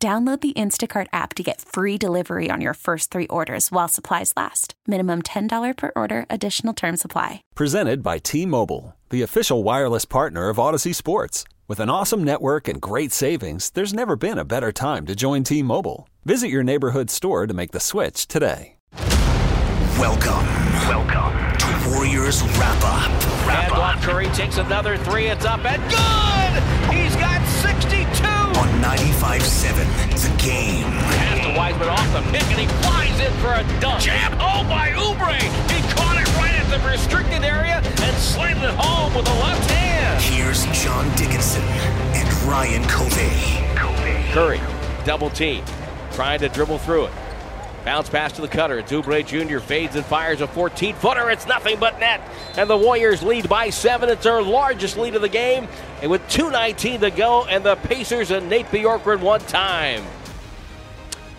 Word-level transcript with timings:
Download 0.00 0.40
the 0.40 0.52
Instacart 0.52 1.08
app 1.12 1.34
to 1.34 1.42
get 1.42 1.60
free 1.60 1.98
delivery 1.98 2.50
on 2.52 2.60
your 2.60 2.74
first 2.74 3.10
three 3.10 3.26
orders 3.26 3.72
while 3.72 3.88
supplies 3.88 4.32
last. 4.36 4.74
Minimum 4.86 5.22
$10 5.22 5.76
per 5.76 5.90
order, 5.96 6.24
additional 6.30 6.72
term 6.72 6.96
supply. 6.96 7.42
Presented 7.56 8.00
by 8.00 8.18
T 8.18 8.46
Mobile, 8.46 8.94
the 9.10 9.22
official 9.22 9.64
wireless 9.64 10.04
partner 10.04 10.50
of 10.50 10.58
Audacy 10.58 10.94
Sports. 10.94 11.42
With 11.66 11.80
an 11.80 11.90
awesome 11.90 12.22
network 12.22 12.68
and 12.68 12.80
great 12.80 13.10
savings, 13.10 13.70
there's 13.70 13.92
never 13.92 14.14
been 14.14 14.38
a 14.38 14.44
better 14.44 14.70
time 14.70 15.04
to 15.06 15.16
join 15.16 15.42
T 15.42 15.64
Mobile. 15.64 16.08
Visit 16.24 16.48
your 16.48 16.62
neighborhood 16.62 17.10
store 17.10 17.48
to 17.48 17.54
make 17.54 17.72
the 17.72 17.80
switch 17.80 18.28
today. 18.28 18.76
Welcome. 19.98 20.46
Welcome 20.86 21.58
to 21.58 21.90
Warriors 21.90 22.40
Wrap 22.56 22.84
Up. 22.84 23.48
Wrap 23.48 23.72
Up. 23.72 24.00
Curry 24.00 24.28
takes 24.28 24.58
another 24.58 24.96
three. 24.96 25.26
It's 25.26 25.44
up 25.44 25.64
and 25.64 25.82
good. 25.90 26.37
He's 28.58 29.20
got 29.20 29.38
62 29.38 29.68
on 29.78 29.78
95.7 29.78 30.22
The 30.22 30.42
Game. 30.42 30.84
Pass 30.84 31.46
to 31.46 31.56
Wiseman 31.56 31.88
off 31.88 32.12
the 32.12 32.22
pick, 32.30 32.42
and 32.50 32.60
he 32.60 32.66
flies 32.82 33.20
in 33.20 33.32
for 33.38 33.52
a 33.52 33.80
dunk. 33.80 34.02
Jam! 34.02 34.32
Oh, 34.34 34.64
by 34.68 34.90
Oubre! 34.90 35.38
He 35.70 35.82
caught 35.94 36.20
it 36.20 36.28
right 36.36 36.54
at 36.54 36.68
the 36.70 36.78
restricted 36.88 37.44
area 37.44 37.80
and 37.84 38.16
slammed 38.16 38.62
it 38.62 38.74
home 38.74 39.14
with 39.14 39.28
a 39.28 39.34
left 39.40 39.70
hand. 39.70 40.22
Here's 40.22 40.66
John 40.82 41.08
Dickinson 41.16 41.62
and 41.62 42.28
Ryan 42.48 42.82
Covey. 42.84 44.32
Curry, 44.32 44.60
double 45.04 45.30
team, 45.30 45.64
trying 46.12 46.40
to 46.40 46.48
dribble 46.48 46.78
through 46.78 47.06
it. 47.06 47.12
Bounce 47.88 48.10
pass 48.10 48.32
to 48.32 48.42
the 48.42 48.48
cutter. 48.48 48.82
Oubre 48.82 49.24
Jr. 49.24 49.60
fades 49.60 49.96
and 49.96 50.04
fires 50.04 50.42
a 50.42 50.46
14 50.46 50.94
footer. 50.96 51.30
It's 51.30 51.46
nothing 51.46 51.80
but 51.80 51.98
net. 51.98 52.20
And 52.58 52.68
the 52.68 52.76
Warriors 52.76 53.22
lead 53.22 53.48
by 53.48 53.70
seven. 53.70 54.10
It's 54.10 54.24
their 54.24 54.42
largest 54.42 54.98
lead 54.98 55.14
of 55.14 55.22
the 55.22 55.28
game. 55.30 55.66
And 56.02 56.10
with 56.10 56.20
2.19 56.28 57.00
to 57.00 57.10
go, 57.10 57.46
and 57.46 57.64
the 57.64 57.76
Pacers 57.76 58.30
and 58.30 58.50
Nate 58.50 58.66
Bjorkgren 58.66 59.20
one 59.20 59.40
time. 59.40 60.04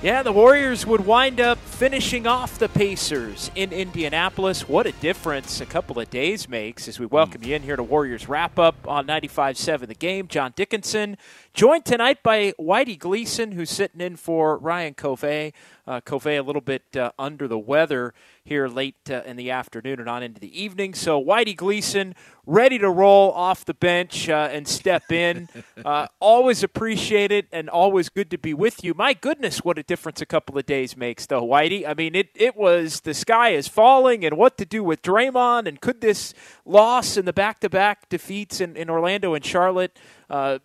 Yeah, 0.01 0.23
the 0.23 0.31
Warriors 0.31 0.87
would 0.87 1.05
wind 1.05 1.41
up 1.41 1.57
finishing 1.57 2.25
off 2.25 2.57
the 2.57 2.69
Pacers 2.69 3.51
in 3.53 3.73
Indianapolis. 3.73 4.67
What 4.67 4.87
a 4.87 4.93
difference 4.93 5.59
a 5.59 5.65
couple 5.65 5.99
of 5.99 6.09
days 6.09 6.47
makes 6.47 6.87
as 6.87 6.99
we 6.99 7.05
welcome 7.05 7.41
mm. 7.41 7.47
you 7.47 7.55
in 7.57 7.63
here 7.63 7.75
to 7.75 7.83
Warriors 7.83 8.29
Wrap 8.29 8.57
Up 8.57 8.75
on 8.87 9.05
95.7 9.05 9.87
The 9.87 9.93
Game. 9.93 10.27
John 10.29 10.53
Dickinson, 10.55 11.17
joined 11.53 11.85
tonight 11.85 12.23
by 12.23 12.53
Whitey 12.59 12.97
Gleason, 12.97 13.51
who's 13.51 13.69
sitting 13.69 14.01
in 14.01 14.15
for 14.15 14.57
Ryan 14.57 14.93
Covey. 14.93 15.53
Uh, 15.87 15.99
Covey 16.01 16.35
a 16.35 16.43
little 16.43 16.61
bit 16.61 16.83
uh, 16.95 17.11
under 17.17 17.47
the 17.47 17.57
weather 17.57 18.13
here 18.43 18.67
late 18.67 19.09
uh, 19.09 19.21
in 19.25 19.37
the 19.37 19.49
afternoon 19.49 19.99
and 19.99 20.07
on 20.07 20.21
into 20.21 20.39
the 20.39 20.61
evening. 20.61 20.93
So 20.93 21.23
Whitey 21.23 21.55
Gleason 21.55 22.13
ready 22.45 22.77
to 22.79 22.89
roll 22.89 23.31
off 23.31 23.65
the 23.65 23.73
bench 23.73 24.29
uh, 24.29 24.49
and 24.51 24.67
step 24.67 25.11
in. 25.11 25.47
Uh, 25.85 26.07
always 26.19 26.61
appreciate 26.61 27.31
it 27.31 27.47
and 27.53 27.69
always 27.69 28.09
good 28.09 28.29
to 28.29 28.37
be 28.37 28.53
with 28.53 28.83
you. 28.83 28.93
My 28.93 29.13
goodness, 29.13 29.59
what 29.59 29.77
a 29.77 29.83
difference 29.83 30.21
a 30.21 30.25
couple 30.25 30.57
of 30.57 30.65
days 30.65 30.97
makes, 30.97 31.25
though, 31.25 31.41
Whitey. 31.41 31.87
I 31.87 31.93
mean, 31.93 32.15
it, 32.15 32.29
it 32.35 32.57
was 32.57 32.99
the 33.01 33.13
sky 33.13 33.49
is 33.51 33.69
falling 33.69 34.25
and 34.25 34.35
what 34.35 34.57
to 34.57 34.65
do 34.65 34.83
with 34.83 35.01
Draymond 35.01 35.67
and 35.67 35.79
could 35.79 36.01
this 36.01 36.33
loss 36.65 37.15
and 37.15 37.25
the 37.25 37.33
back 37.33 37.61
to 37.61 37.69
back 37.69 38.09
defeats 38.09 38.59
in, 38.59 38.75
in 38.75 38.89
Orlando 38.89 39.33
and 39.35 39.45
Charlotte 39.45 39.97
uh, 40.29 40.59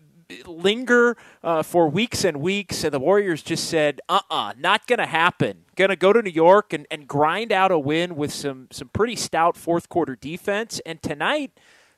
linger 0.46 1.16
uh, 1.42 1.62
for 1.62 1.88
weeks 1.88 2.24
and 2.24 2.40
weeks, 2.40 2.84
and 2.84 2.92
the 2.92 2.98
Warriors 2.98 3.42
just 3.42 3.68
said, 3.68 4.00
"Uh, 4.08 4.20
uh-uh, 4.30 4.50
uh 4.50 4.52
not 4.58 4.86
going 4.86 4.98
to 4.98 5.06
happen. 5.06 5.64
Going 5.76 5.90
to 5.90 5.96
go 5.96 6.12
to 6.12 6.22
New 6.22 6.30
York 6.30 6.72
and, 6.72 6.86
and 6.90 7.06
grind 7.06 7.52
out 7.52 7.70
a 7.70 7.78
win 7.78 8.16
with 8.16 8.32
some 8.32 8.68
some 8.70 8.88
pretty 8.88 9.16
stout 9.16 9.56
fourth 9.56 9.88
quarter 9.88 10.16
defense." 10.16 10.80
And 10.86 11.02
tonight, 11.02 11.52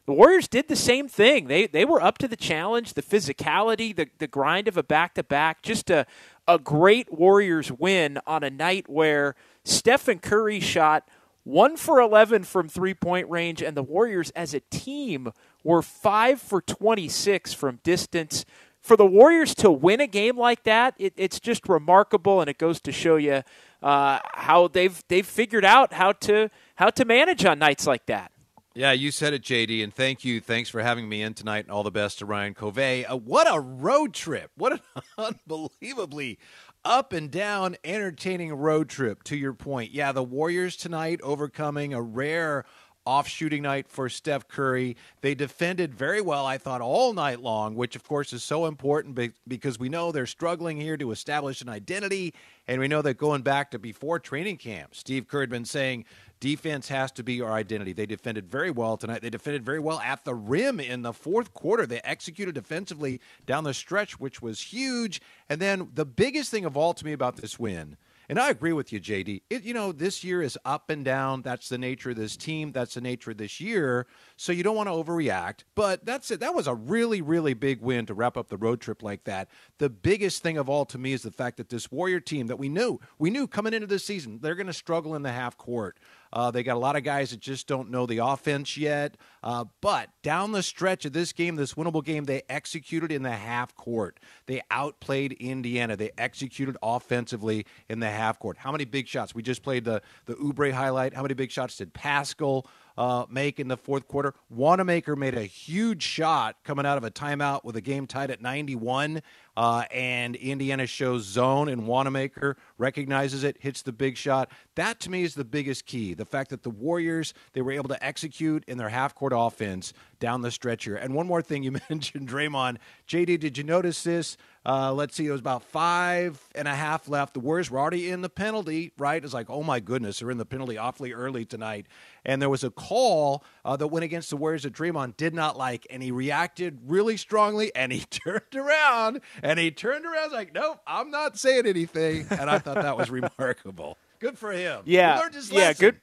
the 0.06 0.12
Warriors 0.12 0.48
did 0.48 0.68
the 0.68 0.76
same 0.76 1.08
thing. 1.08 1.48
They 1.48 1.66
they 1.66 1.84
were 1.84 2.02
up 2.02 2.18
to 2.18 2.28
the 2.28 2.36
challenge, 2.36 2.94
the 2.94 3.02
physicality, 3.02 3.94
the 3.94 4.08
the 4.18 4.28
grind 4.28 4.68
of 4.68 4.76
a 4.76 4.82
back 4.82 5.14
to 5.14 5.22
back. 5.22 5.62
Just 5.62 5.90
a 5.90 6.06
a 6.48 6.58
great 6.58 7.12
Warriors 7.12 7.72
win 7.72 8.20
on 8.26 8.44
a 8.44 8.50
night 8.50 8.88
where 8.88 9.34
Stephen 9.64 10.20
Curry 10.20 10.60
shot 10.60 11.08
one 11.46 11.76
for 11.76 12.00
11 12.00 12.42
from 12.42 12.68
three 12.68 12.92
point 12.92 13.30
range, 13.30 13.62
and 13.62 13.76
the 13.76 13.82
Warriors 13.82 14.30
as 14.30 14.52
a 14.52 14.60
team 14.60 15.32
were 15.62 15.80
5 15.80 16.40
for 16.40 16.60
26 16.60 17.52
from 17.52 17.78
distance. 17.84 18.44
For 18.80 18.96
the 18.96 19.06
Warriors 19.06 19.54
to 19.56 19.70
win 19.70 20.00
a 20.00 20.08
game 20.08 20.36
like 20.36 20.64
that, 20.64 20.94
it, 20.98 21.12
it's 21.16 21.38
just 21.38 21.68
remarkable, 21.68 22.40
and 22.40 22.50
it 22.50 22.58
goes 22.58 22.80
to 22.80 22.90
show 22.90 23.14
you 23.14 23.44
uh, 23.80 24.18
how 24.32 24.66
they've 24.66 25.02
they've 25.06 25.26
figured 25.26 25.64
out 25.64 25.92
how 25.92 26.12
to 26.12 26.50
how 26.74 26.90
to 26.90 27.04
manage 27.04 27.44
on 27.44 27.60
nights 27.60 27.86
like 27.86 28.06
that. 28.06 28.32
Yeah, 28.74 28.92
you 28.92 29.10
said 29.10 29.32
it, 29.32 29.42
JD, 29.42 29.82
and 29.82 29.94
thank 29.94 30.24
you. 30.24 30.40
Thanks 30.40 30.68
for 30.68 30.82
having 30.82 31.08
me 31.08 31.22
in 31.22 31.32
tonight, 31.32 31.64
and 31.64 31.70
all 31.70 31.82
the 31.82 31.90
best 31.90 32.18
to 32.18 32.26
Ryan 32.26 32.54
Covey. 32.54 33.06
Uh, 33.06 33.16
what 33.16 33.46
a 33.48 33.58
road 33.60 34.12
trip! 34.12 34.50
What 34.56 34.72
an 34.72 34.80
unbelievably 35.48 36.38
up 36.86 37.12
and 37.12 37.30
down, 37.30 37.76
entertaining 37.84 38.54
road 38.54 38.88
trip. 38.88 39.24
To 39.24 39.36
your 39.36 39.52
point, 39.52 39.90
yeah, 39.90 40.12
the 40.12 40.22
Warriors 40.22 40.76
tonight 40.76 41.20
overcoming 41.22 41.92
a 41.92 42.00
rare 42.00 42.64
off 43.06 43.28
shooting 43.28 43.62
night 43.62 43.88
for 43.88 44.08
Steph 44.08 44.48
Curry. 44.48 44.96
They 45.20 45.34
defended 45.34 45.94
very 45.94 46.20
well, 46.20 46.44
I 46.44 46.58
thought, 46.58 46.80
all 46.80 47.12
night 47.12 47.40
long, 47.40 47.76
which 47.76 47.94
of 47.94 48.02
course 48.04 48.32
is 48.32 48.42
so 48.42 48.66
important 48.66 49.18
because 49.46 49.78
we 49.78 49.88
know 49.88 50.10
they're 50.10 50.26
struggling 50.26 50.80
here 50.80 50.96
to 50.96 51.12
establish 51.12 51.62
an 51.62 51.68
identity. 51.68 52.34
And 52.68 52.80
we 52.80 52.88
know 52.88 53.00
that 53.02 53.14
going 53.14 53.42
back 53.42 53.70
to 53.70 53.78
before 53.78 54.18
training 54.18 54.56
camp, 54.56 54.94
Steve 54.94 55.28
Kerr 55.28 55.40
had 55.40 55.50
been 55.50 55.64
saying 55.64 56.04
defense 56.40 56.88
has 56.88 57.12
to 57.12 57.22
be 57.22 57.40
our 57.40 57.52
identity. 57.52 57.92
They 57.92 58.06
defended 58.06 58.50
very 58.50 58.70
well 58.70 58.96
tonight. 58.96 59.22
They 59.22 59.30
defended 59.30 59.64
very 59.64 59.78
well 59.78 60.00
at 60.00 60.24
the 60.24 60.34
rim 60.34 60.80
in 60.80 61.02
the 61.02 61.12
fourth 61.12 61.54
quarter. 61.54 61.86
They 61.86 62.00
executed 62.00 62.54
defensively 62.54 63.20
down 63.46 63.64
the 63.64 63.72
stretch, 63.72 64.18
which 64.18 64.42
was 64.42 64.60
huge. 64.60 65.22
And 65.48 65.60
then 65.60 65.90
the 65.94 66.04
biggest 66.04 66.50
thing 66.50 66.64
of 66.64 66.76
all 66.76 66.92
to 66.94 67.04
me 67.04 67.12
about 67.12 67.36
this 67.36 67.58
win 67.58 67.96
and 68.28 68.38
I 68.38 68.50
agree 68.50 68.72
with 68.72 68.92
you, 68.92 69.00
JD. 69.00 69.42
It, 69.50 69.62
you 69.62 69.74
know, 69.74 69.92
this 69.92 70.24
year 70.24 70.42
is 70.42 70.58
up 70.64 70.90
and 70.90 71.04
down. 71.04 71.42
That's 71.42 71.68
the 71.68 71.78
nature 71.78 72.10
of 72.10 72.16
this 72.16 72.36
team. 72.36 72.72
That's 72.72 72.94
the 72.94 73.00
nature 73.00 73.30
of 73.30 73.38
this 73.38 73.60
year. 73.60 74.06
So 74.36 74.52
you 74.52 74.62
don't 74.62 74.76
want 74.76 74.88
to 74.88 74.92
overreact. 74.92 75.64
But 75.74 76.04
that's 76.04 76.30
it. 76.30 76.40
That 76.40 76.54
was 76.54 76.66
a 76.66 76.74
really, 76.74 77.22
really 77.22 77.54
big 77.54 77.80
win 77.80 78.06
to 78.06 78.14
wrap 78.14 78.36
up 78.36 78.48
the 78.48 78.56
road 78.56 78.80
trip 78.80 79.02
like 79.02 79.24
that. 79.24 79.48
The 79.78 79.90
biggest 79.90 80.42
thing 80.42 80.58
of 80.58 80.68
all 80.68 80.84
to 80.86 80.98
me 80.98 81.12
is 81.12 81.22
the 81.22 81.30
fact 81.30 81.56
that 81.58 81.68
this 81.68 81.90
Warrior 81.90 82.20
team 82.20 82.48
that 82.48 82.58
we 82.58 82.68
knew, 82.68 82.98
we 83.18 83.30
knew 83.30 83.46
coming 83.46 83.74
into 83.74 83.86
this 83.86 84.04
season, 84.04 84.40
they're 84.42 84.54
going 84.54 84.66
to 84.66 84.72
struggle 84.72 85.14
in 85.14 85.22
the 85.22 85.32
half 85.32 85.56
court. 85.56 85.98
Uh, 86.32 86.50
they 86.50 86.62
got 86.62 86.76
a 86.76 86.78
lot 86.80 86.96
of 86.96 87.04
guys 87.04 87.30
that 87.30 87.40
just 87.40 87.66
don't 87.66 87.90
know 87.90 88.04
the 88.04 88.18
offense 88.18 88.76
yet. 88.76 89.16
Uh, 89.42 89.64
but 89.80 90.10
down 90.22 90.52
the 90.52 90.62
stretch 90.62 91.04
of 91.04 91.12
this 91.12 91.32
game, 91.32 91.56
this 91.56 91.74
winnable 91.74 92.04
game, 92.04 92.24
they 92.24 92.42
executed 92.48 93.12
in 93.12 93.22
the 93.22 93.32
half 93.32 93.74
court. 93.74 94.18
They 94.46 94.60
outplayed 94.70 95.32
Indiana. 95.32 95.96
They 95.96 96.10
executed 96.18 96.76
offensively 96.82 97.64
in 97.88 98.00
the 98.00 98.10
half 98.16 98.38
court. 98.38 98.56
How 98.58 98.72
many 98.72 98.84
big 98.84 99.08
shots? 99.08 99.34
We 99.34 99.42
just 99.42 99.62
played 99.62 99.84
the 99.84 100.02
the 100.26 100.34
Oubre 100.34 100.72
highlight. 100.72 101.14
How 101.14 101.22
many 101.22 101.34
big 101.34 101.50
shots 101.50 101.76
did 101.76 101.94
Paschall 101.94 102.66
uh, 102.96 103.26
make 103.28 103.60
in 103.60 103.68
the 103.68 103.76
fourth 103.76 104.08
quarter. 104.08 104.34
Wanamaker 104.50 105.16
made 105.16 105.34
a 105.34 105.42
huge 105.42 106.02
shot 106.02 106.56
coming 106.64 106.86
out 106.86 106.98
of 106.98 107.04
a 107.04 107.10
timeout 107.10 107.64
with 107.64 107.76
a 107.76 107.80
game 107.80 108.06
tied 108.06 108.30
at 108.30 108.40
91. 108.40 109.22
Uh, 109.56 109.84
and 109.90 110.36
Indiana 110.36 110.86
shows 110.86 111.24
zone, 111.24 111.68
and 111.68 111.86
Wanamaker 111.86 112.56
recognizes 112.78 113.44
it, 113.44 113.56
hits 113.60 113.82
the 113.82 113.92
big 113.92 114.16
shot. 114.16 114.50
That 114.74 115.00
to 115.00 115.10
me 115.10 115.22
is 115.22 115.34
the 115.34 115.44
biggest 115.44 115.86
key. 115.86 116.14
The 116.14 116.26
fact 116.26 116.50
that 116.50 116.62
the 116.62 116.70
Warriors 116.70 117.32
they 117.52 117.62
were 117.62 117.72
able 117.72 117.88
to 117.88 118.04
execute 118.04 118.64
in 118.66 118.78
their 118.78 118.88
half 118.88 119.14
court 119.14 119.32
offense 119.34 119.92
down 120.20 120.42
the 120.42 120.50
stretch 120.50 120.84
here. 120.84 120.96
And 120.96 121.14
one 121.14 121.26
more 121.26 121.42
thing, 121.42 121.62
you 121.62 121.72
mentioned 121.90 122.28
Draymond. 122.28 122.78
JD, 123.08 123.40
did 123.40 123.58
you 123.58 123.64
notice 123.64 124.02
this? 124.02 124.36
Uh, 124.64 124.92
let's 124.92 125.14
see, 125.14 125.26
it 125.26 125.30
was 125.30 125.40
about 125.40 125.62
five 125.62 126.40
and 126.56 126.66
a 126.66 126.74
half 126.74 127.08
left. 127.08 127.34
The 127.34 127.40
Warriors 127.40 127.70
were 127.70 127.78
already 127.78 128.10
in 128.10 128.20
the 128.22 128.28
penalty, 128.28 128.90
right? 128.98 129.22
It's 129.22 129.32
like, 129.32 129.48
oh 129.48 129.62
my 129.62 129.78
goodness, 129.78 130.18
they're 130.18 130.30
in 130.32 130.38
the 130.38 130.44
penalty 130.44 130.76
awfully 130.76 131.12
early 131.12 131.44
tonight. 131.44 131.86
And 132.24 132.42
there 132.42 132.50
was 132.50 132.64
a 132.64 132.70
call 132.70 133.44
uh, 133.64 133.76
that 133.76 133.86
went 133.86 134.02
against 134.02 134.28
the 134.28 134.36
Warriors 134.36 134.64
that 134.64 134.72
Draymond 134.72 135.16
did 135.16 135.34
not 135.34 135.56
like, 135.56 135.86
and 135.88 136.02
he 136.02 136.10
reacted 136.10 136.80
really 136.86 137.16
strongly, 137.16 137.72
and 137.76 137.92
he 137.92 138.00
turned 138.10 138.56
around, 138.56 139.20
and 139.46 139.58
he 139.58 139.70
turned 139.70 140.04
around 140.04 140.32
like, 140.32 140.54
nope, 140.54 140.80
I'm 140.86 141.10
not 141.10 141.38
saying 141.38 141.66
anything. 141.66 142.26
And 142.30 142.50
I 142.50 142.58
thought 142.58 142.76
that 142.76 142.96
was 142.96 143.10
remarkable. 143.38 143.96
Good 144.18 144.38
for 144.38 144.52
him. 144.52 144.82
Yeah, 144.84 145.28
yeah, 145.50 145.72
good 145.72 146.00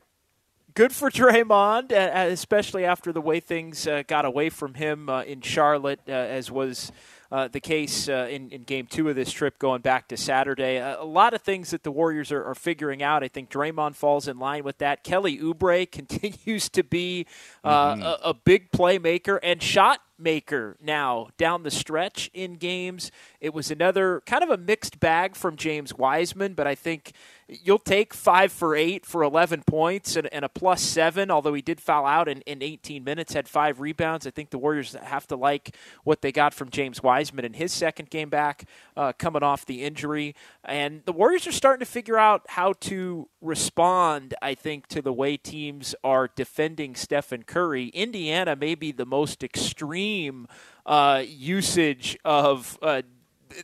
good 0.75 0.93
for 0.93 1.09
Draymond, 1.09 1.91
especially 1.91 2.85
after 2.85 3.11
the 3.11 3.21
way 3.21 3.39
things 3.39 3.87
uh, 3.87 4.03
got 4.07 4.25
away 4.25 4.49
from 4.49 4.75
him 4.75 5.09
uh, 5.09 5.23
in 5.23 5.41
Charlotte, 5.41 5.99
uh, 6.07 6.11
as 6.11 6.49
was 6.49 6.91
uh, 7.33 7.47
the 7.47 7.59
case 7.59 8.07
uh, 8.07 8.27
in, 8.29 8.51
in 8.51 8.61
game 8.61 8.85
two 8.85 9.09
of 9.09 9.15
this 9.15 9.31
trip 9.31 9.57
going 9.57 9.81
back 9.81 10.07
to 10.07 10.15
Saturday. 10.15 10.77
A, 10.77 11.01
a 11.01 11.03
lot 11.03 11.33
of 11.33 11.41
things 11.41 11.71
that 11.71 11.81
the 11.81 11.91
Warriors 11.91 12.31
are, 12.31 12.43
are, 12.43 12.53
figuring 12.53 13.01
out. 13.01 13.23
I 13.23 13.27
think 13.27 13.49
Draymond 13.49 13.95
falls 13.95 14.27
in 14.27 14.37
line 14.37 14.63
with 14.63 14.77
that. 14.77 15.03
Kelly 15.03 15.39
Oubre 15.39 15.89
continues 15.91 16.69
to 16.69 16.83
be 16.83 17.25
uh, 17.63 17.95
mm-hmm. 17.95 18.03
a, 18.03 18.19
a 18.29 18.33
big 18.35 18.71
playmaker 18.71 19.39
and 19.41 19.63
shot 19.63 19.99
maker 20.17 20.77
now 20.81 21.27
down 21.37 21.63
the 21.63 21.71
stretch 21.71 22.29
in 22.33 22.55
games. 22.55 23.11
It 23.39 23.53
was 23.53 23.71
another 23.71 24.21
kind 24.25 24.43
of 24.43 24.49
a 24.49 24.57
mixed 24.57 24.99
bag 24.99 25.35
from 25.35 25.55
James 25.55 25.93
Wiseman, 25.93 26.53
but 26.53 26.67
I 26.67 26.75
think 26.75 27.13
you'll 27.47 27.77
take 27.77 28.13
five 28.13 28.51
for 28.51 28.75
eight 28.75 29.05
for 29.05 29.21
11 29.21 29.63
points 29.63 30.15
and, 30.15 30.31
and 30.33 30.45
a 30.45 30.49
plus 30.49 30.81
seven, 30.81 31.29
although 31.29 31.53
he 31.53 31.61
did 31.61 31.81
foul 31.81 32.05
out 32.05 32.27
in, 32.27 32.41
in 32.41 32.61
18 32.61 33.03
minutes, 33.03 33.33
had 33.33 33.47
five 33.47 33.79
rebounds. 33.79 34.25
I 34.25 34.31
think 34.31 34.49
the 34.49 34.57
Warriors 34.57 34.95
have 35.01 35.27
to 35.27 35.35
like 35.35 35.75
what 36.03 36.21
they 36.21 36.31
got 36.31 36.53
from 36.53 36.69
James 36.69 37.03
Wiseman 37.03 37.45
in 37.45 37.53
his 37.53 37.71
second 37.71 38.09
game 38.09 38.29
back, 38.29 38.65
uh, 38.95 39.13
coming 39.17 39.43
off 39.43 39.65
the 39.65 39.83
injury. 39.83 40.35
And 40.63 41.01
the 41.05 41.13
Warriors 41.13 41.47
are 41.47 41.51
starting 41.51 41.85
to 41.85 41.91
figure 41.91 42.17
out 42.17 42.45
how 42.49 42.73
to 42.81 43.27
respond, 43.41 44.33
I 44.41 44.55
think, 44.55 44.87
to 44.87 45.01
the 45.01 45.13
way 45.13 45.37
teams 45.37 45.95
are 46.03 46.29
defending 46.33 46.95
Stephen 46.95 47.43
Curry. 47.43 47.87
Indiana 47.89 48.55
may 48.55 48.75
be 48.75 48.91
the 48.91 49.05
most 49.05 49.43
extreme 49.43 50.02
uh, 50.85 51.23
usage 51.25 52.17
of 52.25 52.77
uh, 52.81 53.01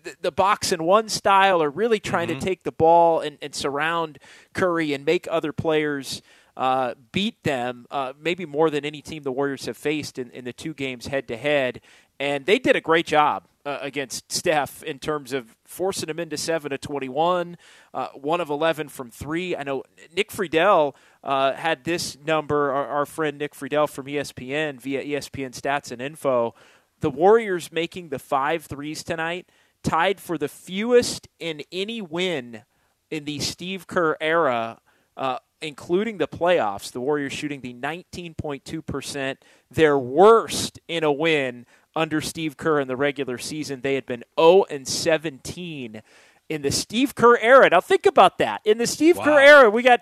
the, 0.03 0.15
the 0.21 0.31
box 0.31 0.71
and 0.71 0.83
one 0.83 1.09
style 1.09 1.61
are 1.61 1.69
really 1.69 1.99
trying 1.99 2.29
mm-hmm. 2.29 2.39
to 2.39 2.45
take 2.45 2.63
the 2.63 2.71
ball 2.71 3.19
and, 3.19 3.37
and 3.41 3.53
surround 3.53 4.19
Curry 4.53 4.93
and 4.93 5.05
make 5.05 5.27
other 5.29 5.51
players 5.51 6.21
uh, 6.55 6.93
beat 7.11 7.41
them, 7.43 7.85
uh, 7.89 8.13
maybe 8.19 8.45
more 8.45 8.69
than 8.69 8.85
any 8.85 9.01
team 9.01 9.23
the 9.23 9.31
Warriors 9.31 9.65
have 9.65 9.77
faced 9.77 10.19
in, 10.19 10.29
in 10.31 10.45
the 10.45 10.53
two 10.53 10.73
games 10.73 11.07
head 11.07 11.27
to 11.29 11.37
head. 11.37 11.81
And 12.19 12.45
they 12.45 12.59
did 12.59 12.75
a 12.75 12.81
great 12.81 13.05
job 13.05 13.48
uh, 13.65 13.77
against 13.81 14.31
Steph 14.31 14.83
in 14.83 14.99
terms 14.99 15.33
of 15.33 15.55
forcing 15.65 16.09
him 16.09 16.19
into 16.19 16.37
7 16.37 16.69
to 16.71 16.77
21, 16.77 17.57
uh, 17.93 18.07
1 18.09 18.41
of 18.41 18.49
11 18.49 18.89
from 18.89 19.11
3. 19.11 19.55
I 19.55 19.63
know 19.63 19.83
Nick 20.15 20.31
Friedell 20.31 20.95
uh, 21.23 21.53
had 21.53 21.83
this 21.83 22.17
number, 22.25 22.71
our, 22.71 22.87
our 22.87 23.05
friend 23.05 23.37
Nick 23.37 23.53
Friedell 23.53 23.89
from 23.89 24.05
ESPN 24.05 24.79
via 24.79 25.03
ESPN 25.03 25.51
Stats 25.51 25.91
and 25.91 26.01
Info. 26.01 26.55
The 27.01 27.09
Warriors 27.09 27.71
making 27.71 28.09
the 28.09 28.19
five 28.19 28.65
threes 28.65 29.03
tonight 29.03 29.47
tied 29.83 30.19
for 30.19 30.37
the 30.37 30.49
fewest 30.49 31.27
in 31.39 31.63
any 31.71 32.01
win 32.01 32.63
in 33.09 33.25
the 33.25 33.39
Steve 33.39 33.87
Kerr 33.87 34.17
era, 34.19 34.79
uh, 35.17 35.37
including 35.61 36.17
the 36.17 36.27
playoffs. 36.27 36.91
The 36.91 37.01
Warriors 37.01 37.33
shooting 37.33 37.61
the 37.61 37.73
19.2%, 37.73 39.37
their 39.71 39.97
worst 39.97 40.79
in 40.87 41.03
a 41.03 41.11
win 41.11 41.65
under 41.95 42.21
Steve 42.21 42.57
Kerr 42.57 42.79
in 42.79 42.87
the 42.87 42.95
regular 42.95 43.37
season. 43.37 43.81
They 43.81 43.95
had 43.95 44.05
been 44.05 44.23
0 44.39 44.65
and 44.69 44.87
17 44.87 46.01
in 46.49 46.61
the 46.61 46.71
Steve 46.71 47.15
Kerr 47.15 47.37
era. 47.37 47.69
Now 47.69 47.81
think 47.81 48.05
about 48.05 48.37
that. 48.39 48.61
In 48.65 48.77
the 48.77 48.87
Steve 48.87 49.17
wow. 49.17 49.25
Kerr 49.25 49.39
era, 49.39 49.69
we 49.69 49.83
got 49.83 50.01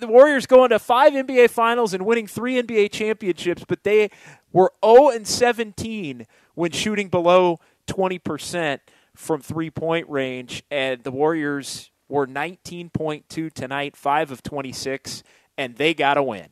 the 0.00 0.06
Warriors 0.06 0.46
going 0.46 0.70
to 0.70 0.78
five 0.78 1.12
NBA 1.12 1.50
finals 1.50 1.92
and 1.92 2.06
winning 2.06 2.26
three 2.26 2.60
NBA 2.60 2.92
championships, 2.92 3.64
but 3.66 3.84
they 3.84 4.10
were 4.52 4.72
0 4.84 5.10
and 5.10 5.26
17 5.26 6.26
when 6.54 6.70
shooting 6.70 7.08
below 7.08 7.58
20% 7.86 8.80
from 9.14 9.40
three 9.40 9.70
point 9.70 10.08
range, 10.08 10.62
and 10.70 11.02
the 11.02 11.10
Warriors 11.10 11.90
were 12.08 12.26
19.2 12.26 13.52
tonight, 13.52 13.96
5 13.96 14.30
of 14.30 14.42
26, 14.42 15.22
and 15.58 15.76
they 15.76 15.92
got 15.92 16.16
a 16.16 16.22
win. 16.22 16.48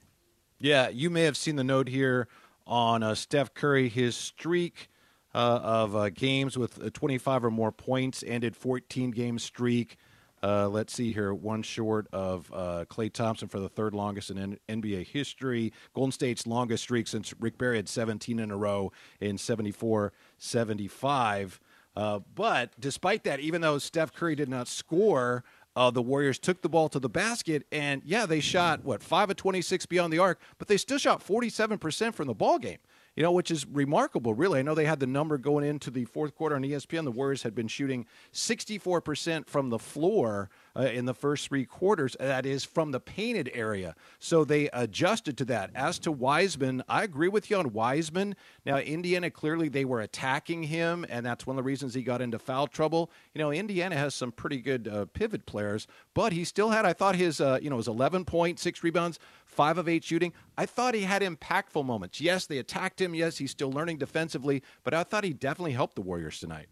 Yeah, 0.58 0.88
you 0.88 1.10
may 1.10 1.22
have 1.22 1.36
seen 1.36 1.56
the 1.56 1.64
note 1.64 1.88
here 1.88 2.28
on 2.66 3.02
uh, 3.02 3.14
Steph 3.14 3.54
Curry. 3.54 3.88
His 3.88 4.16
streak 4.16 4.88
uh, 5.34 5.60
of 5.62 5.94
uh, 5.94 6.08
games 6.10 6.56
with 6.56 6.82
uh, 6.82 6.90
25 6.92 7.44
or 7.44 7.50
more 7.50 7.72
points 7.72 8.24
ended 8.26 8.56
14 8.56 9.10
game 9.10 9.38
streak. 9.38 9.96
Uh, 10.42 10.68
let's 10.68 10.92
see 10.92 11.12
here, 11.12 11.32
one 11.34 11.62
short 11.62 12.06
of 12.12 12.50
Klay 12.50 13.06
uh, 13.06 13.10
Thompson 13.12 13.48
for 13.48 13.58
the 13.58 13.68
third 13.68 13.94
longest 13.94 14.30
in 14.30 14.38
N- 14.38 14.58
NBA 14.68 15.06
history. 15.06 15.72
Golden 15.94 16.12
State's 16.12 16.46
longest 16.46 16.84
streak 16.84 17.06
since 17.08 17.34
Rick 17.40 17.58
Barry 17.58 17.76
had 17.76 17.88
17 17.88 18.38
in 18.38 18.50
a 18.50 18.56
row 18.56 18.92
in 19.20 19.38
74 19.38 20.12
75. 20.38 21.60
Uh, 21.96 22.20
but 22.34 22.70
despite 22.78 23.24
that, 23.24 23.40
even 23.40 23.62
though 23.62 23.78
Steph 23.78 24.12
Curry 24.12 24.34
did 24.34 24.50
not 24.50 24.68
score, 24.68 25.42
uh, 25.76 25.90
the 25.90 26.02
Warriors 26.02 26.38
took 26.38 26.62
the 26.62 26.68
ball 26.68 26.88
to 26.88 26.98
the 26.98 27.08
basket, 27.08 27.66
and 27.70 28.02
yeah, 28.04 28.26
they 28.26 28.40
shot 28.40 28.84
what 28.84 29.02
five 29.02 29.30
of 29.30 29.36
twenty-six 29.36 29.86
beyond 29.86 30.12
the 30.12 30.18
arc, 30.18 30.40
but 30.58 30.66
they 30.66 30.76
still 30.76 30.98
shot 30.98 31.22
forty-seven 31.22 31.78
percent 31.78 32.14
from 32.14 32.26
the 32.26 32.34
ball 32.34 32.58
game 32.58 32.78
you 33.16 33.22
know, 33.22 33.32
which 33.32 33.50
is 33.50 33.66
remarkable, 33.66 34.34
really. 34.34 34.58
I 34.58 34.62
know 34.62 34.74
they 34.74 34.84
had 34.84 35.00
the 35.00 35.06
number 35.06 35.38
going 35.38 35.64
into 35.64 35.90
the 35.90 36.04
fourth 36.04 36.36
quarter 36.36 36.54
on 36.54 36.62
ESPN. 36.62 37.04
The 37.04 37.10
Warriors 37.10 37.42
had 37.42 37.54
been 37.54 37.66
shooting 37.66 38.04
64% 38.32 39.46
from 39.48 39.70
the 39.70 39.78
floor 39.78 40.50
uh, 40.76 40.82
in 40.82 41.06
the 41.06 41.14
first 41.14 41.48
three 41.48 41.64
quarters. 41.64 42.16
That 42.18 42.46
is 42.46 42.64
from 42.64 42.90
the 42.90 43.00
painted 43.00 43.50
area. 43.54 43.94
So 44.18 44.44
they 44.44 44.68
adjusted 44.72 45.38
to 45.38 45.44
that. 45.46 45.70
As 45.74 45.98
to 46.00 46.12
Wiseman, 46.12 46.82
I 46.88 47.04
agree 47.04 47.28
with 47.28 47.50
you 47.50 47.56
on 47.56 47.72
Wiseman. 47.72 48.36
Now, 48.64 48.78
Indiana, 48.78 49.30
clearly 49.30 49.68
they 49.68 49.84
were 49.84 50.00
attacking 50.00 50.64
him, 50.64 51.06
and 51.08 51.24
that's 51.24 51.46
one 51.46 51.54
of 51.54 51.64
the 51.64 51.66
reasons 51.66 51.94
he 51.94 52.02
got 52.02 52.20
into 52.20 52.38
foul 52.38 52.66
trouble. 52.66 53.10
You 53.34 53.40
know, 53.40 53.52
Indiana 53.52 53.96
has 53.96 54.14
some 54.14 54.32
pretty 54.32 54.60
good 54.60 54.88
uh, 54.88 55.06
pivot 55.06 55.46
players, 55.46 55.86
but 56.14 56.32
he 56.32 56.44
still 56.44 56.70
had, 56.70 56.84
I 56.84 56.92
thought 56.92 57.16
his, 57.16 57.40
uh, 57.40 57.58
you 57.62 57.70
know, 57.70 57.78
his 57.78 57.88
11 57.88 58.24
point, 58.24 58.58
six 58.58 58.82
rebounds, 58.82 59.18
five 59.44 59.78
of 59.78 59.88
eight 59.88 60.04
shooting. 60.04 60.32
I 60.58 60.66
thought 60.66 60.94
he 60.94 61.02
had 61.02 61.22
impactful 61.22 61.84
moments. 61.84 62.20
Yes, 62.20 62.46
they 62.46 62.58
attacked 62.58 63.00
him. 63.00 63.14
Yes, 63.14 63.38
he's 63.38 63.50
still 63.50 63.70
learning 63.70 63.98
defensively, 63.98 64.62
but 64.84 64.94
I 64.94 65.02
thought 65.02 65.24
he 65.24 65.32
definitely 65.32 65.72
helped 65.72 65.94
the 65.94 66.02
Warriors 66.02 66.38
tonight. 66.38 66.68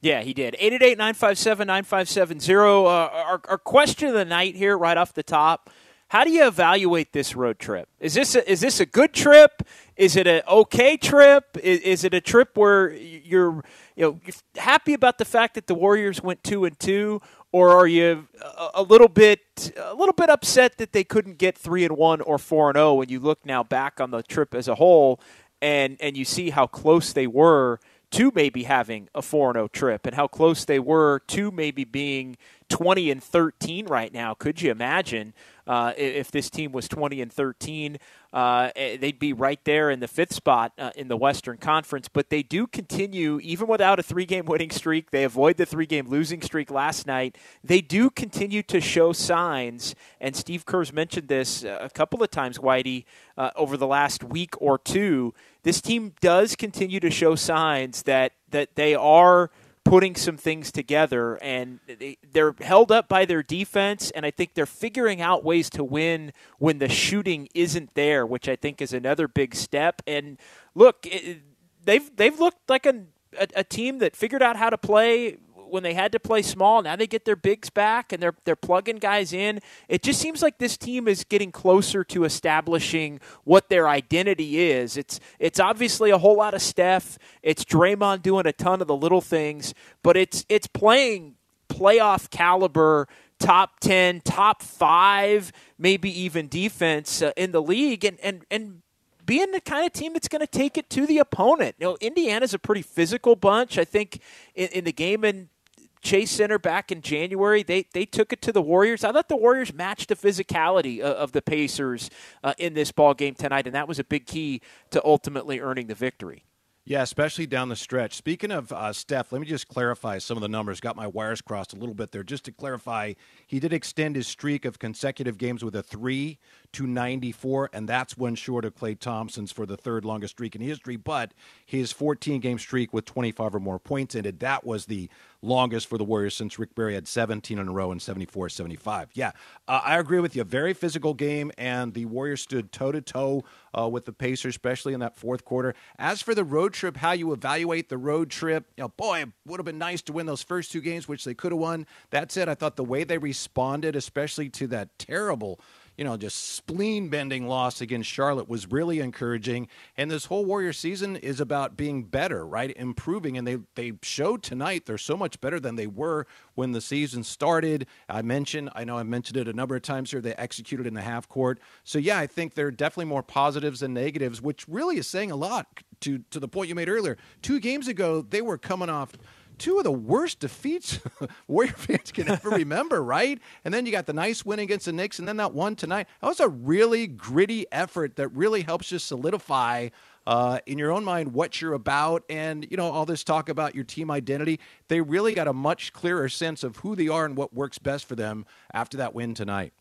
Yeah, 0.00 0.22
he 0.22 0.32
did. 0.32 0.54
888 0.58 0.98
957 0.98 1.66
9570. 1.66 2.54
Uh, 2.54 2.88
our, 2.88 3.40
our 3.48 3.58
question 3.58 4.08
of 4.08 4.14
the 4.14 4.24
night 4.24 4.54
here, 4.54 4.78
right 4.78 4.96
off 4.96 5.12
the 5.12 5.22
top. 5.22 5.70
How 6.10 6.24
do 6.24 6.30
you 6.30 6.46
evaluate 6.46 7.12
this 7.12 7.36
road 7.36 7.58
trip? 7.58 7.86
Is 8.00 8.14
this 8.14 8.34
a, 8.34 8.50
is 8.50 8.60
this 8.60 8.80
a 8.80 8.86
good 8.86 9.12
trip? 9.12 9.62
Is 9.94 10.16
it 10.16 10.26
an 10.26 10.40
okay 10.48 10.96
trip? 10.96 11.58
Is, 11.62 11.80
is 11.80 12.04
it 12.04 12.14
a 12.14 12.20
trip 12.20 12.56
where 12.56 12.92
you're 12.92 13.62
you 13.94 14.04
know 14.04 14.20
you're 14.24 14.34
happy 14.56 14.94
about 14.94 15.18
the 15.18 15.26
fact 15.26 15.54
that 15.56 15.66
the 15.66 15.74
Warriors 15.74 16.22
went 16.22 16.42
two 16.42 16.64
and 16.64 16.78
two, 16.78 17.20
or 17.52 17.70
are 17.70 17.86
you 17.86 18.26
a, 18.40 18.68
a 18.76 18.82
little 18.82 19.08
bit 19.08 19.70
a 19.76 19.94
little 19.94 20.14
bit 20.14 20.30
upset 20.30 20.78
that 20.78 20.92
they 20.92 21.04
couldn't 21.04 21.36
get 21.36 21.58
three 21.58 21.84
and 21.84 21.94
one 21.94 22.22
or 22.22 22.38
four 22.38 22.70
and 22.70 22.76
zero 22.76 22.90
oh 22.90 22.94
when 22.94 23.10
you 23.10 23.20
look 23.20 23.44
now 23.44 23.62
back 23.62 24.00
on 24.00 24.10
the 24.10 24.22
trip 24.22 24.54
as 24.54 24.66
a 24.66 24.76
whole 24.76 25.20
and 25.60 25.98
and 26.00 26.16
you 26.16 26.24
see 26.24 26.48
how 26.48 26.66
close 26.66 27.12
they 27.12 27.26
were 27.26 27.80
to 28.10 28.32
maybe 28.34 28.62
having 28.64 29.08
a 29.14 29.22
4 29.22 29.52
0 29.54 29.68
trip 29.68 30.06
and 30.06 30.14
how 30.14 30.26
close 30.26 30.64
they 30.64 30.78
were 30.78 31.20
to 31.28 31.50
maybe 31.50 31.84
being 31.84 32.36
20 32.68 33.10
and 33.10 33.22
13 33.22 33.86
right 33.86 34.12
now. 34.12 34.34
Could 34.34 34.62
you 34.62 34.70
imagine 34.70 35.32
uh, 35.66 35.92
if 35.96 36.30
this 36.30 36.50
team 36.50 36.72
was 36.72 36.88
20 36.88 37.20
and 37.20 37.32
13? 37.32 37.98
Uh, 38.32 38.70
eh, 38.76 38.96
they'd 38.96 39.18
be 39.18 39.32
right 39.32 39.58
there 39.64 39.90
in 39.90 40.00
the 40.00 40.08
fifth 40.08 40.34
spot 40.34 40.72
uh, 40.78 40.90
in 40.94 41.08
the 41.08 41.16
Western 41.16 41.56
Conference. 41.56 42.08
But 42.08 42.30
they 42.30 42.42
do 42.42 42.66
continue, 42.66 43.40
even 43.42 43.68
without 43.68 43.98
a 43.98 44.02
three 44.02 44.26
game 44.26 44.44
winning 44.44 44.70
streak, 44.70 45.10
they 45.10 45.24
avoid 45.24 45.56
the 45.56 45.66
three 45.66 45.86
game 45.86 46.08
losing 46.08 46.42
streak 46.42 46.70
last 46.70 47.06
night. 47.06 47.36
They 47.64 47.80
do 47.80 48.10
continue 48.10 48.62
to 48.64 48.80
show 48.80 49.12
signs, 49.12 49.94
and 50.20 50.36
Steve 50.36 50.66
Kerr's 50.66 50.92
mentioned 50.92 51.28
this 51.28 51.64
a 51.64 51.90
couple 51.92 52.22
of 52.22 52.30
times, 52.30 52.58
Whitey, 52.58 53.04
uh, 53.36 53.50
over 53.56 53.76
the 53.76 53.86
last 53.86 54.22
week 54.22 54.54
or 54.60 54.78
two. 54.78 55.32
This 55.62 55.80
team 55.80 56.14
does 56.20 56.56
continue 56.56 57.00
to 57.00 57.10
show 57.10 57.34
signs 57.34 58.02
that, 58.02 58.32
that 58.50 58.74
they 58.74 58.94
are 58.94 59.50
putting 59.88 60.14
some 60.14 60.36
things 60.36 60.70
together 60.70 61.36
and 61.36 61.80
they, 61.86 62.18
they're 62.32 62.54
held 62.60 62.92
up 62.92 63.08
by 63.08 63.24
their 63.24 63.42
defense 63.42 64.10
and 64.10 64.26
I 64.26 64.30
think 64.30 64.54
they're 64.54 64.66
figuring 64.66 65.20
out 65.20 65.44
ways 65.44 65.70
to 65.70 65.84
win 65.84 66.32
when 66.58 66.78
the 66.78 66.88
shooting 66.88 67.48
isn't 67.54 67.94
there 67.94 68.26
which 68.26 68.48
I 68.48 68.56
think 68.56 68.82
is 68.82 68.92
another 68.92 69.26
big 69.28 69.54
step. 69.54 70.02
And 70.06 70.38
look 70.74 71.06
it, 71.06 71.38
they've 71.84 72.14
they've 72.16 72.38
looked 72.38 72.68
like 72.68 72.84
a, 72.84 73.04
a, 73.38 73.48
a 73.56 73.64
team 73.64 73.98
that 73.98 74.14
figured 74.14 74.42
out 74.42 74.56
how 74.56 74.68
to 74.68 74.78
play 74.78 75.38
when 75.70 75.82
they 75.82 75.94
had 75.94 76.12
to 76.12 76.20
play 76.20 76.42
small, 76.42 76.82
now 76.82 76.96
they 76.96 77.06
get 77.06 77.24
their 77.24 77.36
bigs 77.36 77.70
back 77.70 78.12
and 78.12 78.22
they're 78.22 78.34
they're 78.44 78.56
plugging 78.56 78.96
guys 78.96 79.32
in. 79.32 79.60
It 79.88 80.02
just 80.02 80.20
seems 80.20 80.42
like 80.42 80.58
this 80.58 80.76
team 80.76 81.08
is 81.08 81.24
getting 81.24 81.52
closer 81.52 82.04
to 82.04 82.24
establishing 82.24 83.20
what 83.44 83.68
their 83.68 83.88
identity 83.88 84.60
is. 84.60 84.96
It's 84.96 85.20
it's 85.38 85.60
obviously 85.60 86.10
a 86.10 86.18
whole 86.18 86.36
lot 86.36 86.54
of 86.54 86.62
Steph. 86.62 87.18
It's 87.42 87.64
Draymond 87.64 88.22
doing 88.22 88.46
a 88.46 88.52
ton 88.52 88.80
of 88.80 88.88
the 88.88 88.96
little 88.96 89.20
things, 89.20 89.74
but 90.02 90.16
it's 90.16 90.44
it's 90.48 90.66
playing 90.66 91.34
playoff 91.68 92.30
caliber 92.30 93.08
top 93.38 93.80
10, 93.80 94.22
top 94.22 94.62
5, 94.62 95.52
maybe 95.78 96.20
even 96.20 96.48
defense 96.48 97.22
uh, 97.22 97.32
in 97.36 97.52
the 97.52 97.62
league 97.62 98.04
and 98.04 98.18
and 98.20 98.44
and 98.50 98.82
being 99.28 99.52
the 99.52 99.60
kind 99.60 99.84
of 99.84 99.92
team 99.92 100.14
that's 100.14 100.26
going 100.26 100.40
to 100.40 100.46
take 100.46 100.78
it 100.78 100.88
to 100.88 101.06
the 101.06 101.18
opponent. 101.18 101.76
You 101.78 101.86
know, 101.86 101.98
Indiana's 102.00 102.54
a 102.54 102.58
pretty 102.58 102.80
physical 102.80 103.36
bunch. 103.36 103.76
I 103.76 103.84
think 103.84 104.20
in, 104.54 104.68
in 104.68 104.84
the 104.84 104.92
game 104.92 105.22
in 105.22 105.50
Chase 106.00 106.30
Center 106.30 106.58
back 106.58 106.92
in 106.92 107.02
January. 107.02 107.62
They 107.62 107.86
they 107.92 108.04
took 108.04 108.32
it 108.32 108.42
to 108.42 108.52
the 108.52 108.62
Warriors. 108.62 109.04
I 109.04 109.12
thought 109.12 109.28
the 109.28 109.36
Warriors 109.36 109.72
matched 109.72 110.08
the 110.08 110.16
physicality 110.16 111.00
of, 111.00 111.16
of 111.16 111.32
the 111.32 111.42
Pacers 111.42 112.10
uh, 112.42 112.54
in 112.58 112.74
this 112.74 112.92
ball 112.92 113.14
game 113.14 113.34
tonight, 113.34 113.66
and 113.66 113.74
that 113.74 113.88
was 113.88 113.98
a 113.98 114.04
big 114.04 114.26
key 114.26 114.60
to 114.90 115.04
ultimately 115.04 115.60
earning 115.60 115.86
the 115.86 115.94
victory. 115.94 116.44
Yeah, 116.88 117.02
especially 117.02 117.46
down 117.46 117.68
the 117.68 117.76
stretch. 117.76 118.14
Speaking 118.14 118.50
of 118.50 118.72
uh, 118.72 118.94
Steph, 118.94 119.30
let 119.30 119.42
me 119.42 119.46
just 119.46 119.68
clarify 119.68 120.16
some 120.16 120.38
of 120.38 120.40
the 120.40 120.48
numbers. 120.48 120.80
Got 120.80 120.96
my 120.96 121.06
wires 121.06 121.42
crossed 121.42 121.74
a 121.74 121.76
little 121.76 121.94
bit 121.94 122.12
there. 122.12 122.22
Just 122.22 122.46
to 122.46 122.52
clarify, 122.52 123.12
he 123.46 123.60
did 123.60 123.74
extend 123.74 124.16
his 124.16 124.26
streak 124.26 124.64
of 124.64 124.78
consecutive 124.78 125.36
games 125.36 125.62
with 125.62 125.76
a 125.76 125.82
three 125.82 126.38
to 126.72 126.86
94, 126.86 127.70
and 127.72 127.88
that's 127.88 128.16
one 128.16 128.34
short 128.34 128.64
of 128.64 128.74
Klay 128.74 128.98
Thompson's 128.98 129.52
for 129.52 129.66
the 129.66 129.76
third 129.76 130.04
longest 130.04 130.34
streak 130.34 130.54
in 130.54 130.60
history. 130.60 130.96
But 130.96 131.32
his 131.64 131.92
14 131.92 132.40
game 132.40 132.58
streak 132.58 132.92
with 132.92 133.04
25 133.04 133.54
or 133.54 133.60
more 133.60 133.78
points 133.78 134.14
ended. 134.14 134.40
That 134.40 134.64
was 134.64 134.86
the 134.86 135.08
longest 135.40 135.86
for 135.86 135.98
the 135.98 136.04
Warriors 136.04 136.34
since 136.34 136.58
Rick 136.58 136.74
Barry 136.74 136.94
had 136.94 137.06
17 137.06 137.58
in 137.58 137.68
a 137.68 137.72
row 137.72 137.92
in 137.92 138.00
74 138.00 138.48
75. 138.48 139.10
Yeah, 139.14 139.32
uh, 139.66 139.80
I 139.84 139.98
agree 139.98 140.20
with 140.20 140.34
you. 140.34 140.44
Very 140.44 140.74
physical 140.74 141.14
game, 141.14 141.52
and 141.56 141.94
the 141.94 142.06
Warriors 142.06 142.42
stood 142.42 142.72
toe 142.72 142.92
to 142.92 143.00
toe 143.00 143.44
with 143.86 144.06
the 144.06 144.12
Pacers, 144.12 144.54
especially 144.54 144.92
in 144.92 145.00
that 145.00 145.16
fourth 145.16 145.44
quarter. 145.44 145.74
As 145.98 146.22
for 146.22 146.34
the 146.34 146.44
road 146.44 146.72
trip, 146.72 146.96
how 146.96 147.12
you 147.12 147.32
evaluate 147.32 147.88
the 147.88 147.98
road 147.98 148.30
trip, 148.30 148.66
you 148.76 148.82
know, 148.82 148.88
boy, 148.88 149.22
it 149.22 149.28
would 149.46 149.60
have 149.60 149.66
been 149.66 149.78
nice 149.78 150.02
to 150.02 150.12
win 150.12 150.26
those 150.26 150.42
first 150.42 150.72
two 150.72 150.80
games, 150.80 151.06
which 151.06 151.24
they 151.24 151.34
could 151.34 151.52
have 151.52 151.60
won. 151.60 151.86
That 152.10 152.32
said, 152.32 152.48
I 152.48 152.54
thought 152.54 152.76
the 152.76 152.84
way 152.84 153.04
they 153.04 153.18
responded, 153.18 153.94
especially 153.94 154.48
to 154.50 154.66
that 154.68 154.98
terrible 154.98 155.60
you 155.98 156.04
know, 156.04 156.16
just 156.16 156.54
spleen 156.54 157.08
bending 157.08 157.48
loss 157.48 157.80
against 157.80 158.08
Charlotte 158.08 158.48
was 158.48 158.70
really 158.70 159.00
encouraging. 159.00 159.66
And 159.96 160.08
this 160.08 160.26
whole 160.26 160.44
Warrior 160.44 160.72
season 160.72 161.16
is 161.16 161.40
about 161.40 161.76
being 161.76 162.04
better, 162.04 162.46
right? 162.46 162.72
Improving. 162.76 163.36
And 163.36 163.44
they, 163.44 163.58
they 163.74 163.94
showed 164.02 164.44
tonight 164.44 164.86
they're 164.86 164.96
so 164.96 165.16
much 165.16 165.40
better 165.40 165.58
than 165.58 165.74
they 165.74 165.88
were 165.88 166.24
when 166.54 166.70
the 166.70 166.80
season 166.80 167.24
started. 167.24 167.88
I 168.08 168.22
mentioned, 168.22 168.70
I 168.76 168.84
know 168.84 168.96
I 168.96 169.02
mentioned 169.02 169.38
it 169.38 169.48
a 169.48 169.52
number 169.52 169.74
of 169.74 169.82
times 169.82 170.12
here, 170.12 170.20
they 170.20 170.34
executed 170.34 170.86
in 170.86 170.94
the 170.94 171.02
half 171.02 171.28
court. 171.28 171.58
So, 171.82 171.98
yeah, 171.98 172.18
I 172.20 172.28
think 172.28 172.54
there 172.54 172.68
are 172.68 172.70
definitely 172.70 173.06
more 173.06 173.24
positives 173.24 173.80
than 173.80 173.92
negatives, 173.92 174.40
which 174.40 174.68
really 174.68 174.98
is 174.98 175.08
saying 175.08 175.32
a 175.32 175.36
lot 175.36 175.66
to, 176.02 176.18
to 176.30 176.38
the 176.38 176.46
point 176.46 176.68
you 176.68 176.76
made 176.76 176.88
earlier. 176.88 177.16
Two 177.42 177.58
games 177.58 177.88
ago, 177.88 178.22
they 178.22 178.40
were 178.40 178.56
coming 178.56 178.88
off 178.88 179.14
two 179.58 179.78
of 179.78 179.84
the 179.84 179.92
worst 179.92 180.40
defeats 180.40 181.00
Warrior 181.48 181.72
fans 181.72 182.12
can 182.12 182.28
ever 182.28 182.50
remember, 182.50 183.02
right? 183.02 183.40
And 183.64 183.72
then 183.72 183.86
you 183.86 183.92
got 183.92 184.06
the 184.06 184.12
nice 184.12 184.44
win 184.44 184.58
against 184.58 184.86
the 184.86 184.92
Knicks, 184.92 185.18
and 185.18 185.26
then 185.26 185.36
that 185.38 185.54
one 185.54 185.76
tonight. 185.76 186.06
That 186.20 186.28
was 186.28 186.40
a 186.40 186.48
really 186.48 187.06
gritty 187.06 187.66
effort 187.72 188.16
that 188.16 188.28
really 188.28 188.62
helps 188.62 188.92
you 188.92 188.98
solidify 188.98 189.88
uh, 190.26 190.58
in 190.66 190.78
your 190.78 190.92
own 190.92 191.04
mind 191.04 191.32
what 191.32 191.60
you're 191.60 191.72
about 191.72 192.22
and 192.28 192.66
you 192.70 192.76
know 192.76 192.90
all 192.90 193.06
this 193.06 193.24
talk 193.24 193.48
about 193.48 193.74
your 193.74 193.84
team 193.84 194.10
identity 194.10 194.60
they 194.88 195.00
really 195.00 195.32
got 195.32 195.48
a 195.48 195.54
much 195.54 195.94
clearer 195.94 196.28
sense 196.28 196.62
of 196.62 196.76
who 196.76 196.94
they 196.94 197.08
are 197.08 197.24
and 197.24 197.34
what 197.34 197.54
works 197.54 197.78
best 197.78 198.04
for 198.04 198.14
them 198.14 198.44
after 198.74 198.98
that 198.98 199.14
win 199.14 199.32
tonight 199.32 199.72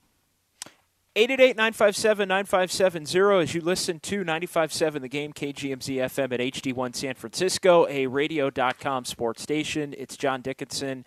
888-957-9570 1.17 3.41
as 3.41 3.55
you 3.55 3.61
listen 3.61 3.99
to 4.01 4.23
95.7 4.23 5.01
The 5.01 5.09
Game, 5.09 5.33
KGMZ 5.33 5.95
FM 5.95 6.31
at 6.31 6.39
HD1 6.39 6.95
San 6.95 7.15
Francisco, 7.15 7.87
a 7.87 8.05
radio.com 8.05 9.03
sports 9.03 9.41
station. 9.41 9.95
It's 9.97 10.15
John 10.15 10.41
Dickinson 10.41 11.05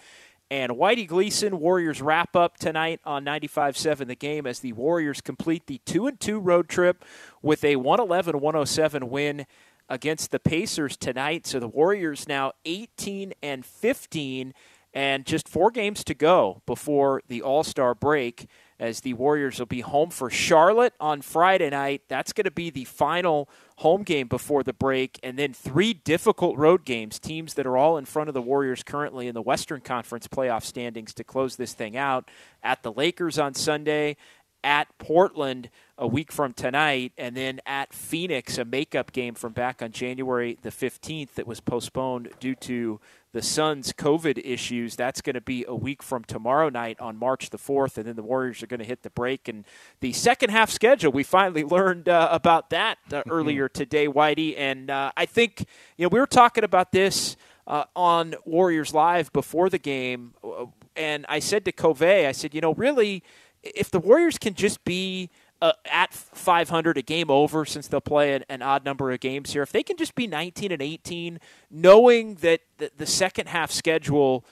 and 0.51 0.73
Whitey 0.73 1.07
Gleason. 1.07 1.61
Warriors 1.61 2.03
wrap 2.03 2.35
up 2.35 2.59
tonight 2.59 2.99
on 3.05 3.25
95.7 3.25 4.09
The 4.09 4.17
Game 4.17 4.49
as 4.49 4.59
the 4.59 4.73
Warriors 4.73 5.21
complete 5.21 5.69
the 5.69 5.81
2-2 5.87 6.41
road 6.43 6.69
trip 6.69 7.05
with 7.41 7.63
a 7.63 7.77
111-107 7.77 9.05
win 9.05 9.47
against 9.89 10.33
the 10.33 10.41
Pacers 10.41 10.97
tonight. 10.97 11.47
So 11.47 11.61
the 11.61 11.69
Warriors 11.69 12.27
now 12.27 12.51
18 12.65 13.33
and 13.45 13.65
15 13.65 14.55
and 14.93 15.25
just 15.25 15.49
four 15.49 15.71
games 15.71 16.03
to 16.03 16.15
go 16.15 16.63
before 16.67 17.23
the 17.29 17.43
All-Star 17.43 17.95
break 17.95 18.49
as 18.81 19.01
the 19.01 19.13
Warriors 19.13 19.59
will 19.59 19.67
be 19.67 19.83
home 19.83 20.09
for 20.09 20.31
Charlotte 20.31 20.95
on 20.99 21.21
Friday 21.21 21.69
night. 21.69 22.03
That's 22.09 22.33
going 22.33 22.47
to 22.47 22.51
be 22.51 22.71
the 22.71 22.87
final 22.87 23.49
home 23.77 24.03
game 24.03 24.27
before 24.27 24.63
the 24.63 24.73
break, 24.73 25.21
and 25.23 25.39
then 25.39 25.53
three 25.53 25.93
difficult 25.93 26.57
road 26.57 26.85
games, 26.85 27.19
teams 27.19 27.55
that 27.55 27.67
are 27.67 27.77
all 27.77 27.99
in 27.99 28.07
front 28.07 28.29
of 28.29 28.35
the 28.35 28.43
Warriors 28.43 28.83
currently 28.83 29.29
in 29.29 29.35
the 29.35 29.43
Western 29.43 29.83
Conference 29.83 30.27
playoff 30.27 30.65
standings 30.65 31.15
to 31.15 31.25
close 31.25 31.57
this 31.57 31.75
thing 31.75 31.97
out. 31.97 32.31
At 32.63 32.83
the 32.83 32.93
Lakers 32.93 33.39
on 33.39 33.55
Sunday, 33.55 34.17
at 34.65 34.89
Portland 34.99 35.71
a 35.97 36.07
week 36.07 36.33
from 36.33 36.53
tonight, 36.53 37.13
and 37.19 37.37
then 37.37 37.61
at 37.67 37.93
Phoenix, 37.93 38.59
a 38.59 38.65
makeup 38.65 39.13
game 39.13 39.35
from 39.35 39.53
back 39.53 39.83
on 39.83 39.93
January 39.93 40.59
the 40.63 40.71
15th 40.71 41.35
that 41.35 41.47
was 41.47 41.61
postponed 41.61 42.31
due 42.41 42.55
to 42.55 43.01
the 43.33 43.43
Suns' 43.43 43.93
COVID 43.93 44.41
issues. 44.45 44.97
That's 44.97 45.21
going 45.21 45.35
to 45.35 45.41
be 45.41 45.65
a 45.67 45.75
week 45.75 46.03
from 46.03 46.25
tomorrow 46.25 46.69
night 46.69 46.99
on 47.01 47.17
March 47.17 47.51
the 47.51 47.59
4th, 47.59 47.97
and 47.97 48.07
then 48.07 48.17
the 48.17 48.23
Warriors 48.23 48.63
are 48.63 48.67
going 48.67 48.81
to 48.81 48.87
hit 48.87 49.03
the 49.03 49.11
break. 49.11 49.49
And 49.49 49.65
the 50.01 50.13
second 50.13 50.51
half 50.51 50.71
schedule, 50.71 51.13
we 51.13 51.23
finally 51.23 51.65
learned 51.65 52.09
uh, 52.09 52.29
about 52.31 52.71
that 52.71 52.99
uh, 53.13 53.23
earlier 53.29 53.69
today, 53.69 54.09
Whitey. 54.09 54.55
And 54.59 54.91
uh, 54.91 55.13
I 55.17 55.27
think, 55.27 55.67
you 55.97 56.05
know, 56.05 56.09
we 56.09 56.19
were 56.19 56.27
talking 56.27 56.65
about 56.65 56.93
this 56.93 57.37
uh, 57.67 57.85
on 57.95 58.35
Warriors 58.45 58.93
Live 58.93 59.33
before 59.33 59.71
the 59.71 59.79
game, 59.79 60.35
uh, 60.43 60.67
and 60.97 61.25
I 61.29 61.39
said 61.39 61.65
to 61.67 61.73
Covey, 61.73 62.27
I 62.27 62.33
said, 62.33 62.53
you 62.55 62.61
know, 62.61 62.75
really, 62.75 63.23
if 63.63 63.91
the 63.91 64.01
Warriors 64.01 64.39
can 64.39 64.55
just 64.55 64.85
be 64.85 65.31
uh, 65.63 65.73
at 65.91 66.13
500, 66.13 66.97
a 66.97 67.03
game 67.03 67.31
over 67.31 67.65
since 67.65 67.87
they'll 67.87 68.01
play 68.01 68.35
an, 68.35 68.45
an, 68.49 68.63
odd 68.63 68.85
number 68.85 69.11
of 69.11 69.21
games 69.21 69.53
here. 69.53 69.63
If 69.63 69.73
they 69.73 69.83
can 69.83 69.97
just 69.97 70.15
be 70.15 70.27
19 70.27 70.73
and 70.73 70.81
18, 70.81 71.39
knowing 71.71 72.37
that 72.37 72.61
the, 72.79 72.91
the 72.97 73.07
second 73.07 73.49
half 73.49 73.71
schedule 73.71 74.45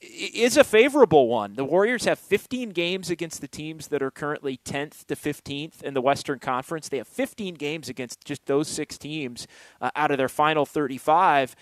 is 0.00 0.56
a 0.56 0.64
favorable 0.64 1.28
one. 1.28 1.54
The 1.54 1.64
Warriors 1.64 2.04
have 2.04 2.18
15 2.18 2.70
games 2.70 3.10
against 3.10 3.40
the 3.40 3.48
teams 3.48 3.88
that 3.88 4.02
are 4.02 4.10
currently 4.10 4.58
10th 4.64 5.06
to 5.06 5.16
15th 5.16 5.82
in 5.82 5.94
the 5.94 6.00
Western 6.00 6.38
Conference. 6.38 6.88
They 6.88 6.98
have 6.98 7.08
15 7.08 7.54
games 7.54 7.88
against 7.88 8.24
just 8.24 8.46
those 8.46 8.68
six 8.68 8.98
teams 8.98 9.46
uh, 9.80 9.90
out 9.94 10.10
of 10.10 10.18
their 10.18 10.28
final 10.28 10.66
35. 10.66 11.54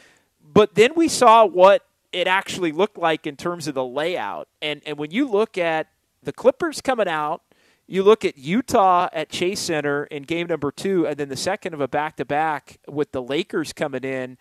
But 0.42 0.74
then 0.74 0.92
we 0.94 1.08
saw 1.08 1.44
what 1.44 1.86
it 2.12 2.26
actually 2.26 2.72
looked 2.72 2.98
like 2.98 3.26
in 3.26 3.36
terms 3.36 3.68
of 3.68 3.74
the 3.74 3.84
layout. 3.84 4.48
And 4.60 4.80
and 4.86 4.98
when 4.98 5.10
you 5.10 5.28
look 5.28 5.58
at 5.58 5.88
the 6.22 6.32
Clippers 6.32 6.80
coming 6.80 7.08
out 7.08 7.42
you 7.90 8.04
look 8.04 8.24
at 8.24 8.38
Utah 8.38 9.08
at 9.12 9.30
Chase 9.30 9.58
Center 9.58 10.04
in 10.04 10.22
game 10.22 10.46
number 10.46 10.70
two, 10.70 11.08
and 11.08 11.16
then 11.16 11.28
the 11.28 11.36
second 11.36 11.74
of 11.74 11.80
a 11.80 11.88
back 11.88 12.16
to 12.18 12.24
back 12.24 12.78
with 12.86 13.10
the 13.10 13.20
Lakers 13.20 13.72
coming 13.72 14.04
in. 14.04 14.38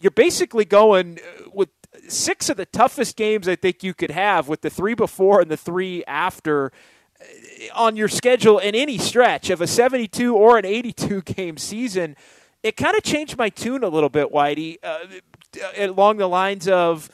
You're 0.00 0.10
basically 0.10 0.64
going 0.64 1.20
uh, 1.20 1.50
with 1.52 1.68
six 2.08 2.48
of 2.48 2.56
the 2.56 2.66
toughest 2.66 3.14
games 3.14 3.46
I 3.46 3.54
think 3.54 3.84
you 3.84 3.94
could 3.94 4.10
have 4.10 4.48
with 4.48 4.62
the 4.62 4.70
three 4.70 4.94
before 4.94 5.40
and 5.40 5.48
the 5.48 5.56
three 5.56 6.02
after 6.06 6.72
uh, 7.20 7.24
on 7.72 7.94
your 7.94 8.08
schedule 8.08 8.58
in 8.58 8.74
any 8.74 8.98
stretch 8.98 9.48
of 9.48 9.60
a 9.60 9.68
72 9.68 10.34
or 10.34 10.58
an 10.58 10.64
82 10.64 11.22
game 11.36 11.56
season. 11.56 12.16
It 12.64 12.76
kind 12.76 12.96
of 12.96 13.04
changed 13.04 13.38
my 13.38 13.48
tune 13.48 13.84
a 13.84 13.88
little 13.88 14.08
bit, 14.08 14.32
Whitey, 14.32 14.78
uh, 14.82 14.98
along 15.76 16.16
the 16.16 16.28
lines 16.28 16.66
of 16.66 17.08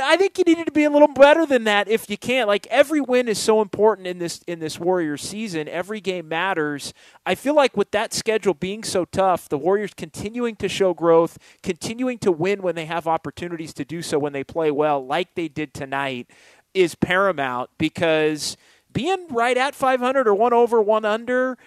I 0.00 0.16
think 0.16 0.36
you 0.36 0.44
needed 0.44 0.66
to 0.66 0.72
be 0.72 0.82
a 0.82 0.90
little 0.90 1.08
better 1.08 1.46
than 1.46 1.64
that 1.64 1.86
if 1.86 2.10
you 2.10 2.18
can't. 2.18 2.48
Like 2.48 2.66
every 2.68 3.00
win 3.00 3.28
is 3.28 3.38
so 3.38 3.62
important 3.62 4.08
in 4.08 4.18
this 4.18 4.40
in 4.46 4.58
this 4.58 4.80
Warriors 4.80 5.22
season. 5.22 5.68
Every 5.68 6.00
game 6.00 6.28
matters. 6.28 6.92
I 7.24 7.36
feel 7.36 7.54
like 7.54 7.76
with 7.76 7.92
that 7.92 8.12
schedule 8.12 8.54
being 8.54 8.82
so 8.82 9.04
tough, 9.04 9.48
the 9.48 9.58
Warriors 9.58 9.94
continuing 9.94 10.56
to 10.56 10.68
show 10.68 10.92
growth, 10.92 11.38
continuing 11.62 12.18
to 12.18 12.32
win 12.32 12.62
when 12.62 12.74
they 12.74 12.86
have 12.86 13.06
opportunities 13.06 13.72
to 13.74 13.84
do 13.84 14.02
so 14.02 14.18
when 14.18 14.32
they 14.32 14.42
play 14.42 14.72
well, 14.72 15.04
like 15.04 15.34
they 15.36 15.46
did 15.46 15.72
tonight, 15.72 16.28
is 16.74 16.96
paramount 16.96 17.70
because 17.78 18.56
being 18.92 19.28
right 19.28 19.56
at 19.56 19.74
500 19.74 20.26
or 20.26 20.34
one 20.34 20.52
over, 20.52 20.82
one 20.82 21.04
under 21.04 21.58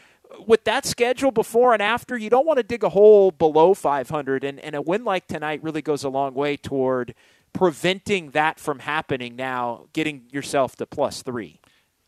with 0.46 0.64
that 0.66 0.86
schedule 0.86 1.32
before 1.32 1.74
and 1.74 1.82
after, 1.82 2.18
you 2.18 2.30
don't 2.30 2.46
want 2.46 2.58
to 2.58 2.64
dig 2.64 2.84
a 2.84 2.90
hole 2.90 3.32
below 3.32 3.74
500. 3.74 4.44
And, 4.44 4.60
and 4.60 4.76
a 4.76 4.82
win 4.82 5.04
like 5.04 5.28
tonight 5.28 5.64
really 5.64 5.82
goes 5.82 6.04
a 6.04 6.10
long 6.10 6.34
way 6.34 6.58
toward 6.58 7.16
preventing 7.53 8.32
that 8.32 8.60
from 8.60 8.79
happening 8.79 9.36
now, 9.36 9.88
getting 9.94 10.24
yourself 10.32 10.75
to 10.77 10.86
plus 10.86 11.22
three. 11.22 11.60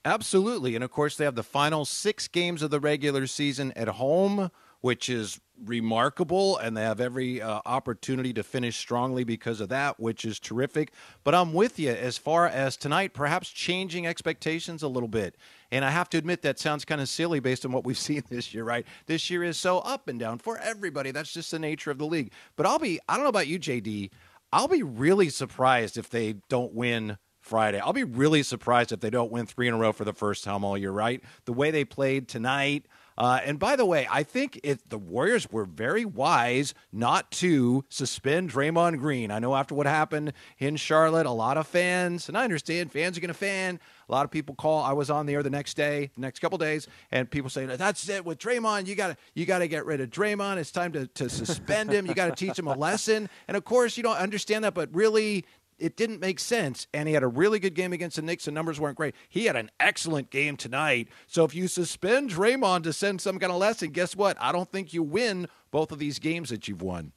Absolutely. 0.04 0.76
And 0.76 0.84
of 0.84 0.92
course, 0.92 1.16
they 1.16 1.26
have 1.26 1.36
the 1.36 1.44
final 1.44 1.86
six 1.86 2.28
games 2.28 2.62
of 2.62 2.72
the 2.72 2.80
regular 2.80 3.28
season 3.28 3.72
at 3.76 3.88
home, 3.88 4.50
which 4.82 5.10
is 5.10 5.40
remarkable. 5.64 6.58
And 6.58 6.76
they 6.76 6.82
have 6.82 7.00
every 7.00 7.40
uh, 7.40 7.62
opportunity 7.68 8.34
to 8.34 8.42
finish 8.42 8.78
strongly 8.78 9.24
because 9.24 9.62
of 9.62 9.70
that, 9.70 10.00
which 10.00 10.26
is 10.26 10.40
terrific. 10.40 10.92
But 11.24 11.36
I'm 11.36 11.54
with 11.54 11.78
you 11.78 11.92
as 11.92 12.18
far 12.18 12.48
as 12.48 12.78
tonight, 12.78 13.14
perhaps 13.14 13.50
changing 13.50 14.08
expectations 14.08 14.82
a 14.82 14.88
little 14.88 15.08
bit. 15.10 15.36
And 15.72 15.86
I 15.86 15.92
have 15.92 16.10
to 16.10 16.18
admit, 16.18 16.42
that 16.42 16.58
sounds 16.58 16.84
kind 16.84 17.00
of 17.00 17.08
silly 17.08 17.40
based 17.40 17.64
on 17.64 17.72
what 17.72 17.86
we've 17.86 17.98
seen 17.98 18.24
this 18.28 18.56
year, 18.56 18.64
right? 18.64 18.88
This 19.06 19.30
year 19.30 19.44
is 19.44 19.58
so 19.58 19.80
up 19.80 20.08
and 20.08 20.20
down 20.20 20.40
for 20.40 20.58
everybody. 20.58 21.12
That's 21.12 21.32
just 21.32 21.52
the 21.52 21.60
nature 21.60 21.92
of 21.92 22.00
the 22.00 22.06
league. 22.06 22.32
But 22.56 22.66
I'll 22.66 22.80
be, 22.80 23.00
I 23.08 23.16
don't 23.16 23.24
know 23.24 23.30
about 23.30 23.48
you, 23.48 23.60
JD. 23.60 24.10
I'll 24.54 24.68
be 24.68 24.84
really 24.84 25.30
surprised 25.30 25.98
if 25.98 26.10
they 26.10 26.36
don't 26.50 26.74
win 26.74 27.18
Friday. 27.40 27.80
I'll 27.80 27.94
be 27.94 28.04
really 28.04 28.44
surprised 28.44 28.92
if 28.92 29.00
they 29.00 29.10
don't 29.10 29.32
win 29.32 29.46
three 29.46 29.68
in 29.68 29.74
a 29.74 29.78
row 29.78 29.94
for 29.94 30.06
the 30.06 30.14
first 30.14 30.44
time 30.44 30.64
all 30.64 30.78
year, 30.78 30.92
right? 30.92 31.24
The 31.46 31.54
way 31.54 31.72
they 31.72 31.86
played 31.86 32.28
tonight, 32.28 32.86
Uh, 33.18 33.40
and 33.46 33.60
by 33.60 33.76
the 33.76 33.86
way, 33.86 34.08
I 34.10 34.24
think 34.24 34.60
it, 34.64 34.90
the 34.90 34.98
Warriors 34.98 35.52
were 35.52 35.66
very 35.66 36.06
wise 36.06 36.74
not 36.92 37.30
to 37.34 37.84
suspend 37.90 38.50
Draymond 38.50 38.98
Green. 38.98 39.32
I 39.32 39.38
know 39.40 39.56
after 39.56 39.76
what 39.76 39.86
happened 39.86 40.34
in 40.58 40.76
Charlotte, 40.78 41.28
a 41.28 41.32
lot 41.32 41.58
of 41.58 41.68
fans, 41.68 42.30
and 42.30 42.38
I 42.38 42.46
understand 42.46 42.92
fans 42.92 43.18
are 43.18 43.22
going 43.22 43.28
to 43.28 43.34
fan. 43.36 43.80
A 44.12 44.14
lot 44.14 44.26
of 44.26 44.32
people 44.32 44.56
call. 44.56 44.84
I 44.84 44.92
was 44.92 45.10
on 45.10 45.26
the 45.26 45.34
air 45.34 45.42
the 45.42 45.50
next 45.50 45.76
day, 45.76 46.12
the 46.16 46.22
next 46.22 46.40
couple 46.40 46.58
days, 46.58 46.86
and 47.12 47.32
people 47.32 47.50
say 47.50 47.66
that's 47.66 48.10
it 48.10 48.26
with 48.26 48.40
Draymond. 48.40 48.88
You 48.88 48.96
got 48.96 49.08
to 49.08 49.18
you 49.34 49.46
got 49.46 49.60
to 49.60 49.70
get 49.70 49.86
rid 49.86 50.02
of 50.02 50.10
Draymond. 50.10 50.58
It's 50.58 50.72
time 50.72 50.92
to 50.92 51.08
to 51.08 51.30
suspend 51.30 51.92
him. 51.92 52.06
You 52.06 52.14
got 52.14 52.26
to 52.26 52.46
teach 52.46 52.60
him 52.60 52.68
a 52.68 52.76
lesson. 52.76 53.30
And 53.48 53.56
of 53.56 53.64
course, 53.64 53.96
you 53.96 54.04
don't 54.04 54.18
understand 54.18 54.66
that, 54.66 54.74
but 54.74 54.94
really, 54.94 55.46
it 55.80 55.96
didn't 55.96 56.20
make 56.20 56.40
sense. 56.40 56.88
And 56.94 57.08
he 57.08 57.14
had 57.14 57.24
a 57.24 57.28
really 57.28 57.58
good 57.58 57.74
game 57.74 57.94
against 57.94 58.18
the 58.18 58.22
Knicks. 58.22 58.46
The 58.46 58.52
numbers 58.52 58.80
weren't 58.80 58.98
great. 58.98 59.16
He 59.30 59.46
had 59.46 59.56
an 59.56 59.72
excellent 59.80 60.30
game 60.30 60.58
tonight. 60.58 61.08
So 61.28 61.46
if 61.46 61.56
you 61.56 61.70
suspend 61.70 62.30
Draymond 62.32 62.84
to 62.84 62.94
send 62.94 63.22
some 63.22 63.40
kind 63.40 63.52
of 63.52 63.58
lesson, 63.60 63.92
guess 63.92 64.16
what? 64.16 64.38
I 64.42 64.52
don't 64.52 64.70
think 64.70 64.94
you 64.94 65.04
win 65.04 65.48
both 65.72 65.92
of 65.92 66.00
these 66.00 66.20
games 66.20 66.50
that 66.50 66.68
you've 66.68 66.82
won. 66.82 67.14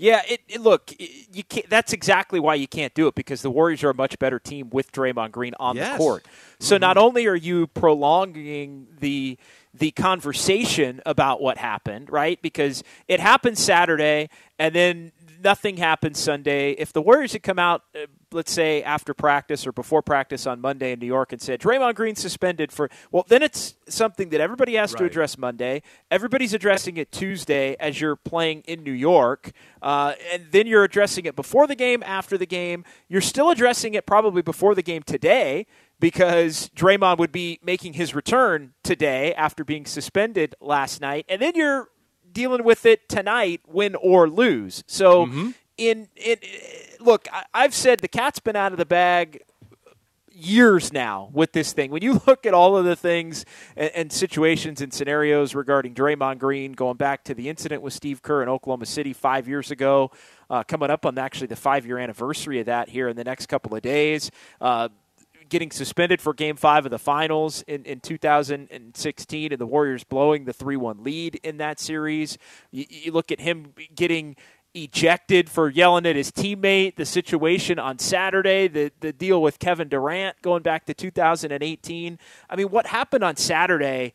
Yeah, 0.00 0.22
it, 0.26 0.40
it, 0.48 0.62
look, 0.62 0.94
you 0.98 1.44
can't, 1.44 1.68
that's 1.68 1.92
exactly 1.92 2.40
why 2.40 2.54
you 2.54 2.66
can't 2.66 2.94
do 2.94 3.06
it 3.06 3.14
because 3.14 3.42
the 3.42 3.50
Warriors 3.50 3.84
are 3.84 3.90
a 3.90 3.94
much 3.94 4.18
better 4.18 4.38
team 4.38 4.70
with 4.70 4.90
Draymond 4.92 5.30
Green 5.30 5.54
on 5.60 5.76
yes. 5.76 5.92
the 5.92 5.98
court. 5.98 6.26
So 6.58 6.76
mm-hmm. 6.76 6.80
not 6.80 6.96
only 6.96 7.26
are 7.26 7.36
you 7.36 7.66
prolonging 7.66 8.86
the 8.98 9.36
the 9.74 9.90
conversation 9.92 11.00
about 11.04 11.40
what 11.42 11.58
happened, 11.58 12.10
right? 12.10 12.40
Because 12.40 12.82
it 13.08 13.20
happened 13.20 13.58
Saturday, 13.58 14.30
and 14.58 14.74
then 14.74 15.12
nothing 15.42 15.76
happens 15.76 16.18
Sunday. 16.18 16.72
If 16.72 16.92
the 16.92 17.02
Warriors 17.02 17.32
had 17.32 17.42
come 17.42 17.58
out, 17.58 17.82
uh, 17.94 18.06
let's 18.32 18.52
say 18.52 18.82
after 18.82 19.14
practice 19.14 19.66
or 19.66 19.72
before 19.72 20.02
practice 20.02 20.46
on 20.46 20.60
Monday 20.60 20.92
in 20.92 20.98
New 20.98 21.06
York 21.06 21.32
and 21.32 21.40
said 21.40 21.60
Draymond 21.60 21.94
Green 21.94 22.14
suspended 22.14 22.70
for, 22.72 22.88
well, 23.10 23.24
then 23.28 23.42
it's 23.42 23.74
something 23.88 24.28
that 24.30 24.40
everybody 24.40 24.74
has 24.74 24.92
right. 24.92 25.00
to 25.00 25.04
address 25.04 25.36
Monday. 25.36 25.82
Everybody's 26.10 26.54
addressing 26.54 26.96
it 26.96 27.10
Tuesday 27.10 27.76
as 27.80 28.00
you're 28.00 28.16
playing 28.16 28.62
in 28.66 28.82
New 28.82 28.92
York, 28.92 29.52
uh, 29.82 30.14
and 30.32 30.46
then 30.50 30.66
you're 30.66 30.84
addressing 30.84 31.24
it 31.24 31.36
before 31.36 31.66
the 31.66 31.76
game, 31.76 32.02
after 32.04 32.38
the 32.38 32.46
game. 32.46 32.84
You're 33.08 33.20
still 33.20 33.50
addressing 33.50 33.94
it 33.94 34.06
probably 34.06 34.42
before 34.42 34.74
the 34.74 34.82
game 34.82 35.02
today 35.02 35.66
because 35.98 36.70
Draymond 36.74 37.18
would 37.18 37.32
be 37.32 37.58
making 37.62 37.92
his 37.92 38.14
return 38.14 38.72
today 38.82 39.34
after 39.34 39.64
being 39.64 39.84
suspended 39.84 40.54
last 40.60 41.00
night, 41.00 41.26
and 41.28 41.40
then 41.42 41.52
you're 41.54 41.88
dealing 42.32 42.64
with 42.64 42.86
it 42.86 43.08
tonight, 43.08 43.60
win 43.66 43.94
or 43.96 44.28
lose. 44.28 44.84
So, 44.86 45.26
mm-hmm. 45.26 45.50
in 45.76 46.08
in 46.16 46.36
look, 47.00 47.28
I, 47.32 47.62
have 47.62 47.74
said 47.74 48.00
the 48.00 48.08
cat's 48.08 48.40
been 48.40 48.56
out 48.56 48.72
of 48.72 48.78
the 48.78 48.86
bag 48.86 49.42
years 50.40 50.92
now 50.92 51.28
with 51.32 51.52
this 51.52 51.72
thing. 51.72 51.90
When 51.90 52.02
you 52.02 52.20
look 52.26 52.46
at 52.46 52.54
all 52.54 52.76
of 52.76 52.84
the 52.84 52.96
things 52.96 53.44
and, 53.76 53.90
and, 53.94 54.12
situations 54.12 54.80
and 54.80 54.92
scenarios 54.92 55.54
regarding 55.54 55.94
Draymond 55.94 56.38
Green, 56.38 56.72
going 56.72 56.96
back 56.96 57.24
to 57.24 57.34
the 57.34 57.48
incident 57.48 57.82
with 57.82 57.92
Steve 57.92 58.22
Kerr 58.22 58.42
in 58.42 58.48
Oklahoma 58.48 58.86
City 58.86 59.12
five 59.12 59.48
years 59.48 59.70
ago, 59.70 60.10
uh, 60.48 60.62
coming 60.64 60.90
up 60.90 61.06
on 61.06 61.18
actually 61.18 61.48
the 61.48 61.56
five 61.56 61.86
year 61.86 61.98
anniversary 61.98 62.60
of 62.60 62.66
that 62.66 62.88
here 62.88 63.08
in 63.08 63.16
the 63.16 63.24
next 63.24 63.46
couple 63.46 63.74
of 63.74 63.82
days. 63.82 64.30
Uh, 64.60 64.88
getting 65.50 65.70
suspended 65.70 66.22
for 66.22 66.32
game 66.32 66.56
five 66.56 66.86
of 66.86 66.90
the 66.90 66.98
finals 66.98 67.62
in, 67.62 67.84
in 67.84 68.00
2016 68.00 69.52
and 69.52 69.60
the 69.60 69.66
Warriors 69.66 70.04
blowing 70.04 70.44
the 70.44 70.52
3 70.52 70.76
1 70.76 71.04
lead 71.04 71.34
in 71.42 71.58
that 71.58 71.78
series. 71.78 72.38
You, 72.70 72.86
you 72.88 73.12
look 73.12 73.30
at 73.30 73.40
him 73.40 73.74
getting 73.94 74.36
ejected 74.74 75.50
for 75.50 75.68
yelling 75.68 76.06
at 76.06 76.16
his 76.16 76.30
teammate, 76.30 76.96
the 76.96 77.04
situation 77.04 77.78
on 77.78 77.98
Saturday, 77.98 78.68
the, 78.68 78.92
the 79.00 79.12
deal 79.12 79.42
with 79.42 79.58
Kevin 79.58 79.88
Durant 79.88 80.40
going 80.42 80.62
back 80.62 80.86
to 80.86 80.94
2018. 80.94 82.18
I 82.48 82.56
mean, 82.56 82.68
what 82.68 82.86
happened 82.86 83.24
on 83.24 83.36
Saturday 83.36 84.14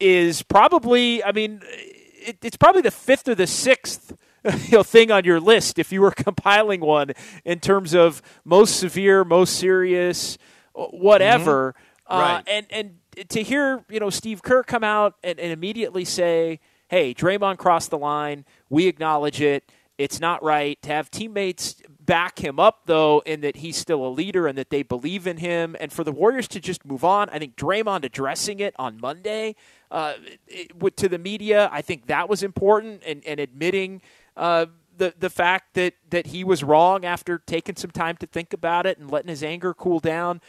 is 0.00 0.42
probably, 0.42 1.22
I 1.22 1.32
mean, 1.32 1.60
it, 1.64 2.38
it's 2.42 2.56
probably 2.56 2.82
the 2.82 2.90
fifth 2.90 3.28
or 3.28 3.34
the 3.34 3.46
sixth 3.46 4.16
you 4.44 4.78
know, 4.78 4.82
thing 4.82 5.10
on 5.10 5.24
your 5.24 5.40
list 5.40 5.78
if 5.78 5.92
you 5.92 6.00
were 6.00 6.10
compiling 6.16 6.80
one 6.80 7.12
in 7.44 7.60
terms 7.60 7.94
of 7.94 8.22
most 8.44 8.76
severe, 8.76 9.24
most 9.24 9.56
serious, 9.56 10.38
whatever. 10.74 11.74
Mm-hmm. 12.10 12.12
Uh, 12.12 12.42
and 12.46 12.66
and 12.70 13.28
to 13.28 13.42
hear 13.42 13.84
you 13.88 14.00
know 14.00 14.10
Steve 14.10 14.42
Kerr 14.42 14.62
come 14.62 14.84
out 14.84 15.14
and, 15.22 15.38
and 15.38 15.52
immediately 15.52 16.04
say, 16.04 16.60
"Hey, 16.88 17.14
Draymond 17.14 17.58
crossed 17.58 17.90
the 17.90 17.98
line. 17.98 18.44
We 18.68 18.86
acknowledge 18.86 19.40
it. 19.40 19.70
It's 19.98 20.20
not 20.20 20.42
right." 20.42 20.80
To 20.82 20.88
have 20.90 21.10
teammates 21.10 21.76
back 22.00 22.40
him 22.40 22.58
up 22.58 22.82
though, 22.86 23.22
in 23.24 23.40
that 23.42 23.56
he's 23.56 23.76
still 23.76 24.04
a 24.04 24.10
leader 24.10 24.46
and 24.46 24.58
that 24.58 24.70
they 24.70 24.82
believe 24.82 25.26
in 25.26 25.38
him, 25.38 25.76
and 25.80 25.92
for 25.92 26.04
the 26.04 26.12
Warriors 26.12 26.48
to 26.48 26.60
just 26.60 26.84
move 26.84 27.04
on. 27.04 27.28
I 27.30 27.38
think 27.38 27.56
Draymond 27.56 28.04
addressing 28.04 28.60
it 28.60 28.74
on 28.78 29.00
Monday 29.00 29.54
uh, 29.90 30.14
it, 30.48 30.96
to 30.96 31.08
the 31.08 31.18
media, 31.18 31.68
I 31.72 31.82
think 31.82 32.06
that 32.06 32.28
was 32.28 32.42
important, 32.42 33.02
and, 33.06 33.24
and 33.24 33.38
admitting. 33.38 34.02
Uh, 34.36 34.66
the 34.96 35.14
the 35.18 35.30
fact 35.30 35.74
that 35.74 35.94
that 36.10 36.28
he 36.28 36.44
was 36.44 36.62
wrong 36.62 37.04
after 37.04 37.38
taking 37.38 37.76
some 37.76 37.90
time 37.90 38.16
to 38.18 38.26
think 38.26 38.52
about 38.52 38.86
it 38.86 38.98
and 38.98 39.10
letting 39.10 39.28
his 39.28 39.42
anger 39.42 39.74
cool 39.74 40.00
down. 40.00 40.40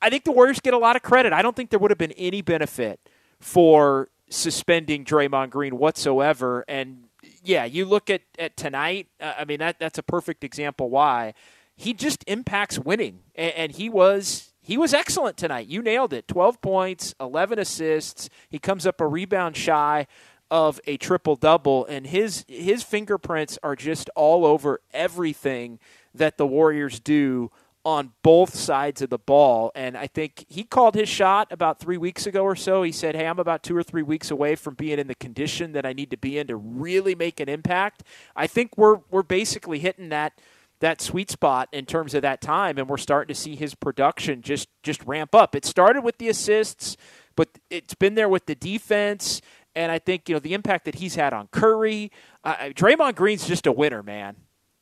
I 0.00 0.10
think 0.10 0.24
the 0.24 0.32
Warriors 0.32 0.60
get 0.60 0.74
a 0.74 0.78
lot 0.78 0.96
of 0.96 1.02
credit. 1.02 1.32
I 1.32 1.42
don't 1.42 1.54
think 1.54 1.70
there 1.70 1.78
would 1.78 1.90
have 1.90 1.98
been 1.98 2.12
any 2.12 2.42
benefit 2.42 3.00
for 3.38 4.08
suspending 4.30 5.04
Draymond 5.04 5.50
Green 5.50 5.78
whatsoever. 5.78 6.64
And 6.66 7.04
yeah, 7.42 7.64
you 7.64 7.84
look 7.84 8.10
at, 8.10 8.22
at 8.38 8.56
tonight. 8.56 9.08
Uh, 9.20 9.34
I 9.38 9.44
mean, 9.44 9.58
that 9.58 9.78
that's 9.78 9.98
a 9.98 10.02
perfect 10.02 10.44
example 10.44 10.90
why 10.90 11.34
he 11.76 11.92
just 11.92 12.24
impacts 12.26 12.78
winning, 12.78 13.20
and, 13.34 13.52
and 13.54 13.72
he 13.72 13.88
was 13.88 14.52
he 14.60 14.78
was 14.78 14.94
excellent 14.94 15.36
tonight. 15.36 15.66
You 15.66 15.82
nailed 15.82 16.12
it. 16.12 16.26
12 16.26 16.62
points, 16.62 17.14
11 17.20 17.58
assists. 17.58 18.30
He 18.48 18.58
comes 18.58 18.86
up 18.86 19.00
a 19.00 19.06
rebound 19.06 19.56
shy 19.56 20.06
of 20.50 20.80
a 20.86 20.96
triple 20.96 21.36
double, 21.36 21.84
and 21.86 22.06
his 22.06 22.44
his 22.48 22.82
fingerprints 22.82 23.58
are 23.62 23.76
just 23.76 24.08
all 24.14 24.46
over 24.46 24.80
everything 24.92 25.78
that 26.14 26.38
the 26.38 26.46
Warriors 26.46 27.00
do 27.00 27.50
on 27.84 28.12
both 28.22 28.54
sides 28.54 29.02
of 29.02 29.10
the 29.10 29.18
ball. 29.18 29.70
And 29.74 29.96
I 29.96 30.06
think 30.06 30.46
he 30.48 30.64
called 30.64 30.94
his 30.94 31.08
shot 31.08 31.48
about 31.50 31.78
three 31.78 31.98
weeks 31.98 32.26
ago 32.26 32.42
or 32.42 32.56
so. 32.56 32.82
He 32.82 32.92
said, 32.92 33.14
Hey, 33.14 33.26
I'm 33.26 33.38
about 33.38 33.62
two 33.62 33.76
or 33.76 33.82
three 33.82 34.02
weeks 34.02 34.30
away 34.30 34.54
from 34.54 34.74
being 34.74 34.98
in 34.98 35.06
the 35.06 35.14
condition 35.14 35.72
that 35.72 35.84
I 35.84 35.92
need 35.92 36.10
to 36.10 36.16
be 36.16 36.38
in 36.38 36.46
to 36.46 36.56
really 36.56 37.14
make 37.14 37.40
an 37.40 37.48
impact. 37.48 38.02
I 38.34 38.46
think 38.46 38.76
we're 38.76 39.00
we're 39.10 39.22
basically 39.22 39.78
hitting 39.78 40.08
that 40.08 40.40
that 40.80 41.00
sweet 41.00 41.30
spot 41.30 41.68
in 41.72 41.86
terms 41.86 42.14
of 42.14 42.22
that 42.22 42.40
time 42.40 42.78
and 42.78 42.88
we're 42.88 42.96
starting 42.96 43.32
to 43.32 43.40
see 43.40 43.54
his 43.54 43.74
production 43.74 44.40
just 44.40 44.68
just 44.82 45.02
ramp 45.04 45.34
up. 45.34 45.54
It 45.54 45.64
started 45.64 46.02
with 46.02 46.18
the 46.18 46.28
assists, 46.28 46.96
but 47.36 47.48
it's 47.68 47.94
been 47.94 48.14
there 48.14 48.28
with 48.28 48.46
the 48.46 48.54
defense. 48.54 49.42
And 49.76 49.92
I 49.92 49.98
think 49.98 50.28
you 50.28 50.34
know 50.34 50.38
the 50.38 50.54
impact 50.54 50.86
that 50.86 50.96
he's 50.96 51.16
had 51.16 51.34
on 51.34 51.48
Curry. 51.48 52.10
Uh, 52.42 52.54
Draymond 52.70 53.16
Green's 53.16 53.46
just 53.46 53.66
a 53.66 53.72
winner, 53.72 54.02
man. 54.02 54.36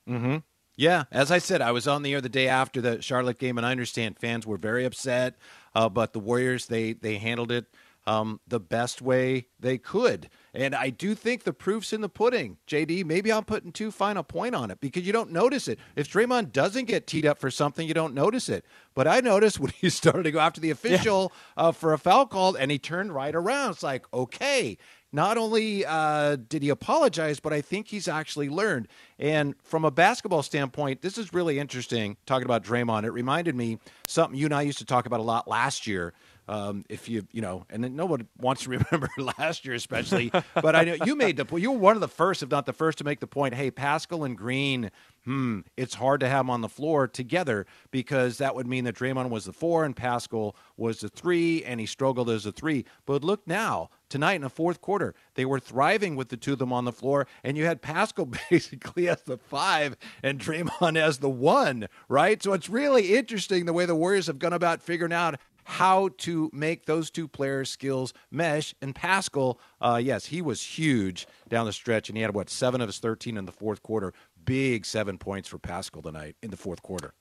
Mm-hmm. 0.08 0.36
Yeah, 0.76 1.04
as 1.10 1.30
I 1.30 1.38
said, 1.38 1.60
I 1.60 1.72
was 1.72 1.86
on 1.86 2.02
the 2.02 2.14
air 2.14 2.20
the 2.20 2.28
day 2.28 2.48
after 2.48 2.80
the 2.80 3.02
Charlotte 3.02 3.38
game, 3.38 3.58
and 3.58 3.66
I 3.66 3.70
understand 3.70 4.18
fans 4.18 4.46
were 4.46 4.56
very 4.56 4.84
upset. 4.84 5.36
Uh, 5.74 5.88
but 5.88 6.12
the 6.12 6.20
Warriors, 6.20 6.66
they 6.66 6.94
they 6.94 7.18
handled 7.18 7.52
it 7.52 7.66
um, 8.06 8.40
the 8.48 8.58
best 8.58 9.02
way 9.02 9.46
they 9.60 9.76
could, 9.76 10.30
and 10.54 10.74
I 10.74 10.88
do 10.90 11.14
think 11.14 11.44
the 11.44 11.52
proof's 11.52 11.92
in 11.92 12.00
the 12.00 12.08
pudding. 12.08 12.56
JD, 12.66 13.04
maybe 13.04 13.30
I'm 13.30 13.44
putting 13.44 13.70
too 13.70 13.90
fine 13.90 14.16
a 14.16 14.22
point 14.22 14.54
on 14.54 14.70
it 14.70 14.80
because 14.80 15.06
you 15.06 15.12
don't 15.12 15.30
notice 15.30 15.68
it. 15.68 15.78
If 15.94 16.10
Draymond 16.10 16.52
doesn't 16.52 16.86
get 16.86 17.06
teed 17.06 17.26
up 17.26 17.38
for 17.38 17.50
something, 17.50 17.86
you 17.86 17.94
don't 17.94 18.14
notice 18.14 18.48
it. 18.48 18.64
But 18.94 19.06
I 19.06 19.20
noticed 19.20 19.60
when 19.60 19.72
he 19.72 19.90
started 19.90 20.24
to 20.24 20.30
go 20.30 20.40
after 20.40 20.60
the 20.60 20.70
official 20.70 21.32
yeah. 21.56 21.64
uh, 21.64 21.72
for 21.72 21.92
a 21.92 21.98
foul 21.98 22.26
call, 22.26 22.54
and 22.56 22.70
he 22.70 22.78
turned 22.78 23.14
right 23.14 23.34
around. 23.34 23.72
It's 23.72 23.82
like, 23.82 24.06
okay, 24.12 24.78
not 25.12 25.36
only 25.36 25.84
uh, 25.84 26.36
did 26.48 26.62
he 26.62 26.70
apologize, 26.70 27.38
but 27.38 27.52
I 27.52 27.60
think 27.60 27.88
he's 27.88 28.08
actually 28.08 28.48
learned. 28.48 28.88
And 29.18 29.54
from 29.62 29.84
a 29.84 29.90
basketball 29.90 30.42
standpoint, 30.42 31.02
this 31.02 31.18
is 31.18 31.34
really 31.34 31.58
interesting 31.58 32.16
talking 32.24 32.46
about 32.46 32.64
Draymond. 32.64 33.04
It 33.04 33.10
reminded 33.10 33.54
me 33.54 33.78
something 34.06 34.38
you 34.38 34.46
and 34.46 34.54
I 34.54 34.62
used 34.62 34.78
to 34.78 34.86
talk 34.86 35.06
about 35.06 35.20
a 35.20 35.24
lot 35.24 35.46
last 35.46 35.86
year. 35.86 36.14
Um, 36.48 36.84
if 36.88 37.08
you 37.08 37.26
you 37.32 37.40
know, 37.40 37.66
and 37.70 37.94
no 37.96 38.06
one 38.06 38.26
wants 38.38 38.64
to 38.64 38.70
remember 38.70 39.08
last 39.38 39.64
year, 39.64 39.74
especially. 39.74 40.32
but 40.54 40.74
I 40.74 40.84
know 40.84 40.96
you 41.04 41.16
made 41.16 41.36
the 41.36 41.44
point. 41.44 41.62
You 41.62 41.72
were 41.72 41.78
one 41.78 41.96
of 41.96 42.00
the 42.00 42.08
first, 42.08 42.42
if 42.42 42.50
not 42.50 42.66
the 42.66 42.72
first, 42.72 42.98
to 42.98 43.04
make 43.04 43.20
the 43.20 43.26
point. 43.26 43.54
Hey, 43.54 43.70
Paschall 43.70 44.26
and 44.26 44.36
Green 44.36 44.90
hmm, 45.24 45.60
it's 45.76 45.94
hard 45.94 46.20
to 46.20 46.28
have 46.28 46.40
them 46.40 46.50
on 46.50 46.60
the 46.60 46.68
floor 46.68 47.06
together 47.06 47.66
because 47.90 48.38
that 48.38 48.54
would 48.54 48.66
mean 48.66 48.84
that 48.84 48.96
Draymond 48.96 49.30
was 49.30 49.44
the 49.44 49.52
four 49.52 49.84
and 49.84 49.94
Paschall 49.94 50.54
was 50.76 51.00
the 51.00 51.08
three, 51.08 51.62
and 51.64 51.78
he 51.78 51.86
struggled 51.86 52.28
as 52.28 52.46
a 52.46 52.52
three. 52.52 52.84
But 53.06 53.22
look 53.22 53.46
now, 53.46 53.90
tonight 54.08 54.34
in 54.34 54.42
the 54.42 54.50
fourth 54.50 54.80
quarter, 54.80 55.14
they 55.34 55.44
were 55.44 55.60
thriving 55.60 56.16
with 56.16 56.28
the 56.28 56.36
two 56.36 56.54
of 56.54 56.58
them 56.58 56.72
on 56.72 56.84
the 56.84 56.92
floor, 56.92 57.26
and 57.44 57.56
you 57.56 57.66
had 57.66 57.82
Paschall 57.82 58.36
basically 58.50 59.08
as 59.08 59.22
the 59.22 59.38
five 59.38 59.96
and 60.22 60.38
Draymond 60.38 60.96
as 60.96 61.18
the 61.18 61.30
one, 61.30 61.88
right? 62.08 62.42
So 62.42 62.52
it's 62.52 62.68
really 62.68 63.14
interesting 63.14 63.66
the 63.66 63.72
way 63.72 63.86
the 63.86 63.94
Warriors 63.94 64.26
have 64.26 64.38
gone 64.38 64.52
about 64.52 64.82
figuring 64.82 65.12
out 65.12 65.38
how 65.64 66.10
to 66.18 66.50
make 66.52 66.86
those 66.86 67.10
two 67.10 67.28
players' 67.28 67.70
skills 67.70 68.12
mesh. 68.30 68.74
And 68.82 68.94
Paschall, 68.94 69.58
uh, 69.80 70.00
yes, 70.02 70.26
he 70.26 70.42
was 70.42 70.62
huge 70.62 71.26
down 71.48 71.66
the 71.66 71.72
stretch, 71.72 72.08
and 72.08 72.16
he 72.16 72.22
had 72.22 72.34
what 72.34 72.50
seven 72.50 72.80
of 72.80 72.88
his 72.88 72.98
thirteen 72.98 73.36
in 73.36 73.46
the 73.46 73.52
fourth 73.52 73.82
quarter 73.82 74.12
big 74.44 74.84
seven 74.84 75.18
points 75.18 75.48
for 75.48 75.58
Paschall 75.58 76.02
tonight 76.02 76.36
in 76.42 76.50
the 76.50 76.56
fourth 76.56 76.82
quarter. 76.82 77.14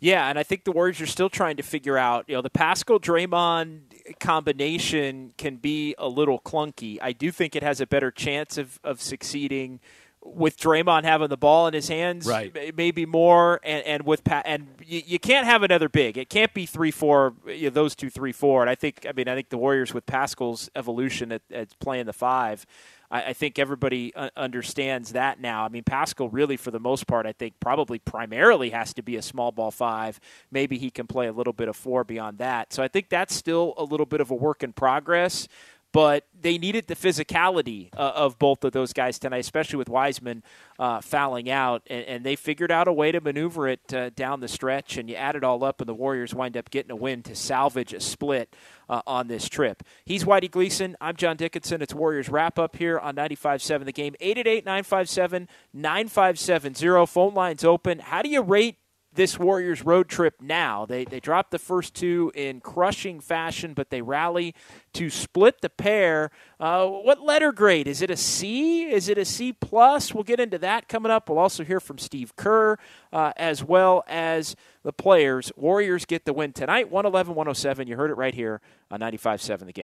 Yeah, 0.00 0.28
and 0.28 0.36
I 0.36 0.42
think 0.42 0.64
the 0.64 0.72
Warriors 0.72 1.00
are 1.00 1.06
still 1.06 1.30
trying 1.30 1.56
to 1.58 1.62
figure 1.62 1.96
out, 1.96 2.24
you 2.26 2.34
know, 2.34 2.42
the 2.42 2.50
Paschall 2.50 3.00
Draymond 3.00 4.18
combination 4.18 5.32
can 5.38 5.56
be 5.56 5.94
a 5.96 6.08
little 6.08 6.40
clunky. 6.40 6.98
I 7.00 7.12
do 7.12 7.30
think 7.30 7.54
it 7.54 7.62
has 7.62 7.80
a 7.80 7.86
better 7.86 8.10
chance 8.10 8.58
of, 8.58 8.80
of 8.82 9.00
succeeding 9.00 9.78
with 10.24 10.56
Draymond 10.56 11.04
having 11.04 11.28
the 11.28 11.36
ball 11.36 11.66
in 11.66 11.74
his 11.74 11.88
hands, 11.88 12.26
right. 12.26 12.76
maybe 12.76 13.06
more, 13.06 13.60
and, 13.64 13.84
and 13.84 14.06
with 14.06 14.24
Pat, 14.24 14.44
and 14.46 14.68
you, 14.84 15.02
you, 15.04 15.18
can't 15.18 15.46
have 15.46 15.62
another 15.62 15.88
big. 15.88 16.16
It 16.16 16.28
can't 16.28 16.54
be 16.54 16.66
three 16.66 16.90
four. 16.90 17.34
You 17.46 17.64
know, 17.64 17.70
those 17.70 17.94
two 17.94 18.10
three 18.10 18.32
four. 18.32 18.62
And 18.62 18.70
I 18.70 18.74
think, 18.74 19.06
I 19.08 19.12
mean, 19.12 19.28
I 19.28 19.34
think 19.34 19.48
the 19.48 19.58
Warriors 19.58 19.92
with 19.92 20.06
Paschall's 20.06 20.70
evolution 20.76 21.32
at, 21.32 21.42
at 21.50 21.78
playing 21.80 22.06
the 22.06 22.12
five, 22.12 22.66
I, 23.10 23.22
I 23.26 23.32
think 23.32 23.58
everybody 23.58 24.12
understands 24.36 25.12
that 25.12 25.40
now. 25.40 25.64
I 25.64 25.68
mean, 25.68 25.84
Paschall 25.84 26.28
really, 26.32 26.56
for 26.56 26.70
the 26.70 26.80
most 26.80 27.06
part, 27.06 27.26
I 27.26 27.32
think 27.32 27.54
probably 27.60 27.98
primarily 27.98 28.70
has 28.70 28.94
to 28.94 29.02
be 29.02 29.16
a 29.16 29.22
small 29.22 29.52
ball 29.52 29.70
five. 29.70 30.20
Maybe 30.50 30.78
he 30.78 30.90
can 30.90 31.06
play 31.06 31.26
a 31.26 31.32
little 31.32 31.52
bit 31.52 31.68
of 31.68 31.76
four 31.76 32.04
beyond 32.04 32.38
that. 32.38 32.72
So 32.72 32.82
I 32.82 32.88
think 32.88 33.08
that's 33.08 33.34
still 33.34 33.74
a 33.76 33.84
little 33.84 34.06
bit 34.06 34.20
of 34.20 34.30
a 34.30 34.34
work 34.34 34.62
in 34.62 34.72
progress 34.72 35.48
but 35.92 36.26
they 36.40 36.58
needed 36.58 36.86
the 36.86 36.96
physicality 36.96 37.90
uh, 37.96 38.12
of 38.14 38.38
both 38.38 38.64
of 38.64 38.72
those 38.72 38.92
guys 38.92 39.18
tonight, 39.18 39.38
especially 39.38 39.76
with 39.76 39.88
Wiseman 39.88 40.42
uh, 40.78 41.00
fouling 41.00 41.50
out, 41.50 41.82
and, 41.88 42.04
and, 42.06 42.26
they 42.26 42.34
figured 42.34 42.72
out 42.72 42.88
a 42.88 42.92
way 42.92 43.12
to 43.12 43.20
maneuver 43.20 43.68
it 43.68 43.92
uh, 43.94 44.10
down 44.10 44.40
the 44.40 44.48
stretch. 44.48 44.96
And 44.96 45.08
you 45.08 45.14
add 45.14 45.36
it 45.36 45.44
all 45.44 45.62
up, 45.62 45.80
and 45.80 45.88
the 45.88 45.94
Warriors 45.94 46.34
wind 46.34 46.56
up 46.56 46.70
getting 46.70 46.90
a 46.90 46.96
win 46.96 47.22
to 47.24 47.34
salvage 47.34 47.92
a 47.92 48.00
split 48.00 48.56
uh, 48.88 49.02
on 49.06 49.28
this 49.28 49.48
trip. 49.48 49.82
He's 50.04 50.24
Whitey 50.24 50.50
Gleason. 50.50 50.96
I'm 51.00 51.16
John 51.16 51.36
Dickinson. 51.36 51.82
It's 51.82 51.94
Warriors 51.94 52.28
wrap 52.28 52.58
up 52.58 52.76
here 52.76 52.98
on 52.98 53.14
95.7 53.14 53.84
The 53.84 53.92
Game. 53.92 54.14
888 54.20 54.64
957 54.64 55.48
9570. 55.72 57.06
Phone 57.06 57.34
lines 57.34 57.64
open. 57.64 57.98
How 57.98 58.22
do 58.22 58.30
you 58.30 58.42
rate 58.42 58.78
this 59.14 59.38
Warriors 59.38 59.84
road 59.84 60.08
trip 60.08 60.40
now. 60.40 60.86
They, 60.86 61.04
they 61.04 61.20
dropped 61.20 61.50
the 61.50 61.58
first 61.58 61.94
two 61.94 62.32
in 62.34 62.60
crushing 62.60 63.20
fashion, 63.20 63.74
but 63.74 63.90
they 63.90 64.02
rally 64.02 64.54
to 64.94 65.10
split 65.10 65.60
the 65.60 65.68
pair. 65.68 66.30
Uh, 66.58 66.86
what 66.86 67.20
letter 67.20 67.52
grade? 67.52 67.86
Is 67.86 68.02
it 68.02 68.10
a 68.10 68.16
C? 68.16 68.90
Is 68.90 69.08
it 69.08 69.18
a 69.18 69.24
C 69.24 69.52
plus? 69.52 70.14
We'll 70.14 70.24
get 70.24 70.40
into 70.40 70.58
that 70.58 70.88
coming 70.88 71.12
up. 71.12 71.28
We'll 71.28 71.38
also 71.38 71.64
hear 71.64 71.80
from 71.80 71.98
Steve 71.98 72.34
Kerr 72.36 72.78
uh, 73.12 73.32
as 73.36 73.62
well 73.62 74.04
as 74.06 74.56
the 74.82 74.92
players. 74.92 75.52
Warriors 75.56 76.04
get 76.04 76.24
the 76.24 76.32
win 76.32 76.52
tonight, 76.52 76.90
111 76.90 77.34
107. 77.34 77.88
You 77.88 77.96
heard 77.96 78.10
it 78.10 78.16
right 78.16 78.34
here 78.34 78.60
on 78.90 79.00
95.7 79.00 79.66
The 79.66 79.72
Game. 79.72 79.82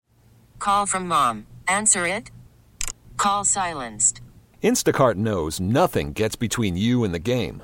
Call 0.60 0.86
from 0.86 1.08
mom. 1.08 1.46
Answer 1.68 2.08
it. 2.08 2.32
Call 3.18 3.44
silenced. 3.44 4.22
Instacart 4.64 5.16
knows 5.16 5.60
nothing 5.60 6.14
gets 6.14 6.36
between 6.36 6.76
you 6.76 7.04
and 7.04 7.14
the 7.14 7.20
game. 7.20 7.64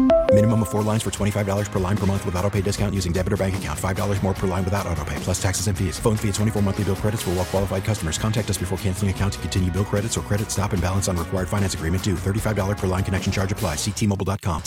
Minimum 0.33 0.61
of 0.61 0.69
four 0.69 0.81
lines 0.81 1.03
for 1.03 1.09
$25 1.09 1.71
per 1.71 1.79
line 1.79 1.97
per 1.97 2.05
month 2.05 2.25
with 2.25 2.35
auto 2.35 2.49
pay 2.49 2.61
discount 2.61 2.95
using 2.95 3.11
debit 3.11 3.33
or 3.33 3.37
bank 3.37 3.55
account. 3.55 3.77
$5 3.77 4.23
more 4.23 4.33
per 4.33 4.47
line 4.47 4.63
without 4.63 4.87
auto 4.87 5.03
pay, 5.03 5.17
plus 5.17 5.41
taxes 5.41 5.67
and 5.67 5.77
fees. 5.77 5.99
Phone 5.99 6.15
fee 6.15 6.29
at 6.29 6.35
24 6.35 6.61
monthly 6.61 6.85
bill 6.85 6.95
credits 6.95 7.23
for 7.23 7.31
all 7.31 7.35
well 7.35 7.45
qualified 7.45 7.83
customers. 7.83 8.17
Contact 8.17 8.49
us 8.49 8.57
before 8.57 8.77
canceling 8.77 9.11
account 9.11 9.33
to 9.33 9.39
continue 9.39 9.69
bill 9.69 9.83
credits 9.83 10.17
or 10.17 10.21
credit 10.21 10.49
stop 10.49 10.71
and 10.71 10.81
balance 10.81 11.09
on 11.09 11.17
required 11.17 11.49
finance 11.49 11.73
agreement 11.73 12.01
due. 12.01 12.15
$35 12.15 12.77
per 12.77 12.87
line 12.87 13.03
connection 13.03 13.29
charge 13.29 13.51
apply. 13.51 13.75
Ctmobile.com. 13.75 14.63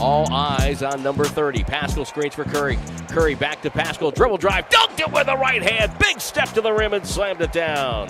All 0.00 0.32
eyes 0.32 0.82
on 0.82 1.02
number 1.02 1.26
30. 1.26 1.64
Paschall 1.64 2.06
screens 2.06 2.34
for 2.34 2.44
Curry. 2.44 2.78
Curry 3.10 3.34
back 3.34 3.60
to 3.60 3.68
Paschall. 3.68 4.12
Dribble 4.14 4.38
drive. 4.38 4.70
Dunked 4.70 5.00
it 5.00 5.12
with 5.12 5.26
the 5.26 5.36
right 5.36 5.62
hand. 5.62 5.92
Big 5.98 6.18
step 6.18 6.48
to 6.54 6.62
the 6.62 6.72
rim 6.72 6.94
and 6.94 7.06
slammed 7.06 7.42
it 7.42 7.52
down. 7.52 8.08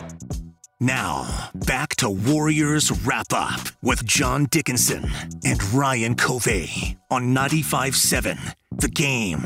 Now, 0.82 1.50
back 1.54 1.94
to 1.96 2.10
Warriors 2.10 2.90
Wrap 3.06 3.32
Up 3.32 3.60
with 3.82 4.04
John 4.04 4.46
Dickinson 4.46 5.08
and 5.44 5.62
Ryan 5.72 6.16
Covey 6.16 6.98
on 7.08 7.32
95.7 7.32 8.56
The 8.72 8.88
Game. 8.88 9.44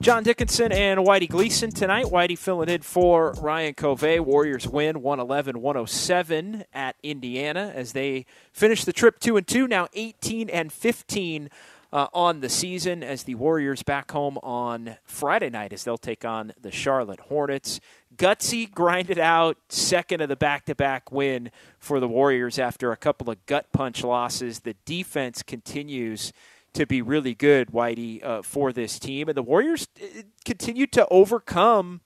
John 0.00 0.22
Dickinson 0.22 0.70
and 0.70 1.00
Whitey 1.00 1.28
Gleason 1.28 1.72
tonight. 1.72 2.04
Whitey 2.04 2.38
filling 2.38 2.68
in 2.68 2.82
for 2.82 3.32
Ryan 3.40 3.74
Covey. 3.74 4.20
Warriors 4.20 4.68
win 4.68 5.02
111 5.02 5.60
107 5.60 6.62
at 6.72 6.94
Indiana 7.02 7.72
as 7.74 7.90
they 7.90 8.26
finish 8.52 8.84
the 8.84 8.92
trip 8.92 9.18
2 9.18 9.36
and 9.36 9.48
2, 9.48 9.66
now 9.66 9.88
18 9.94 10.48
and 10.48 10.72
15 10.72 11.50
uh, 11.92 12.06
on 12.12 12.40
the 12.40 12.48
season 12.48 13.02
as 13.02 13.24
the 13.24 13.34
Warriors 13.34 13.82
back 13.82 14.10
home 14.10 14.38
on 14.42 14.96
Friday 15.04 15.50
night 15.50 15.72
as 15.72 15.84
they'll 15.84 15.98
take 15.98 16.24
on 16.24 16.52
the 16.60 16.70
Charlotte 16.70 17.20
Hornets. 17.20 17.80
Gutsy 18.16 18.70
grinded 18.70 19.18
out 19.18 19.56
second 19.68 20.20
of 20.20 20.28
the 20.28 20.36
back 20.36 20.66
to 20.66 20.74
back 20.74 21.10
win 21.10 21.50
for 21.78 22.00
the 22.00 22.08
Warriors 22.08 22.58
after 22.58 22.92
a 22.92 22.96
couple 22.96 23.30
of 23.30 23.44
gut 23.46 23.72
punch 23.72 24.04
losses. 24.04 24.60
The 24.60 24.76
defense 24.84 25.42
continues 25.42 26.32
to 26.74 26.86
be 26.86 27.02
really 27.02 27.34
good, 27.34 27.68
Whitey, 27.68 28.24
uh, 28.24 28.42
for 28.42 28.72
this 28.72 28.98
team. 28.98 29.28
And 29.28 29.36
the 29.36 29.42
Warriors 29.42 29.88
uh, 30.00 30.22
continue 30.44 30.86
to 30.88 31.06
overcome 31.08 32.00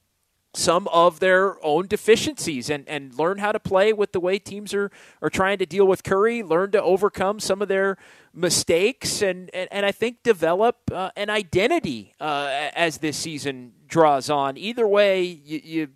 some 0.56 0.88
of 0.88 1.20
their 1.20 1.64
own 1.64 1.86
deficiencies 1.86 2.70
and, 2.70 2.88
and 2.88 3.18
learn 3.18 3.38
how 3.38 3.52
to 3.52 3.60
play 3.60 3.92
with 3.92 4.12
the 4.12 4.20
way 4.20 4.38
teams 4.38 4.72
are, 4.72 4.90
are 5.20 5.30
trying 5.30 5.58
to 5.58 5.66
deal 5.66 5.86
with 5.86 6.02
Curry, 6.02 6.42
learn 6.42 6.70
to 6.72 6.82
overcome 6.82 7.40
some 7.40 7.60
of 7.60 7.68
their 7.68 7.96
mistakes, 8.32 9.22
and, 9.22 9.50
and, 9.54 9.68
and 9.70 9.84
I 9.84 9.92
think 9.92 10.22
develop 10.22 10.76
uh, 10.92 11.10
an 11.16 11.30
identity 11.30 12.14
uh, 12.20 12.70
as 12.74 12.98
this 12.98 13.16
season 13.16 13.72
draws 13.88 14.30
on. 14.30 14.56
Either 14.56 14.86
way, 14.86 15.22
you, 15.22 15.60
you, 15.62 15.88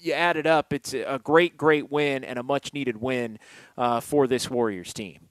you 0.00 0.12
add 0.12 0.36
it 0.36 0.46
up, 0.46 0.72
it's 0.72 0.92
a 0.94 1.20
great, 1.22 1.56
great 1.56 1.90
win 1.90 2.24
and 2.24 2.38
a 2.38 2.42
much 2.42 2.72
needed 2.72 3.00
win 3.00 3.38
uh, 3.78 4.00
for 4.00 4.26
this 4.26 4.50
Warriors 4.50 4.92
team. 4.92 5.28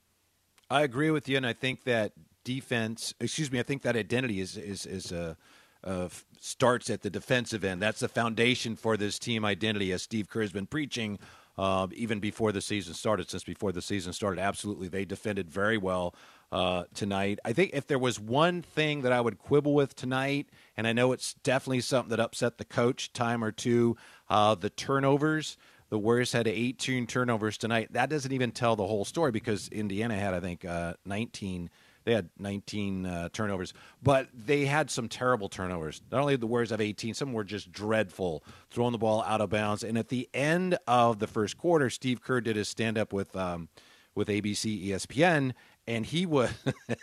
I 0.70 0.84
agree 0.84 1.12
with 1.12 1.28
you, 1.28 1.38
and 1.38 1.46
I 1.46 1.54
think 1.54 1.84
that 1.86 2.13
defense. 2.44 3.13
Excuse 3.20 3.52
me. 3.52 3.60
I 3.60 3.63
think 3.63 3.82
that 3.84 3.96
identity 3.96 4.39
is 4.39 4.58
is 4.58 4.86
is 4.86 5.12
uh, 5.12 5.36
uh, 5.84 6.10
starts 6.39 6.89
at 6.89 7.02
the 7.02 7.10
defensive 7.10 7.63
end. 7.63 7.82
That's 7.82 8.00
the 8.00 8.08
foundation 8.08 8.76
for 8.76 8.98
this 8.98 9.20
team 9.20 9.46
identity, 9.46 9.92
as 9.92 10.02
Steve 10.02 10.30
Kerr 10.30 10.42
has 10.42 10.52
been 10.52 10.68
preaching. 10.68 11.20
Uh, 11.58 11.88
even 11.94 12.22
before 12.22 12.54
the 12.54 12.62
season 12.62 12.94
started, 12.94 13.30
since 13.30 13.44
before 13.44 13.74
the 13.74 13.82
season 13.82 14.13
started, 14.13 14.39
absolutely, 14.39 14.88
they 14.88 15.04
defended 15.04 15.52
very 15.52 15.78
well 15.78 16.15
uh, 16.54 16.86
tonight. 16.94 17.38
I 17.44 17.52
think 17.52 17.72
if 17.74 17.86
there 17.86 18.00
was 18.00 18.18
one 18.18 18.62
thing 18.62 19.02
that 19.02 19.12
I 19.12 19.20
would 19.20 19.38
quibble 19.38 19.74
with 19.74 19.94
tonight, 19.94 20.48
and 20.78 20.88
I 20.88 20.94
know 20.94 21.12
it's 21.12 21.34
definitely 21.34 21.82
something 21.82 22.12
that 22.12 22.20
upset 22.22 22.60
the 22.60 22.65
coach 22.65 23.12
time 23.12 23.44
or 23.44 23.52
two, 23.52 23.98
uh, 24.30 24.56
the 24.56 24.70
turnovers. 24.70 25.58
The 25.89 25.98
Warriors 25.98 26.32
had 26.32 26.48
18 26.48 27.08
turnovers 27.08 27.58
tonight. 27.58 27.92
That 27.92 28.10
doesn't 28.10 28.32
even 28.32 28.52
tell 28.52 28.76
the 28.76 28.88
whole 28.88 29.06
story 29.06 29.32
because 29.32 29.68
Indiana 29.70 30.15
had, 30.15 30.34
I 30.34 30.39
think, 30.39 30.63
uh, 30.63 30.94
19 31.06 31.70
they 32.10 32.15
had 32.15 32.30
19 32.39 33.06
uh, 33.06 33.30
turnovers, 33.32 33.72
but 34.02 34.30
they 34.34 34.65
had 34.65 34.89
some 34.89 35.08
terrible 35.08 35.48
turnovers. 35.48 36.02
Not 36.12 36.22
only 36.22 36.34
did 36.34 36.41
the 36.41 36.48
Warriors 36.48 36.72
have 36.72 36.82
18, 36.82 37.13
some 37.13 37.34
were 37.34 37.43
just 37.43 37.72
dreadful, 37.72 38.43
throwing 38.72 38.93
the 38.93 38.98
ball 38.98 39.24
out 39.28 39.41
of 39.41 39.52
bounds. 39.52 39.84
And 39.84 39.95
at 39.95 40.10
the 40.10 40.28
end 40.34 40.76
of 40.88 41.19
the 41.19 41.28
first 41.28 41.56
quarter, 41.56 41.88
Steve 41.91 42.19
Kerr 42.24 42.41
did 42.41 42.56
his 42.56 42.67
stand 42.67 42.98
up 42.98 43.13
with 43.13 43.36
um, 43.36 43.69
with 44.15 44.28
ABC 44.28 44.88
ESPN, 44.88 45.54
and 45.88 46.06
he 46.06 46.26
was 46.26 46.52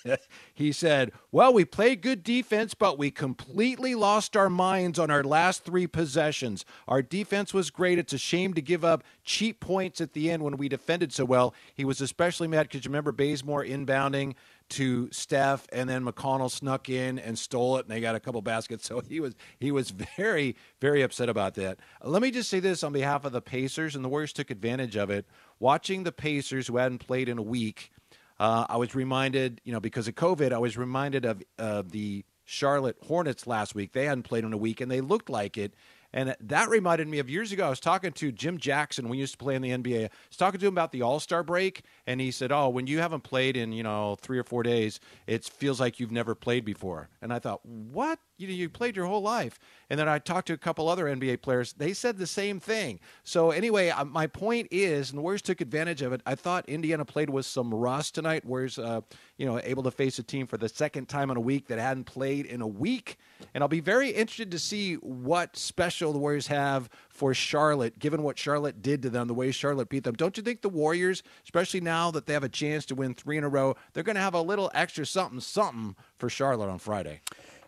he 0.54 0.72
said, 0.72 1.12
"Well, 1.30 1.52
we 1.52 1.64
played 1.64 2.02
good 2.02 2.24
defense, 2.24 2.74
but 2.74 2.98
we 2.98 3.12
completely 3.12 3.94
lost 3.94 4.36
our 4.36 4.50
minds 4.50 4.98
on 4.98 5.08
our 5.10 5.22
last 5.22 5.64
3 5.64 5.86
possessions. 5.86 6.64
Our 6.88 7.00
defense 7.00 7.54
was 7.54 7.70
great. 7.70 7.98
It's 8.00 8.12
a 8.12 8.18
shame 8.18 8.54
to 8.54 8.60
give 8.60 8.84
up 8.84 9.04
cheap 9.24 9.60
points 9.60 10.00
at 10.00 10.14
the 10.14 10.32
end 10.32 10.42
when 10.42 10.56
we 10.56 10.68
defended 10.68 11.12
so 11.12 11.24
well." 11.24 11.54
He 11.74 11.84
was 11.84 12.00
especially 12.00 12.48
mad 12.48 12.70
cuz 12.70 12.84
you 12.84 12.88
remember 12.88 13.12
Bazemore 13.12 13.64
inbounding 13.64 14.34
to 14.70 15.08
Steph, 15.12 15.66
and 15.72 15.88
then 15.88 16.04
McConnell 16.04 16.50
snuck 16.50 16.88
in 16.88 17.18
and 17.18 17.38
stole 17.38 17.76
it, 17.78 17.86
and 17.86 17.90
they 17.90 18.00
got 18.00 18.14
a 18.14 18.20
couple 18.20 18.42
baskets. 18.42 18.86
So 18.96 19.00
he 19.00 19.18
was 19.18 19.34
he 19.58 19.72
was 19.72 19.90
very 19.90 20.54
very 20.80 21.02
upset 21.02 21.28
about 21.28 21.54
that. 21.54 21.78
Let 22.02 22.22
me 22.22 22.30
just 22.30 22.48
say 22.48 22.60
this 22.60 22.84
on 22.84 22.92
behalf 22.92 23.24
of 23.24 23.32
the 23.32 23.40
Pacers, 23.40 23.96
and 23.96 24.04
the 24.04 24.08
Warriors 24.08 24.32
took 24.32 24.50
advantage 24.50 24.96
of 24.96 25.10
it. 25.10 25.26
Watching 25.58 26.04
the 26.04 26.12
Pacers, 26.12 26.68
who 26.68 26.76
hadn't 26.76 26.98
played 26.98 27.28
in 27.28 27.38
a 27.38 27.42
week, 27.42 27.90
uh, 28.38 28.66
I 28.68 28.76
was 28.76 28.94
reminded, 28.94 29.60
you 29.64 29.72
know, 29.72 29.80
because 29.80 30.08
of 30.08 30.14
COVID, 30.14 30.52
I 30.52 30.58
was 30.58 30.76
reminded 30.76 31.24
of 31.24 31.42
uh, 31.58 31.82
the 31.84 32.24
Charlotte 32.44 32.96
Hornets 33.06 33.46
last 33.46 33.74
week. 33.74 33.92
They 33.92 34.04
hadn't 34.04 34.22
played 34.22 34.44
in 34.44 34.52
a 34.52 34.58
week, 34.58 34.80
and 34.80 34.90
they 34.90 35.00
looked 35.00 35.28
like 35.28 35.56
it. 35.58 35.74
And 36.16 36.34
that 36.40 36.70
reminded 36.70 37.08
me 37.08 37.18
of 37.18 37.28
years 37.28 37.52
ago. 37.52 37.66
I 37.66 37.68
was 37.68 37.78
talking 37.78 38.10
to 38.10 38.32
Jim 38.32 38.56
Jackson. 38.56 39.10
We 39.10 39.18
used 39.18 39.32
to 39.32 39.38
play 39.38 39.54
in 39.54 39.60
the 39.60 39.68
NBA. 39.68 40.06
I 40.06 40.10
was 40.30 40.36
talking 40.38 40.58
to 40.58 40.66
him 40.66 40.72
about 40.72 40.90
the 40.90 41.02
All 41.02 41.20
Star 41.20 41.42
break, 41.42 41.82
and 42.06 42.22
he 42.22 42.30
said, 42.30 42.50
"Oh, 42.50 42.70
when 42.70 42.86
you 42.86 43.00
haven't 43.00 43.20
played 43.20 43.54
in 43.54 43.70
you 43.70 43.82
know 43.82 44.16
three 44.22 44.38
or 44.38 44.42
four 44.42 44.62
days, 44.62 44.98
it 45.26 45.44
feels 45.44 45.78
like 45.78 46.00
you've 46.00 46.10
never 46.10 46.34
played 46.34 46.64
before." 46.64 47.10
And 47.20 47.34
I 47.34 47.38
thought, 47.38 47.66
"What? 47.66 48.18
You 48.36 48.48
know, 48.48 48.54
you 48.54 48.68
played 48.68 48.96
your 48.96 49.06
whole 49.06 49.22
life?" 49.22 49.58
And 49.88 49.98
then 50.00 50.08
I 50.08 50.18
talked 50.18 50.48
to 50.48 50.52
a 50.52 50.58
couple 50.58 50.88
other 50.88 51.04
NBA 51.04 51.42
players. 51.42 51.72
They 51.72 51.92
said 51.92 52.18
the 52.18 52.26
same 52.26 52.58
thing. 52.58 52.98
So 53.22 53.50
anyway, 53.50 53.90
uh, 53.90 54.04
my 54.04 54.26
point 54.26 54.68
is, 54.70 55.10
and 55.10 55.18
the 55.18 55.22
Warriors 55.22 55.42
took 55.42 55.60
advantage 55.60 56.02
of 56.02 56.12
it. 56.12 56.20
I 56.26 56.34
thought 56.34 56.68
Indiana 56.68 57.04
played 57.04 57.30
with 57.30 57.46
some 57.46 57.72
rust 57.72 58.14
tonight. 58.14 58.44
Warriors, 58.44 58.78
uh, 58.78 59.02
you 59.36 59.46
know, 59.46 59.60
able 59.62 59.82
to 59.84 59.90
face 59.90 60.18
a 60.18 60.22
team 60.22 60.46
for 60.46 60.56
the 60.56 60.68
second 60.68 61.08
time 61.08 61.30
in 61.30 61.36
a 61.36 61.40
week 61.40 61.68
that 61.68 61.78
hadn't 61.78 62.04
played 62.04 62.46
in 62.46 62.62
a 62.62 62.66
week. 62.66 63.16
And 63.54 63.62
I'll 63.62 63.68
be 63.68 63.80
very 63.80 64.10
interested 64.10 64.50
to 64.50 64.58
see 64.58 64.94
what 64.94 65.56
special 65.56 66.12
the 66.12 66.18
Warriors 66.18 66.48
have 66.48 66.88
for 67.08 67.32
Charlotte, 67.32 67.98
given 67.98 68.22
what 68.22 68.38
Charlotte 68.38 68.82
did 68.82 69.02
to 69.02 69.10
them, 69.10 69.28
the 69.28 69.34
way 69.34 69.52
Charlotte 69.52 69.88
beat 69.88 70.04
them. 70.04 70.14
Don't 70.14 70.36
you 70.36 70.42
think 70.42 70.62
the 70.62 70.68
Warriors, 70.68 71.22
especially 71.44 71.80
now 71.80 72.10
that 72.10 72.26
they 72.26 72.32
have 72.32 72.44
a 72.44 72.48
chance 72.48 72.84
to 72.86 72.94
win 72.94 73.14
three 73.14 73.36
in 73.36 73.44
a 73.44 73.48
row, 73.48 73.76
they're 73.92 74.02
going 74.02 74.16
to 74.16 74.22
have 74.22 74.34
a 74.34 74.40
little 74.40 74.70
extra 74.74 75.06
something, 75.06 75.40
something 75.40 75.94
for 76.18 76.28
Charlotte 76.28 76.68
on 76.68 76.78
Friday? 76.78 77.20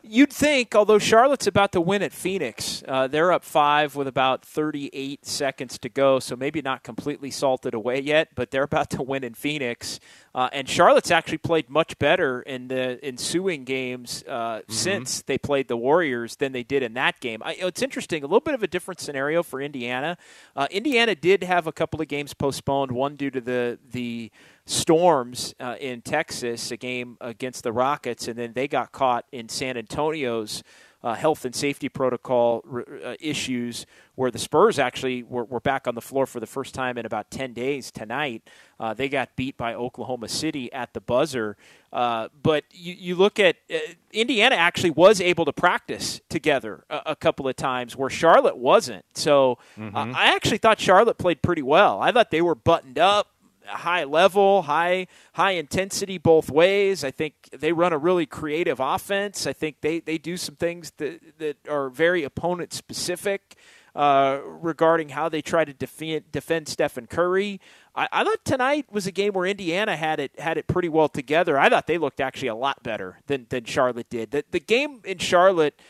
You'd 0.03 0.33
think, 0.33 0.75
although 0.75 0.99
Charlotte's 0.99 1.47
about 1.47 1.73
to 1.73 1.81
win 1.81 2.03
at 2.03 2.13
Phoenix, 2.13 2.83
uh, 2.87 3.09
they're 3.09 3.33
up 3.33 3.45
five 3.45 3.97
with 3.97 4.07
about 4.07 4.45
38 4.45 5.27
seconds 5.27 5.79
to 5.79 5.89
go, 5.89 6.19
so 6.19 6.37
maybe 6.37 6.63
not 6.63 6.83
completely 6.83 7.31
salted 7.31 7.75
away 7.75 8.01
yet, 8.01 8.29
but 8.35 8.51
they're 8.51 8.63
about 8.63 8.91
to 8.91 9.03
win 9.03 9.25
in 9.25 9.35
Phoenix. 9.35 10.01
Uh, 10.35 10.49
and 10.53 10.69
Charlotte's 10.69 11.11
actually 11.11 11.39
played 11.39 11.69
much 11.69 11.99
better 11.99 12.43
in 12.43 12.69
the 12.69 13.03
ensuing 13.05 13.65
games 13.65 14.23
uh, 14.29 14.59
mm-hmm. 14.59 14.73
since 14.73 15.23
they 15.23 15.37
played 15.37 15.69
the 15.69 15.77
Warriors 15.77 16.37
than 16.37 16.53
they 16.53 16.63
did 16.63 16.83
in 16.83 16.95
that 16.95 17.19
game. 17.21 17.43
I, 17.45 17.57
it's 17.59 17.83
interesting, 17.83 18.23
a 18.23 18.27
little 18.27 18.41
bit 18.41 18.55
of 18.55 18.63
a 18.63 18.69
different 18.69 19.01
scenario 19.01 19.43
for 19.43 19.61
Indiana. 19.61 20.17
Uh, 20.55 20.69
Indiana 20.71 21.15
did 21.15 21.43
have 21.43 21.67
a 21.67 21.73
couple 21.73 22.01
of 22.01 22.09
games 22.09 22.35
postponed, 22.35 22.93
one 22.93 23.17
due 23.17 23.31
to 23.31 23.41
the 23.41 23.79
the 23.91 24.31
storms 24.69 25.55
uh, 25.59 25.77
in 25.81 26.03
Texas, 26.03 26.71
a 26.71 26.77
game 26.77 27.17
against 27.21 27.65
the 27.65 27.73
Rockets, 27.73 28.29
and 28.29 28.39
then 28.39 28.53
they 28.53 28.69
got 28.69 28.93
caught 28.93 29.25
in 29.33 29.49
San 29.49 29.77
Antonio's 29.77 30.63
uh, 31.03 31.15
health 31.15 31.45
and 31.45 31.55
safety 31.55 31.89
protocol 31.89 32.65
uh, 33.05 33.15
issues 33.21 33.87
where 34.17 34.33
the 34.33 34.39
Spurs 34.39 34.81
actually 34.81 35.23
were, 35.23 35.45
were, 35.45 35.61
back 35.61 35.87
on 35.87 35.95
the 35.95 36.01
floor 36.01 36.27
for 36.27 36.41
the 36.41 36.47
first 36.47 36.75
time 36.75 36.99
in 36.99 37.07
about 37.07 37.31
10 37.31 37.53
days 37.53 37.93
tonight. 37.93 38.43
Uh, 38.81 38.95
they 38.95 39.09
got 39.09 39.37
beat 39.37 39.57
by 39.57 39.75
Oklahoma 39.75 40.29
City 40.29 40.73
at 40.73 40.93
the 40.95 41.01
buzzer. 41.01 41.57
Uh, 41.93 42.29
but 42.43 42.65
you, 42.73 42.95
you, 42.95 43.15
look 43.15 43.39
at 43.39 43.57
uh, 43.73 43.79
Indiana 44.13 44.57
actually 44.57 44.91
was 44.91 45.21
able 45.21 45.45
to 45.45 45.53
practice 45.53 46.21
together 46.29 46.85
a, 46.91 47.03
a, 47.07 47.17
couple 47.17 47.47
of 47.47 47.55
times 47.55 47.97
where 47.97 48.11
Charlotte 48.11 48.59
wasn't. 48.59 49.05
So 49.15 49.59
mm-hmm. 49.79 49.97
I 49.97 50.35
actually 50.35 50.59
thought 50.59 50.81
Charlotte 50.81 51.17
played 51.17 51.43
pretty 51.43 51.63
well. 51.63 52.01
I 52.01 52.11
thought 52.11 52.31
they 52.31 52.43
were 52.43 52.57
buttoned 52.57 52.99
up 52.99 53.29
high 53.69 54.05
level, 54.05 54.63
high 54.63 55.07
high 55.35 55.53
intensity 55.53 56.19
both 56.19 56.51
ways. 56.51 57.05
I 57.05 57.11
think 57.11 57.35
they 57.53 57.73
run 57.73 57.93
a 57.93 57.99
really 57.99 58.27
creative 58.27 58.81
offense. 58.81 59.47
I 59.47 59.53
think 59.53 59.81
they, 59.81 60.01
they 60.01 60.19
do 60.19 60.37
some 60.37 60.57
things 60.57 60.93
that 60.99 61.39
that 61.39 61.57
are 61.69 61.91
very 61.91 62.25
opponent 62.25 62.73
specific. 62.73 63.57
Uh, 63.95 64.41
regarding 64.45 65.09
how 65.09 65.29
they 65.29 65.43
try 65.43 65.65
to 65.65 65.73
defend 65.73 66.31
defend 66.31 66.69
Stephen 66.69 67.09
Curry. 67.09 67.61
I, 67.97 68.07
I, 68.13 68.23
thought 68.23 68.45
tonight 68.45 68.87
was 68.93 69.09
a 69.09 69.11
game 69.11 69.33
where 69.33 69.45
Indiana 69.45 69.97
had 69.97 70.21
it 70.21 70.39
had 70.39 70.57
it 70.57 70.69
pretty 70.69 70.89
well 70.89 71.09
together. 71.09 71.59
I 71.59 71.69
thought 71.69 71.89
they 71.89 71.99
looked 71.99 72.21
actually 72.21 72.49
a 72.49 72.55
lot 72.55 72.85
better 72.85 73.19
than 73.27 73.47
than 73.49 73.65
Charlotte 73.65 74.09
did. 74.09 74.31
The, 74.31 74.45
the 74.53 74.61
game 74.61 75.01
in 75.05 75.19
Charlotte 75.19 75.81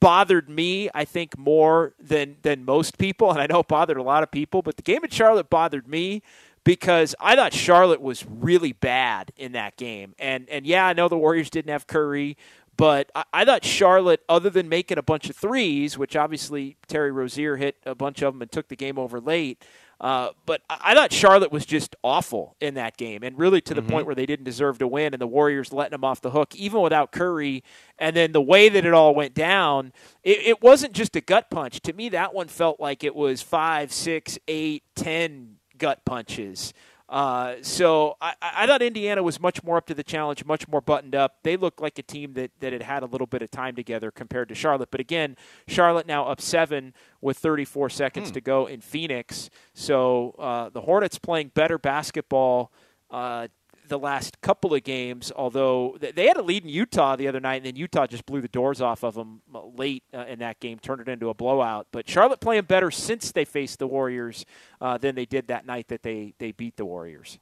bothered 0.00 0.48
me, 0.48 0.88
I 0.94 1.04
think, 1.04 1.38
more 1.38 1.94
than 2.00 2.36
than 2.42 2.64
most 2.64 2.98
people, 2.98 3.30
and 3.30 3.40
I 3.40 3.46
know 3.46 3.60
it 3.60 3.68
bothered 3.68 3.96
a 3.96 4.02
lot 4.02 4.22
of 4.22 4.30
people. 4.30 4.62
But 4.62 4.76
the 4.76 4.82
game 4.82 5.04
in 5.04 5.10
Charlotte 5.10 5.50
bothered 5.50 5.86
me 5.86 6.22
because 6.66 7.14
I 7.20 7.36
thought 7.36 7.54
Charlotte 7.54 8.02
was 8.02 8.26
really 8.28 8.72
bad 8.72 9.30
in 9.36 9.52
that 9.52 9.76
game. 9.76 10.16
And 10.18 10.48
and 10.50 10.66
yeah, 10.66 10.84
I 10.84 10.94
know 10.94 11.08
the 11.08 11.16
Warriors 11.16 11.48
didn't 11.48 11.70
have 11.70 11.86
Curry, 11.86 12.36
but 12.76 13.08
I, 13.14 13.24
I, 13.32 13.44
thought 13.44 13.64
Charlotte, 13.64 14.22
other 14.28 14.50
than 14.50 14.68
making 14.68 14.98
a 14.98 15.02
bunch 15.02 15.30
of 15.30 15.36
threes, 15.36 15.96
which 15.96 16.16
obviously 16.16 16.76
Terry 16.88 17.12
Rozier 17.12 17.56
hit 17.56 17.76
a 17.86 17.94
bunch 17.94 18.20
of 18.20 18.34
them 18.34 18.42
and 18.42 18.50
took 18.50 18.66
the 18.66 18.74
game 18.74 18.98
over 18.98 19.20
late. 19.20 19.64
Uh, 20.00 20.30
but 20.44 20.60
I, 20.68 20.78
I 20.82 20.94
thought 20.94 21.12
Charlotte 21.12 21.52
was 21.52 21.64
just 21.64 21.94
awful 22.02 22.56
in 22.60 22.74
that 22.74 22.96
game, 22.96 23.22
and 23.22 23.38
really 23.38 23.60
to 23.60 23.72
the 23.72 23.80
mm-hmm. 23.80 23.92
point 23.92 24.06
where 24.06 24.16
they 24.16 24.26
didn't 24.26 24.44
deserve 24.44 24.78
to 24.78 24.88
win, 24.88 25.14
and 25.14 25.22
the 25.22 25.26
Warriors 25.28 25.72
letting 25.72 25.92
them 25.92 26.02
off 26.02 26.20
the 26.20 26.32
hook, 26.32 26.52
even 26.56 26.80
without 26.80 27.12
Curry. 27.12 27.62
And 27.96 28.16
then 28.16 28.32
the 28.32 28.42
way 28.42 28.68
that 28.68 28.84
it 28.84 28.92
all 28.92 29.14
went 29.14 29.34
down, 29.34 29.92
it, 30.24 30.38
it 30.40 30.62
wasn't 30.62 30.94
just 30.94 31.14
a 31.14 31.20
gut 31.20 31.48
punch. 31.48 31.80
To 31.82 31.92
me, 31.92 32.08
that 32.08 32.34
one 32.34 32.48
felt 32.48 32.80
like 32.80 33.04
it 33.04 33.14
was 33.14 33.40
five, 33.40 33.92
six, 33.92 34.36
eight, 34.48 34.82
ten 34.96 35.55
gut 35.78 36.04
punches. 36.04 36.72
Uh, 37.08 37.54
so 37.62 38.16
I, 38.20 38.34
I, 38.42 38.66
thought 38.66 38.82
Indiana 38.82 39.22
was 39.22 39.38
much 39.38 39.62
more 39.62 39.76
up 39.76 39.86
to 39.86 39.94
the 39.94 40.02
challenge, 40.02 40.44
much 40.44 40.66
more 40.66 40.80
buttoned 40.80 41.14
up. 41.14 41.36
They 41.44 41.56
looked 41.56 41.80
like 41.80 42.00
a 42.00 42.02
team 42.02 42.32
that, 42.32 42.50
that 42.58 42.72
had 42.72 42.82
had 42.82 43.04
a 43.04 43.06
little 43.06 43.28
bit 43.28 43.42
of 43.42 43.50
time 43.50 43.76
together 43.76 44.10
compared 44.10 44.48
to 44.48 44.56
Charlotte. 44.56 44.90
But 44.90 44.98
again, 44.98 45.36
Charlotte 45.68 46.08
now 46.08 46.26
up 46.26 46.40
seven 46.40 46.94
with 47.20 47.38
34 47.38 47.90
seconds 47.90 48.30
hmm. 48.30 48.34
to 48.34 48.40
go 48.40 48.66
in 48.66 48.80
Phoenix. 48.80 49.50
So 49.72 50.34
uh, 50.36 50.70
the 50.70 50.80
Hornets 50.80 51.16
playing 51.16 51.52
better 51.54 51.78
basketball 51.78 52.72
uh, 53.08 53.46
the 53.88 53.98
last 53.98 54.40
couple 54.40 54.74
of 54.74 54.82
games, 54.84 55.32
although 55.34 55.96
they 56.00 56.26
had 56.26 56.36
a 56.36 56.42
lead 56.42 56.64
in 56.64 56.68
Utah 56.68 57.16
the 57.16 57.28
other 57.28 57.40
night, 57.40 57.56
and 57.56 57.66
then 57.66 57.76
Utah 57.76 58.06
just 58.06 58.26
blew 58.26 58.40
the 58.40 58.48
doors 58.48 58.80
off 58.80 59.02
of 59.02 59.14
them 59.14 59.42
uh, 59.54 59.66
late 59.76 60.04
uh, 60.14 60.24
in 60.26 60.38
that 60.40 60.60
game, 60.60 60.78
turned 60.78 61.00
it 61.00 61.08
into 61.08 61.28
a 61.28 61.34
blowout. 61.34 61.86
But 61.92 62.08
Charlotte 62.08 62.40
playing 62.40 62.64
better 62.64 62.90
since 62.90 63.32
they 63.32 63.44
faced 63.44 63.78
the 63.78 63.86
Warriors 63.86 64.44
uh, 64.80 64.98
than 64.98 65.14
they 65.14 65.26
did 65.26 65.48
that 65.48 65.66
night 65.66 65.88
that 65.88 66.02
they, 66.02 66.34
they 66.38 66.52
beat 66.52 66.76
the 66.76 66.84
Warriors. 66.84 67.38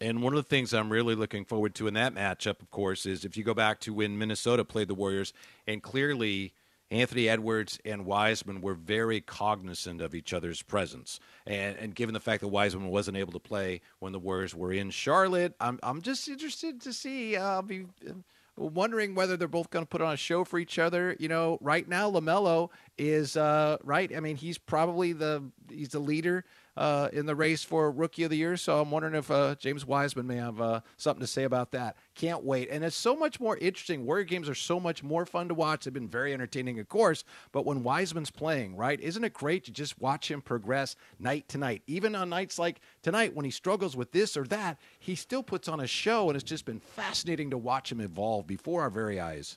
And 0.00 0.22
one 0.22 0.32
of 0.32 0.38
the 0.38 0.48
things 0.48 0.72
I'm 0.72 0.90
really 0.90 1.14
looking 1.14 1.44
forward 1.44 1.74
to 1.74 1.86
in 1.86 1.94
that 1.94 2.14
matchup, 2.14 2.62
of 2.62 2.70
course, 2.70 3.04
is 3.04 3.24
if 3.24 3.36
you 3.36 3.44
go 3.44 3.52
back 3.52 3.80
to 3.80 3.92
when 3.92 4.16
Minnesota 4.16 4.64
played 4.64 4.88
the 4.88 4.94
Warriors, 4.94 5.34
and 5.66 5.82
clearly 5.82 6.54
Anthony 6.90 7.28
Edwards 7.28 7.78
and 7.84 8.04
Wiseman 8.04 8.60
were 8.60 8.74
very 8.74 9.20
cognizant 9.20 10.00
of 10.00 10.14
each 10.14 10.32
other's 10.32 10.62
presence. 10.62 11.20
And, 11.46 11.76
and 11.76 11.94
given 11.94 12.14
the 12.14 12.20
fact 12.20 12.40
that 12.40 12.48
Wiseman 12.48 12.88
wasn't 12.88 13.16
able 13.16 13.32
to 13.32 13.38
play 13.38 13.80
when 14.00 14.12
the 14.12 14.18
Warriors 14.18 14.54
were 14.54 14.72
in 14.72 14.90
Charlotte, 14.90 15.54
I'm, 15.60 15.78
I'm 15.82 16.02
just 16.02 16.28
interested 16.28 16.80
to 16.82 16.92
see. 16.92 17.36
Uh, 17.36 17.44
I'll 17.44 17.62
be 17.62 17.86
uh, 18.08 18.14
wondering 18.56 19.14
whether 19.14 19.36
they're 19.36 19.48
both 19.48 19.70
going 19.70 19.84
to 19.84 19.88
put 19.88 20.02
on 20.02 20.14
a 20.14 20.16
show 20.16 20.44
for 20.44 20.58
each 20.58 20.78
other. 20.78 21.16
You 21.18 21.28
know, 21.28 21.58
right 21.60 21.88
now, 21.88 22.10
LaMelo 22.10 22.70
is, 23.00 23.34
uh, 23.34 23.78
right? 23.82 24.14
I 24.14 24.20
mean, 24.20 24.36
he's 24.36 24.58
probably 24.58 25.14
the, 25.14 25.42
he's 25.70 25.88
the 25.88 25.98
leader 25.98 26.44
uh, 26.76 27.08
in 27.14 27.24
the 27.24 27.34
race 27.34 27.64
for 27.64 27.90
Rookie 27.90 28.24
of 28.24 28.30
the 28.30 28.36
Year. 28.36 28.58
So 28.58 28.78
I'm 28.78 28.90
wondering 28.90 29.14
if 29.14 29.30
uh, 29.30 29.54
James 29.54 29.86
Wiseman 29.86 30.26
may 30.26 30.36
have 30.36 30.60
uh, 30.60 30.80
something 30.98 31.22
to 31.22 31.26
say 31.26 31.44
about 31.44 31.70
that. 31.70 31.96
Can't 32.14 32.44
wait. 32.44 32.68
And 32.70 32.84
it's 32.84 32.94
so 32.94 33.16
much 33.16 33.40
more 33.40 33.56
interesting. 33.56 34.04
Warrior 34.04 34.24
games 34.24 34.50
are 34.50 34.54
so 34.54 34.78
much 34.78 35.02
more 35.02 35.24
fun 35.24 35.48
to 35.48 35.54
watch. 35.54 35.84
They've 35.84 35.94
been 35.94 36.08
very 36.08 36.34
entertaining, 36.34 36.78
of 36.78 36.90
course. 36.90 37.24
But 37.52 37.64
when 37.64 37.82
Wiseman's 37.82 38.30
playing, 38.30 38.76
right, 38.76 39.00
isn't 39.00 39.24
it 39.24 39.32
great 39.32 39.64
to 39.64 39.72
just 39.72 39.98
watch 39.98 40.30
him 40.30 40.42
progress 40.42 40.94
night 41.18 41.48
to 41.48 41.58
night? 41.58 41.82
Even 41.86 42.14
on 42.14 42.28
nights 42.28 42.58
like 42.58 42.80
tonight 43.02 43.34
when 43.34 43.46
he 43.46 43.50
struggles 43.50 43.96
with 43.96 44.12
this 44.12 44.36
or 44.36 44.44
that, 44.48 44.78
he 44.98 45.14
still 45.14 45.42
puts 45.42 45.68
on 45.68 45.80
a 45.80 45.86
show. 45.86 46.28
And 46.28 46.36
it's 46.36 46.44
just 46.44 46.66
been 46.66 46.80
fascinating 46.80 47.48
to 47.50 47.58
watch 47.58 47.90
him 47.90 48.00
evolve 48.00 48.46
before 48.46 48.82
our 48.82 48.90
very 48.90 49.18
eyes. 49.18 49.56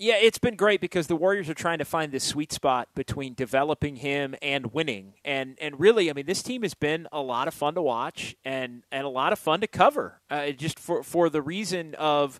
Yeah, 0.00 0.14
it's 0.20 0.38
been 0.38 0.54
great 0.54 0.80
because 0.80 1.08
the 1.08 1.16
Warriors 1.16 1.48
are 1.48 1.54
trying 1.54 1.78
to 1.78 1.84
find 1.84 2.12
this 2.12 2.22
sweet 2.22 2.52
spot 2.52 2.88
between 2.94 3.34
developing 3.34 3.96
him 3.96 4.36
and 4.40 4.72
winning. 4.72 5.14
And 5.24 5.58
and 5.60 5.78
really, 5.80 6.08
I 6.08 6.12
mean, 6.12 6.26
this 6.26 6.40
team 6.40 6.62
has 6.62 6.74
been 6.74 7.08
a 7.10 7.20
lot 7.20 7.48
of 7.48 7.54
fun 7.54 7.74
to 7.74 7.82
watch 7.82 8.36
and 8.44 8.84
and 8.92 9.04
a 9.04 9.08
lot 9.08 9.32
of 9.32 9.40
fun 9.40 9.60
to 9.60 9.66
cover. 9.66 10.20
Uh, 10.30 10.50
just 10.52 10.78
for 10.78 11.02
for 11.02 11.28
the 11.28 11.42
reason 11.42 11.96
of 11.96 12.38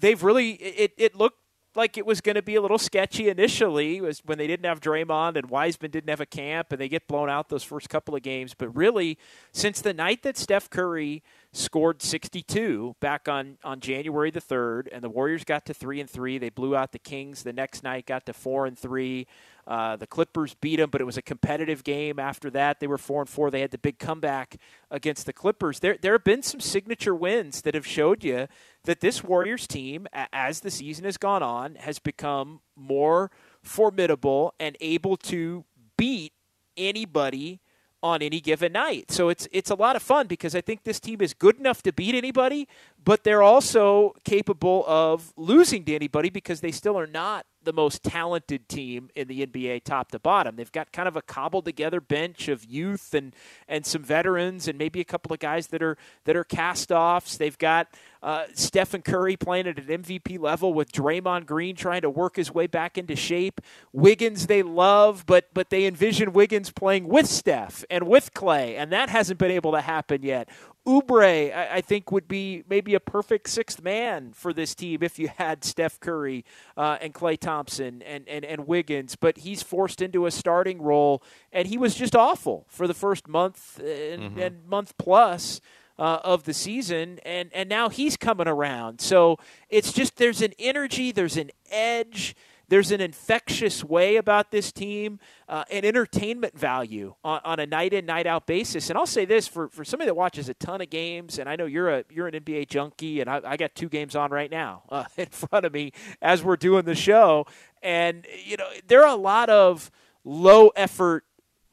they've 0.00 0.20
really 0.20 0.52
it 0.54 0.92
it 0.96 1.14
looked 1.14 1.38
like 1.76 1.96
it 1.96 2.06
was 2.06 2.20
going 2.20 2.36
to 2.36 2.42
be 2.42 2.56
a 2.56 2.60
little 2.60 2.78
sketchy 2.78 3.28
initially 3.28 4.00
was 4.00 4.22
when 4.24 4.38
they 4.38 4.46
didn't 4.46 4.66
have 4.66 4.80
Draymond 4.80 5.36
and 5.36 5.50
Wiseman 5.50 5.90
didn't 5.90 6.10
have 6.10 6.20
a 6.20 6.26
camp 6.26 6.72
and 6.72 6.80
they 6.80 6.88
get 6.88 7.06
blown 7.06 7.28
out 7.28 7.48
those 7.48 7.64
first 7.64 7.88
couple 7.88 8.14
of 8.14 8.22
games. 8.22 8.54
But 8.54 8.74
really, 8.76 9.18
since 9.52 9.80
the 9.80 9.94
night 9.94 10.22
that 10.22 10.36
Steph 10.36 10.70
Curry 10.70 11.22
scored 11.54 12.02
62 12.02 12.96
back 13.00 13.28
on, 13.28 13.58
on 13.62 13.80
January 13.80 14.30
the 14.30 14.40
3rd, 14.40 14.88
and 14.92 15.02
the 15.02 15.08
Warriors 15.08 15.44
got 15.44 15.64
to 15.66 15.74
3 15.74 16.00
and 16.00 16.10
3. 16.10 16.38
They 16.38 16.50
blew 16.50 16.76
out 16.76 16.92
the 16.92 16.98
Kings 16.98 17.42
the 17.42 17.52
next 17.52 17.82
night, 17.82 18.06
got 18.06 18.26
to 18.26 18.32
4 18.32 18.66
and 18.66 18.78
3. 18.78 19.26
Uh, 19.66 19.96
the 19.96 20.06
Clippers 20.06 20.54
beat 20.54 20.76
them, 20.76 20.90
but 20.90 21.00
it 21.00 21.04
was 21.04 21.16
a 21.16 21.22
competitive 21.22 21.84
game. 21.84 22.18
After 22.18 22.50
that, 22.50 22.80
they 22.80 22.86
were 22.86 22.98
four 22.98 23.22
and 23.22 23.28
four. 23.28 23.50
They 23.50 23.62
had 23.62 23.70
the 23.70 23.78
big 23.78 23.98
comeback 23.98 24.58
against 24.90 25.24
the 25.24 25.32
Clippers. 25.32 25.80
There, 25.80 25.96
there 26.00 26.12
have 26.12 26.24
been 26.24 26.42
some 26.42 26.60
signature 26.60 27.14
wins 27.14 27.62
that 27.62 27.74
have 27.74 27.86
showed 27.86 28.22
you 28.22 28.46
that 28.84 29.00
this 29.00 29.24
Warriors 29.24 29.66
team, 29.66 30.06
as 30.12 30.60
the 30.60 30.70
season 30.70 31.06
has 31.06 31.16
gone 31.16 31.42
on, 31.42 31.76
has 31.76 31.98
become 31.98 32.60
more 32.76 33.30
formidable 33.62 34.54
and 34.60 34.76
able 34.80 35.16
to 35.16 35.64
beat 35.96 36.34
anybody 36.76 37.60
on 38.04 38.20
any 38.20 38.38
given 38.38 38.72
night. 38.72 39.10
So 39.10 39.30
it's 39.30 39.48
it's 39.50 39.70
a 39.70 39.74
lot 39.74 39.96
of 39.96 40.02
fun 40.02 40.26
because 40.26 40.54
I 40.54 40.60
think 40.60 40.84
this 40.84 41.00
team 41.00 41.22
is 41.22 41.32
good 41.32 41.58
enough 41.58 41.82
to 41.84 41.92
beat 41.92 42.14
anybody, 42.14 42.68
but 43.04 43.24
they're 43.24 43.42
also 43.42 44.14
capable 44.24 44.84
of 44.86 45.32
losing 45.36 45.84
to 45.84 45.94
anybody 45.94 46.30
because 46.30 46.60
they 46.60 46.72
still 46.72 46.98
are 46.98 47.06
not 47.06 47.46
the 47.64 47.72
most 47.72 48.02
talented 48.02 48.68
team 48.68 49.10
in 49.14 49.28
the 49.28 49.46
NBA 49.46 49.84
top 49.84 50.10
to 50.12 50.18
bottom. 50.18 50.56
They've 50.56 50.70
got 50.70 50.92
kind 50.92 51.08
of 51.08 51.16
a 51.16 51.22
cobbled 51.22 51.64
together 51.64 52.00
bench 52.00 52.48
of 52.48 52.64
youth 52.64 53.14
and 53.14 53.34
and 53.66 53.84
some 53.84 54.02
veterans 54.02 54.68
and 54.68 54.78
maybe 54.78 55.00
a 55.00 55.04
couple 55.04 55.32
of 55.32 55.38
guys 55.38 55.68
that 55.68 55.82
are 55.82 55.96
that 56.24 56.36
are 56.36 56.44
cast 56.44 56.92
offs. 56.92 57.36
They've 57.36 57.56
got 57.56 57.88
uh, 58.22 58.44
Stephen 58.54 59.02
Curry 59.02 59.36
playing 59.36 59.66
at 59.66 59.78
an 59.78 60.02
MVP 60.02 60.38
level 60.38 60.72
with 60.72 60.92
Draymond 60.92 61.46
Green 61.46 61.76
trying 61.76 62.02
to 62.02 62.10
work 62.10 62.36
his 62.36 62.52
way 62.52 62.66
back 62.66 62.96
into 62.96 63.16
shape. 63.16 63.60
Wiggins 63.92 64.46
they 64.46 64.62
love, 64.62 65.24
but 65.26 65.48
but 65.52 65.70
they 65.70 65.86
envision 65.86 66.32
Wiggins 66.32 66.70
playing 66.70 67.08
with 67.08 67.26
Steph 67.26 67.84
and 67.90 68.06
with 68.06 68.34
Clay, 68.34 68.76
and 68.76 68.92
that 68.92 69.08
hasn't 69.08 69.38
been 69.38 69.50
able 69.50 69.72
to 69.72 69.80
happen 69.80 70.22
yet. 70.22 70.48
Oubre, 70.86 71.54
I, 71.54 71.76
I, 71.76 71.80
think, 71.80 72.12
would 72.12 72.28
be 72.28 72.62
maybe 72.68 72.94
a 72.94 73.00
perfect 73.00 73.48
sixth 73.48 73.82
man 73.82 74.32
for 74.34 74.52
this 74.52 74.74
team 74.74 75.02
if 75.02 75.18
you 75.18 75.28
had 75.28 75.64
Steph 75.64 75.98
Curry 75.98 76.44
uh, 76.76 76.98
and 77.00 77.14
Klay 77.14 77.38
Thompson 77.38 78.02
and, 78.02 78.28
and, 78.28 78.44
and 78.44 78.66
Wiggins. 78.66 79.16
But 79.16 79.38
he's 79.38 79.62
forced 79.62 80.02
into 80.02 80.26
a 80.26 80.30
starting 80.30 80.82
role, 80.82 81.22
and 81.52 81.68
he 81.68 81.78
was 81.78 81.94
just 81.94 82.14
awful 82.14 82.66
for 82.68 82.86
the 82.86 82.92
first 82.92 83.28
month 83.28 83.78
and, 83.78 84.22
mm-hmm. 84.22 84.38
and 84.38 84.66
month 84.66 84.96
plus. 84.98 85.60
Uh, 85.96 86.18
of 86.24 86.42
the 86.42 86.52
season, 86.52 87.20
and 87.24 87.50
and 87.54 87.68
now 87.68 87.88
he's 87.88 88.16
coming 88.16 88.48
around. 88.48 89.00
So 89.00 89.38
it's 89.68 89.92
just 89.92 90.16
there's 90.16 90.42
an 90.42 90.52
energy, 90.58 91.12
there's 91.12 91.36
an 91.36 91.52
edge, 91.70 92.34
there's 92.68 92.90
an 92.90 93.00
infectious 93.00 93.84
way 93.84 94.16
about 94.16 94.50
this 94.50 94.72
team, 94.72 95.18
uh, 95.48 95.64
an 95.70 95.84
entertainment 95.84 96.58
value 96.58 97.14
on, 97.22 97.40
on, 97.44 97.60
a 97.60 97.66
night 97.66 97.92
in, 97.92 98.06
night 98.06 98.26
out 98.26 98.46
basis. 98.46 98.90
And 98.90 98.98
I'll 98.98 99.06
say 99.06 99.24
this 99.24 99.46
for, 99.46 99.68
for 99.68 99.84
somebody 99.84 100.06
that 100.06 100.14
watches 100.14 100.48
a 100.48 100.54
ton 100.54 100.80
of 100.80 100.90
games, 100.90 101.38
and 101.38 101.48
I 101.48 101.56
know 101.56 101.66
you're 101.66 101.90
a 101.90 102.04
you're 102.10 102.26
an 102.26 102.34
NBA 102.34 102.68
junkie, 102.68 103.20
and 103.20 103.28
I, 103.28 103.40
I 103.44 103.56
got 103.56 103.74
two 103.74 103.88
games 103.88 104.16
on 104.16 104.30
right 104.30 104.50
now 104.50 104.82
uh, 104.88 105.04
in 105.16 105.26
front 105.26 105.66
of 105.66 105.72
me 105.72 105.92
as 106.22 106.42
we're 106.42 106.56
doing 106.56 106.84
the 106.84 106.94
show. 106.94 107.46
And 107.82 108.26
you 108.44 108.56
know, 108.56 108.68
there 108.86 109.02
are 109.02 109.14
a 109.14 109.20
lot 109.20 109.50
of 109.50 109.90
low 110.24 110.68
effort 110.68 111.24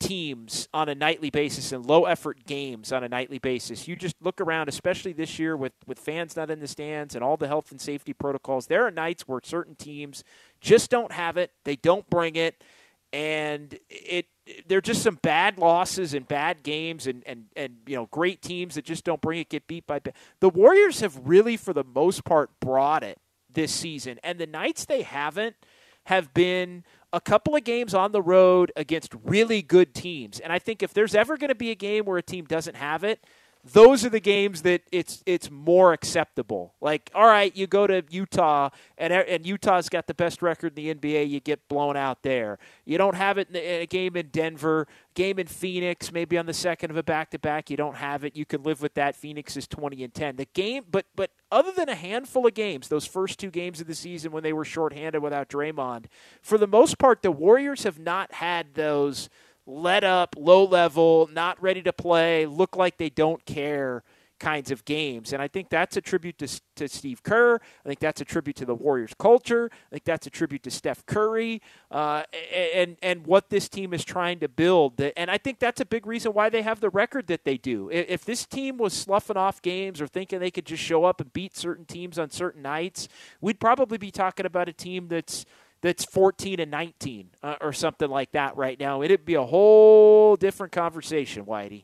teams 0.01 0.67
on 0.73 0.89
a 0.89 0.95
nightly 0.95 1.29
basis 1.29 1.71
and 1.71 1.85
low 1.85 2.05
effort 2.05 2.45
games 2.45 2.91
on 2.91 3.03
a 3.03 3.09
nightly 3.09 3.39
basis. 3.39 3.87
You 3.87 3.95
just 3.95 4.15
look 4.19 4.41
around, 4.41 4.67
especially 4.67 5.13
this 5.13 5.37
year 5.39 5.55
with, 5.55 5.73
with 5.85 5.99
fans 5.99 6.35
not 6.35 6.49
in 6.49 6.59
the 6.59 6.67
stands 6.67 7.15
and 7.15 7.23
all 7.23 7.37
the 7.37 7.47
health 7.47 7.71
and 7.71 7.79
safety 7.79 8.11
protocols. 8.11 8.67
There 8.67 8.85
are 8.85 8.91
nights 8.91 9.27
where 9.27 9.39
certain 9.43 9.75
teams 9.75 10.23
just 10.59 10.89
don't 10.89 11.11
have 11.11 11.37
it, 11.37 11.51
they 11.63 11.75
don't 11.75 12.09
bring 12.09 12.35
it, 12.35 12.61
and 13.13 13.77
it 13.89 14.25
they're 14.67 14.81
just 14.81 15.03
some 15.03 15.19
bad 15.21 15.57
losses 15.57 16.13
and 16.13 16.27
bad 16.27 16.63
games 16.63 17.07
and, 17.07 17.23
and, 17.25 17.45
and 17.55 17.77
you 17.85 17.95
know 17.95 18.07
great 18.07 18.41
teams 18.41 18.75
that 18.75 18.85
just 18.85 19.03
don't 19.03 19.21
bring 19.21 19.39
it 19.39 19.49
get 19.49 19.67
beat 19.67 19.85
by 19.85 19.99
the 20.39 20.49
Warriors 20.49 21.01
have 21.01 21.19
really 21.23 21.57
for 21.57 21.73
the 21.73 21.83
most 21.83 22.23
part 22.23 22.49
brought 22.59 23.03
it 23.03 23.17
this 23.51 23.71
season 23.71 24.19
and 24.23 24.39
the 24.39 24.47
nights 24.47 24.85
they 24.85 25.03
haven't 25.03 25.55
have 26.05 26.33
been 26.33 26.83
a 27.13 27.21
couple 27.21 27.55
of 27.55 27.63
games 27.63 27.93
on 27.93 28.11
the 28.11 28.21
road 28.21 28.71
against 28.75 29.13
really 29.23 29.61
good 29.61 29.93
teams. 29.93 30.39
And 30.39 30.53
I 30.53 30.59
think 30.59 30.81
if 30.81 30.93
there's 30.93 31.15
ever 31.15 31.37
going 31.37 31.49
to 31.49 31.55
be 31.55 31.71
a 31.71 31.75
game 31.75 32.05
where 32.05 32.17
a 32.17 32.23
team 32.23 32.45
doesn't 32.45 32.75
have 32.75 33.03
it, 33.03 33.25
those 33.63 34.03
are 34.03 34.09
the 34.09 34.19
games 34.19 34.63
that 34.63 34.81
it's 34.91 35.23
it's 35.25 35.51
more 35.51 35.93
acceptable. 35.93 36.73
Like, 36.81 37.11
all 37.13 37.27
right, 37.27 37.55
you 37.55 37.67
go 37.67 37.85
to 37.85 38.03
Utah, 38.09 38.69
and 38.97 39.13
and 39.13 39.45
Utah's 39.45 39.87
got 39.89 40.07
the 40.07 40.13
best 40.13 40.41
record 40.41 40.77
in 40.77 40.83
the 40.83 40.95
NBA. 40.95 41.29
You 41.29 41.39
get 41.39 41.67
blown 41.67 41.95
out 41.95 42.23
there. 42.23 42.57
You 42.85 42.97
don't 42.97 43.15
have 43.15 43.37
it 43.37 43.49
in 43.49 43.55
a 43.55 43.85
game 43.85 44.15
in 44.15 44.29
Denver, 44.29 44.87
game 45.13 45.37
in 45.37 45.47
Phoenix, 45.47 46.11
maybe 46.11 46.37
on 46.37 46.47
the 46.47 46.53
second 46.53 46.91
of 46.91 46.97
a 46.97 47.03
back 47.03 47.29
to 47.31 47.39
back. 47.39 47.69
You 47.69 47.77
don't 47.77 47.97
have 47.97 48.23
it. 48.23 48.35
You 48.35 48.45
can 48.45 48.63
live 48.63 48.81
with 48.81 48.95
that. 48.95 49.15
Phoenix 49.15 49.55
is 49.55 49.67
twenty 49.67 50.03
and 50.03 50.13
ten. 50.13 50.37
The 50.37 50.47
game, 50.53 50.85
but 50.89 51.05
but 51.15 51.31
other 51.51 51.71
than 51.71 51.87
a 51.87 51.95
handful 51.95 52.47
of 52.47 52.53
games, 52.55 52.87
those 52.87 53.05
first 53.05 53.37
two 53.37 53.51
games 53.51 53.79
of 53.79 53.87
the 53.87 53.95
season 53.95 54.31
when 54.31 54.41
they 54.41 54.53
were 54.53 54.65
shorthanded 54.65 55.21
without 55.21 55.49
Draymond, 55.49 56.05
for 56.41 56.57
the 56.57 56.67
most 56.67 56.97
part, 56.97 57.21
the 57.21 57.31
Warriors 57.31 57.83
have 57.83 57.99
not 57.99 58.33
had 58.33 58.73
those 58.73 59.29
let 59.71 60.03
up, 60.03 60.35
low 60.37 60.65
level, 60.65 61.29
not 61.31 61.61
ready 61.61 61.81
to 61.81 61.93
play, 61.93 62.45
look 62.45 62.75
like 62.75 62.97
they 62.97 63.09
don't 63.09 63.45
care 63.45 64.03
kinds 64.39 64.71
of 64.71 64.83
games. 64.85 65.33
And 65.33 65.41
I 65.41 65.47
think 65.47 65.69
that's 65.69 65.95
a 65.97 66.01
tribute 66.01 66.39
to, 66.39 66.47
to 66.75 66.87
Steve 66.89 67.21
Kerr. 67.21 67.59
I 67.85 67.87
think 67.87 67.99
that's 67.99 68.21
a 68.21 68.25
tribute 68.25 68.55
to 68.55 68.65
the 68.65 68.73
Warriors 68.73 69.13
culture. 69.17 69.69
I 69.71 69.89
think 69.91 70.03
that's 70.03 70.25
a 70.25 70.31
tribute 70.31 70.63
to 70.63 70.71
Steph 70.71 71.05
Curry 71.05 71.61
uh, 71.91 72.23
and, 72.73 72.97
and 73.03 73.27
what 73.27 73.49
this 73.49 73.69
team 73.69 73.93
is 73.93 74.03
trying 74.03 74.39
to 74.39 74.49
build. 74.49 74.99
And 75.15 75.29
I 75.29 75.37
think 75.37 75.59
that's 75.59 75.79
a 75.79 75.85
big 75.85 76.07
reason 76.07 76.33
why 76.33 76.49
they 76.49 76.63
have 76.63 76.79
the 76.79 76.89
record 76.89 77.27
that 77.27 77.45
they 77.45 77.57
do. 77.57 77.89
If 77.91 78.25
this 78.25 78.47
team 78.47 78.77
was 78.77 78.93
sloughing 78.93 79.37
off 79.37 79.61
games 79.61 80.01
or 80.01 80.07
thinking 80.07 80.39
they 80.39 80.51
could 80.51 80.65
just 80.65 80.81
show 80.81 81.05
up 81.05 81.21
and 81.21 81.31
beat 81.31 81.55
certain 81.55 81.85
teams 81.85 82.17
on 82.17 82.31
certain 82.31 82.63
nights, 82.63 83.07
we'd 83.41 83.59
probably 83.59 83.99
be 83.99 84.09
talking 84.09 84.47
about 84.47 84.67
a 84.67 84.73
team 84.73 85.07
that's– 85.07 85.45
that's 85.81 86.05
14 86.05 86.59
and 86.59 86.71
19 86.71 87.31
uh, 87.43 87.55
or 87.61 87.73
something 87.73 88.09
like 88.09 88.31
that 88.31 88.55
right 88.55 88.79
now. 88.79 89.01
It'd 89.01 89.25
be 89.25 89.35
a 89.35 89.43
whole 89.43 90.35
different 90.35 90.71
conversation, 90.71 91.45
Whitey. 91.45 91.83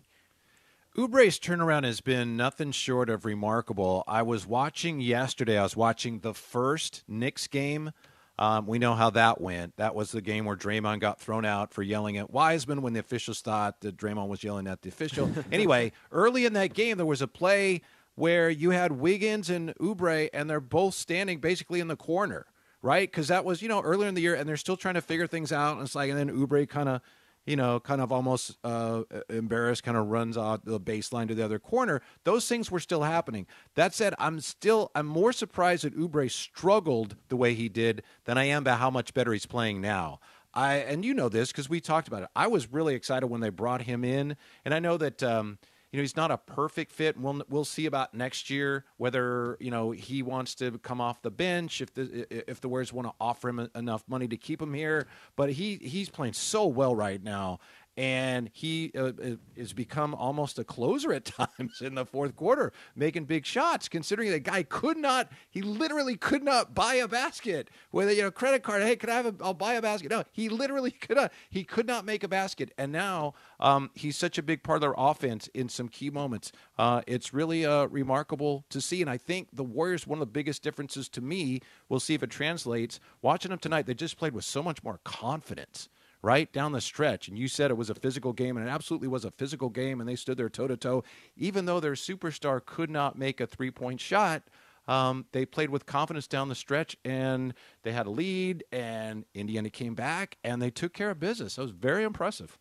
Oubre's 0.98 1.40
turnaround 1.40 1.84
has 1.84 2.02
been 2.02 2.36
nothing 2.36 2.72
short 2.72 3.10
of 3.10 3.24
remarkable. 3.24 4.04
I 4.08 4.24
was 4.24 4.48
watching 4.48 5.00
yesterday, 5.00 5.58
I 5.58 5.64
was 5.64 5.76
watching 5.76 6.20
the 6.20 6.34
first 6.34 7.04
Knicks 7.08 7.46
game. 7.48 7.92
Um, 8.40 8.68
we 8.68 8.78
know 8.80 8.94
how 8.94 9.10
that 9.12 9.42
went. 9.42 9.78
That 9.78 9.96
was 9.96 10.12
the 10.12 10.22
game 10.22 10.46
where 10.46 10.56
Draymond 10.56 11.00
got 11.00 11.20
thrown 11.20 11.46
out 11.46 11.74
for 11.74 11.82
yelling 11.82 12.18
at 12.18 12.32
Wiseman 12.32 12.82
when 12.82 12.94
the 12.94 13.00
officials 13.00 13.42
thought 13.42 13.82
that 13.82 13.98
Draymond 13.98 14.28
was 14.28 14.44
yelling 14.44 14.68
at 14.68 14.82
the 14.82 14.90
official. 14.90 15.32
anyway, 15.52 15.92
early 16.12 16.46
in 16.46 16.54
that 16.54 16.74
game, 16.74 16.98
there 16.98 17.06
was 17.06 17.22
a 17.22 17.28
play 17.28 17.82
where 18.16 18.50
you 18.50 18.72
had 18.72 18.92
Wiggins 18.92 19.50
and 19.50 19.76
Oubre, 19.76 20.30
and 20.34 20.50
they're 20.50 20.60
both 20.60 20.96
standing 20.96 21.40
basically 21.40 21.80
in 21.80 21.88
the 21.88 21.96
corner 21.96 22.48
right? 22.82 23.10
Because 23.10 23.28
that 23.28 23.46
was 23.46 23.62
you 23.62 23.68
know 23.68 23.82
earlier 23.82 24.08
in 24.08 24.16
the 24.16 24.22
year, 24.22 24.36
and 24.36 24.48
they're 24.48 24.58
still 24.58 24.78
trying 24.78 24.96
to 24.96 25.02
figure 25.02 25.28
things 25.28 25.52
out. 25.52 25.78
And 25.78 25.86
it's 25.86 25.96
like, 25.96 26.10
and 26.10 26.18
then 26.18 26.30
Oubre 26.30 26.68
kind 26.68 26.90
of, 26.90 27.02
you 27.46 27.56
know, 27.56 27.80
kind 27.80 28.02
of 28.02 28.12
almost 28.12 28.58
uh, 28.64 29.04
embarrassed, 29.30 29.84
kind 29.84 29.98
of 29.98 30.08
runs 30.08 30.38
out 30.38 30.66
the 30.66 30.80
baseline 30.80 31.28
to 31.28 31.36
the 31.36 31.44
other 31.44 31.60
corner. 31.60 32.02
Those 32.24 32.48
things 32.48 32.70
were 32.70 32.80
still 32.80 33.04
happening. 33.04 33.48
That 33.76 33.94
said, 33.94 34.14
I'm 34.20 34.40
still 34.40 34.92
I'm 34.96 35.08
more 35.08 35.34
surprised 35.34 35.84
that 35.84 35.98
Oubre 35.98 36.30
struggled 36.30 37.16
the 37.30 37.38
way 37.38 37.54
he 37.54 37.70
did 37.70 38.04
than 38.26 38.38
I 38.38 38.46
am 38.46 38.64
about 38.64 38.80
how 38.80 38.90
much 38.90 39.14
better 39.14 39.34
he's 39.34 39.46
playing 39.46 39.82
now. 39.82 40.20
I 40.54 40.76
and 40.78 41.06
you 41.06 41.14
know 41.14 41.30
this 41.30 41.52
because 41.52 41.70
we 41.70 41.80
talked 41.80 42.08
about 42.08 42.24
it. 42.24 42.30
I 42.36 42.48
was 42.48 42.72
really 42.72 42.96
excited 42.96 43.28
when 43.28 43.42
they 43.42 43.50
brought 43.50 43.84
him 43.84 44.04
in, 44.04 44.36
and 44.66 44.74
I 44.74 44.80
know 44.80 44.98
that. 44.98 45.24
Um, 45.24 45.58
you 45.92 45.98
know 45.98 46.02
he's 46.02 46.18
not 46.18 46.32
a 46.32 46.38
perfect 46.38 46.92
fit. 46.92 47.18
We'll 47.18 47.42
we'll 47.50 47.66
see 47.66 47.86
about 47.86 48.14
next 48.14 48.50
year 48.50 48.86
whether 48.98 49.58
you 49.60 49.72
know 49.72 49.92
he 49.92 50.22
wants 50.22 50.56
to 50.56 50.78
come 50.80 51.00
off 51.00 51.22
the 51.22 51.32
bench 51.32 51.82
if 51.82 51.94
the 51.94 52.28
if 52.50 52.60
the 52.60 52.68
Warriors 52.68 52.92
want 52.92 53.08
to 53.08 53.14
offer 53.22 53.50
him 53.50 53.70
enough 53.74 54.04
money 54.08 54.28
to 54.28 54.38
keep 54.38 54.62
him 54.62 54.74
here. 54.74 55.08
But 55.36 55.52
he 55.54 55.78
he's 55.78 56.10
playing 56.10 56.34
so 56.34 56.66
well 56.66 56.96
right 56.96 57.24
now, 57.24 57.60
and 57.98 58.52
he 58.54 58.92
uh, 58.96 59.12
has 59.58 59.74
become 59.74 60.14
almost 60.14 60.60
a 60.60 60.64
closer 60.64 61.12
at 61.12 61.26
times 61.58 61.82
in 61.82 61.96
the 61.96 62.06
fourth 62.06 62.36
quarter, 62.36 62.72
making 62.96 63.26
big 63.26 63.46
shots. 63.46 63.90
Considering 63.90 64.30
the 64.30 64.40
guy 64.40 64.62
could 64.62 64.98
not, 64.98 65.32
he 65.50 65.64
literally 65.64 66.16
could 66.16 66.44
not 66.44 66.76
buy 66.76 66.94
a 66.94 67.08
basket 67.08 67.70
with 67.92 68.08
a 68.08 68.16
you 68.16 68.22
know 68.22 68.32
credit 68.32 68.62
card. 68.62 68.84
Hey, 68.84 68.96
could 68.96 69.10
I 69.10 69.16
have? 69.16 69.26
A, 69.26 69.36
I'll 69.42 69.56
buy 69.56 69.74
a 69.74 69.82
basket. 69.82 70.12
No, 70.12 70.24
he 70.32 70.48
literally 70.48 70.92
could 71.02 71.18
not. 71.18 71.34
He 71.50 71.64
could 71.64 71.88
not 71.88 72.06
make 72.06 72.24
a 72.24 72.28
basket, 72.28 72.72
and 72.78 72.92
now 72.92 73.34
um, 73.60 73.90
he's 73.96 74.16
such 74.16 74.38
a 74.38 74.44
big 74.44 74.62
part 74.62 74.78
of 74.78 74.82
their 74.82 74.96
offense 74.96 75.48
in 75.54 75.68
some 75.68 75.90
key 75.90 76.12
moments. 76.12 76.52
Uh, 76.78 77.02
it's 77.08 77.34
really 77.34 77.66
uh, 77.66 77.88
remarkable 77.88 78.64
to 78.70 78.80
see, 78.80 79.02
and 79.02 79.10
I 79.10 79.18
think 79.18 79.50
the 79.52 79.64
Warriors. 79.64 80.06
One 80.06 80.18
of 80.18 80.22
the 80.22 80.32
biggest 80.32 80.62
differences 80.62 81.10
to 81.10 81.22
me, 81.22 81.62
we'll 81.90 82.00
see 82.00 82.14
if 82.14 82.22
it 82.22 82.30
translates. 82.30 83.00
Watching 83.22 83.50
them 83.50 83.60
tonight, 83.60 83.88
they 83.88 83.96
just 83.96 84.18
played 84.18 84.34
with 84.34 84.46
so 84.46 84.62
much 84.62 84.84
more 84.84 85.00
confidence 85.04 85.90
right 86.28 86.52
down 86.52 86.74
the 86.74 86.82
stretch. 86.82 87.30
And 87.30 87.40
you 87.40 87.48
said 87.48 87.72
it 87.72 87.78
was 87.78 87.90
a 87.90 87.96
physical 87.96 88.34
game, 88.34 88.58
and 88.58 88.68
it 88.68 88.70
absolutely 88.70 89.08
was 89.08 89.24
a 89.24 89.32
physical 89.32 89.70
game, 89.70 90.02
and 90.02 90.10
they 90.10 90.18
stood 90.18 90.38
there 90.38 90.50
toe 90.50 90.68
to 90.68 90.76
toe. 90.76 91.04
Even 91.38 91.66
though 91.66 91.80
their 91.80 91.94
superstar 91.94 92.64
could 92.64 92.90
not 92.90 93.18
make 93.18 93.40
a 93.40 93.48
three 93.48 93.72
point 93.72 94.02
shot, 94.02 94.44
um, 94.90 95.26
they 95.32 95.46
played 95.46 95.70
with 95.70 95.86
confidence 95.86 96.28
down 96.28 96.50
the 96.50 96.56
stretch, 96.56 96.98
and 97.06 97.54
they 97.84 97.94
had 97.94 98.08
a 98.08 98.10
lead, 98.10 98.66
and 98.74 99.24
Indiana 99.34 99.70
came 99.70 99.96
back, 99.96 100.38
and 100.44 100.62
they 100.62 100.70
took 100.70 100.94
care 100.94 101.12
of 101.12 101.20
business. 101.20 101.56
That 101.56 101.62
was 101.62 101.72
very 101.72 102.04
impressive. 102.04 102.58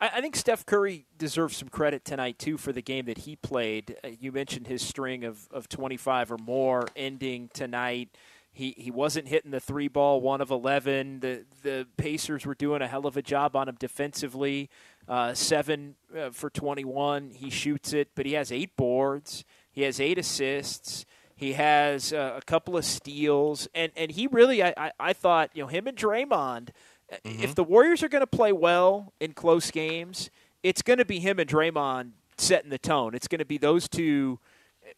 I, 0.00 0.20
think 0.20 0.36
Steph 0.36 0.66
Curry 0.66 1.06
deserves 1.16 1.56
some 1.56 1.68
credit 1.68 2.04
tonight 2.04 2.38
too 2.38 2.58
for 2.58 2.72
the 2.72 2.82
game 2.82 3.06
that 3.06 3.18
he 3.18 3.36
played. 3.36 3.96
Uh, 4.04 4.08
you 4.20 4.32
mentioned 4.32 4.66
his 4.66 4.82
string 4.82 5.24
of, 5.24 5.48
of 5.50 5.68
25 5.68 6.32
or 6.32 6.38
more 6.38 6.86
ending 6.94 7.48
tonight. 7.54 8.10
He, 8.54 8.74
he 8.78 8.90
wasn't 8.90 9.26
hitting 9.28 9.50
the 9.50 9.58
three 9.60 9.88
ball, 9.88 10.20
one 10.20 10.40
of 10.40 10.50
11. 10.50 11.20
The, 11.20 11.44
the 11.62 11.86
Pacers 11.96 12.46
were 12.46 12.54
doing 12.54 12.80
a 12.82 12.86
hell 12.86 13.04
of 13.04 13.16
a 13.16 13.22
job 13.22 13.56
on 13.56 13.68
him 13.68 13.76
defensively. 13.78 14.70
Uh, 15.08 15.34
seven 15.34 15.96
uh, 16.16 16.30
for 16.30 16.48
21. 16.48 17.32
He 17.34 17.50
shoots 17.50 17.92
it, 17.92 18.08
but 18.14 18.24
he 18.26 18.32
has 18.34 18.52
eight 18.52 18.76
boards. 18.76 19.44
He 19.72 19.82
has 19.82 20.00
eight 20.00 20.18
assists. 20.18 21.04
He 21.36 21.54
has 21.54 22.12
uh, 22.12 22.34
a 22.36 22.42
couple 22.42 22.76
of 22.76 22.84
steals. 22.84 23.66
And, 23.74 23.90
and 23.96 24.12
he 24.12 24.28
really, 24.28 24.62
I, 24.62 24.72
I, 24.76 24.92
I 25.00 25.12
thought, 25.12 25.50
you 25.52 25.62
know, 25.64 25.68
him 25.68 25.86
and 25.88 25.96
Draymond, 25.96 26.68
uh, 27.12 27.16
Mm-hmm. 27.24 27.42
if 27.42 27.54
the 27.54 27.64
Warriors 27.64 28.02
are 28.02 28.08
going 28.08 28.22
to 28.22 28.26
play 28.26 28.50
well 28.52 29.12
in 29.20 29.34
close 29.34 29.70
games, 29.70 30.30
it's 30.62 30.80
going 30.80 30.98
to 30.98 31.04
be 31.04 31.18
him 31.18 31.38
and 31.38 31.48
Draymond 31.50 32.12
setting 32.38 32.70
the 32.70 32.78
tone. 32.78 33.14
It's 33.14 33.28
going 33.28 33.40
to 33.40 33.44
be 33.44 33.58
those 33.58 33.88
two 33.88 34.38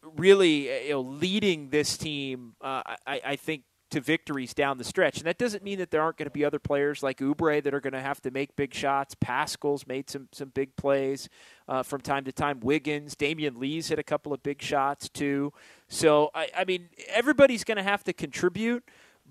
really 0.03 0.71
uh, 0.71 0.81
you 0.81 0.91
know, 0.91 1.01
leading 1.01 1.71
this 1.71 1.97
team, 1.97 2.55
uh, 2.61 2.83
I, 3.07 3.21
I 3.25 3.37
think, 3.37 3.63
to 3.89 4.01
victories 4.01 4.53
down 4.53 4.79
the 4.79 4.85
stretch. 4.85 5.19
And 5.19 5.27
that 5.27 5.39
doesn't 5.39 5.63
mean 5.63 5.79
that 5.79 5.93
there 5.93 6.03
aren't 6.03 6.17
going 6.17 6.27
to 6.27 6.33
be 6.33 6.45
other 6.45 6.59
players 6.59 7.05
like 7.05 7.19
Oubre 7.19 7.63
that 7.63 7.73
are 7.73 7.81
going 7.81 7.93
to 7.93 8.01
have 8.01 8.21
to 8.23 8.33
make 8.33 8.57
big 8.57 8.75
shots. 8.75 9.15
Paschall's 9.15 9.87
made 9.87 10.11
some, 10.11 10.29
some 10.33 10.49
big 10.49 10.75
plays 10.75 11.29
uh, 11.69 11.85
from 11.85 12.01
time 12.01 12.25
to 12.25 12.33
time. 12.33 12.59
Wiggins, 12.61 13.15
Damion 13.15 13.57
Lee's 13.57 13.89
hit 13.89 13.99
a 13.99 14.03
couple 14.03 14.33
of 14.33 14.43
big 14.43 14.61
shots 14.61 15.09
too. 15.09 15.53
So, 15.89 16.31
I, 16.35 16.49
I 16.57 16.65
mean, 16.65 16.89
everybody's 17.09 17.63
going 17.63 17.77
to 17.77 17.85
have 17.85 18.03
to 18.05 18.13
contribute. 18.13 18.83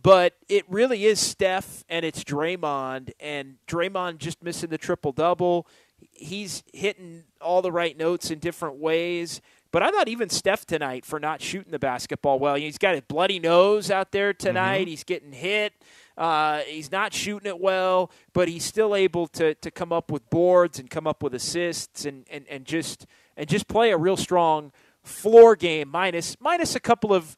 But 0.02 0.34
it 0.50 0.66
really 0.68 1.06
is 1.06 1.20
Steph 1.20 1.86
and 1.88 2.04
it's 2.04 2.24
Draymond, 2.24 3.12
and 3.20 3.56
Draymond 3.66 4.18
just 4.18 4.44
missing 4.44 4.70
the 4.70 4.78
triple 4.78 5.14
double. 5.14 5.68
He's 6.12 6.64
hitting 6.74 7.24
all 7.40 7.62
the 7.62 7.72
right 7.72 7.98
notes 7.98 8.30
in 8.30 8.40
different 8.40 8.78
ways. 8.78 9.40
But 9.76 9.84
I 9.84 9.92
thought 9.92 10.08
even 10.08 10.30
Steph 10.30 10.66
tonight 10.66 11.04
for 11.04 11.20
not 11.20 11.42
shooting 11.42 11.74
the 11.74 11.80
basketball 11.80 12.40
well. 12.40 12.56
He's 12.56 12.78
got 12.78 12.96
a 12.96 13.02
bloody 13.02 13.40
nose 13.40 13.92
out 13.92 14.14
there 14.14 14.34
tonight. 14.34 14.84
Mm-hmm. 14.84 14.90
He's 14.90 15.04
getting 15.04 15.34
hit. 15.34 15.74
Uh, 16.18 16.60
he's 16.60 16.94
not 16.94 17.14
shooting 17.14 17.46
it 17.46 17.60
well, 17.60 18.10
but 18.32 18.48
he's 18.48 18.64
still 18.64 18.96
able 18.96 19.28
to, 19.28 19.54
to 19.56 19.70
come 19.70 19.92
up 19.92 20.14
with 20.14 20.30
boards 20.30 20.80
and 20.80 20.90
come 20.90 21.06
up 21.06 21.22
with 21.22 21.36
assists 21.36 22.06
and, 22.06 22.26
and, 22.32 22.46
and 22.50 22.64
just 22.64 23.06
and 23.36 23.50
just 23.50 23.68
play 23.68 23.92
a 23.92 23.98
real 23.98 24.16
strong 24.16 24.72
floor 25.04 25.58
game 25.58 25.90
minus 25.90 26.38
minus 26.40 26.78
a 26.78 26.80
couple 26.80 27.14
of 27.14 27.36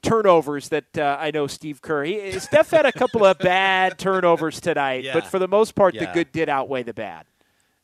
turnovers 0.00 0.68
that 0.68 0.96
uh, 0.96 1.16
I 1.18 1.32
know 1.32 1.48
Steve 1.48 1.82
Kerr. 1.82 2.04
He, 2.04 2.38
Steph 2.38 2.70
had 2.70 2.86
a 2.86 2.92
couple 2.92 3.24
of 3.24 3.36
bad 3.38 3.98
turnovers 3.98 4.60
tonight, 4.60 5.02
Yeah. 5.02 5.14
but 5.14 5.26
for 5.26 5.40
the 5.40 5.48
most 5.48 5.74
part, 5.74 5.94
the 5.94 6.08
good 6.14 6.30
did 6.30 6.48
outweigh 6.48 6.84
the 6.84 6.94
bad. 6.94 7.26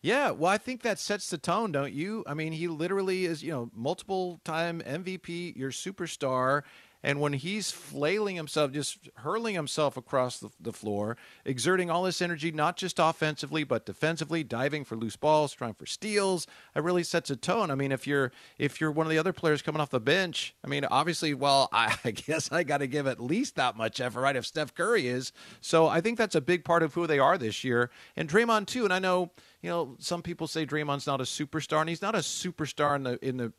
Yeah, 0.07 0.31
well, 0.31 0.53
I 0.53 0.57
think 0.57 0.83
that 0.83 1.01
sets 1.01 1.31
the 1.31 1.37
tone, 1.37 1.73
don't 1.73 1.93
you? 1.93 2.23
I 2.29 2.35
mean, 2.35 2.53
he 2.53 2.69
literally 2.69 3.25
is, 3.25 3.43
you 3.43 3.51
know, 3.51 3.71
multiple 3.75 4.41
time 4.45 4.81
MVP, 4.83 5.57
your 5.57 5.73
superstar. 5.73 6.63
And 7.07 7.21
when 7.21 7.35
he's 7.35 7.71
flailing 7.71 8.35
himself, 8.35 8.73
just 8.73 9.09
hurling 9.19 9.55
himself 9.55 9.97
across 9.97 10.41
the, 10.41 10.51
the 10.59 10.73
floor, 10.73 11.17
exerting 11.45 11.89
all 11.89 12.03
this 12.03 12.21
energy, 12.21 12.51
not 12.51 12.77
just 12.77 12.99
offensively, 12.99 13.63
but 13.63 13.87
defensively, 13.87 14.43
diving 14.43 14.85
for 14.85 14.97
loose 14.97 15.15
balls, 15.15 15.53
trying 15.53 15.75
for 15.75 15.87
steals, 15.87 16.49
it 16.75 16.83
really 16.83 17.05
sets 17.05 17.31
a 17.31 17.37
tone. 17.37 17.71
I 17.71 17.77
mean, 17.77 17.93
if 17.93 18.09
you're 18.09 18.33
if 18.59 18.81
you're 18.81 18.91
one 18.91 19.07
of 19.07 19.11
the 19.13 19.19
other 19.19 19.33
players 19.33 19.63
coming 19.63 19.81
off 19.81 19.91
the 19.91 20.01
bench, 20.01 20.57
I 20.65 20.67
mean, 20.67 20.85
obviously, 20.85 21.33
well, 21.33 21.69
I, 21.73 21.97
I 22.05 22.11
guess 22.11 22.51
I 22.51 22.65
got 22.65 22.79
to 22.79 22.89
give 22.89 23.07
at 23.07 23.21
least 23.21 23.55
that 23.55 23.77
much 23.77 24.01
effort, 24.01 24.23
right? 24.23 24.35
If 24.35 24.45
Steph 24.45 24.75
Curry 24.75 25.07
is, 25.07 25.31
so 25.61 25.87
I 25.87 26.01
think 26.01 26.19
that's 26.19 26.35
a 26.35 26.41
big 26.41 26.65
part 26.65 26.83
of 26.83 26.95
who 26.95 27.07
they 27.07 27.21
are 27.21 27.39
this 27.39 27.63
year, 27.63 27.89
and 28.17 28.29
Draymond 28.29 28.67
too. 28.67 28.83
And 28.83 28.93
I 28.93 28.99
know 28.99 29.31
you 29.67 29.73
know, 29.73 29.97
some 29.99 30.23
people 30.23 30.47
say 30.47 30.65
Draymond's 30.65 31.09
not 31.09 31.21
a 31.21 31.25
superstar, 31.25 31.81
and 31.81 31.89
he's 31.89 32.01
not 32.01 32.15
a 32.15 32.19
superstar 32.19 32.95
in 32.95 33.03
the 33.03 33.19
in 33.21 33.37
the 33.37 33.53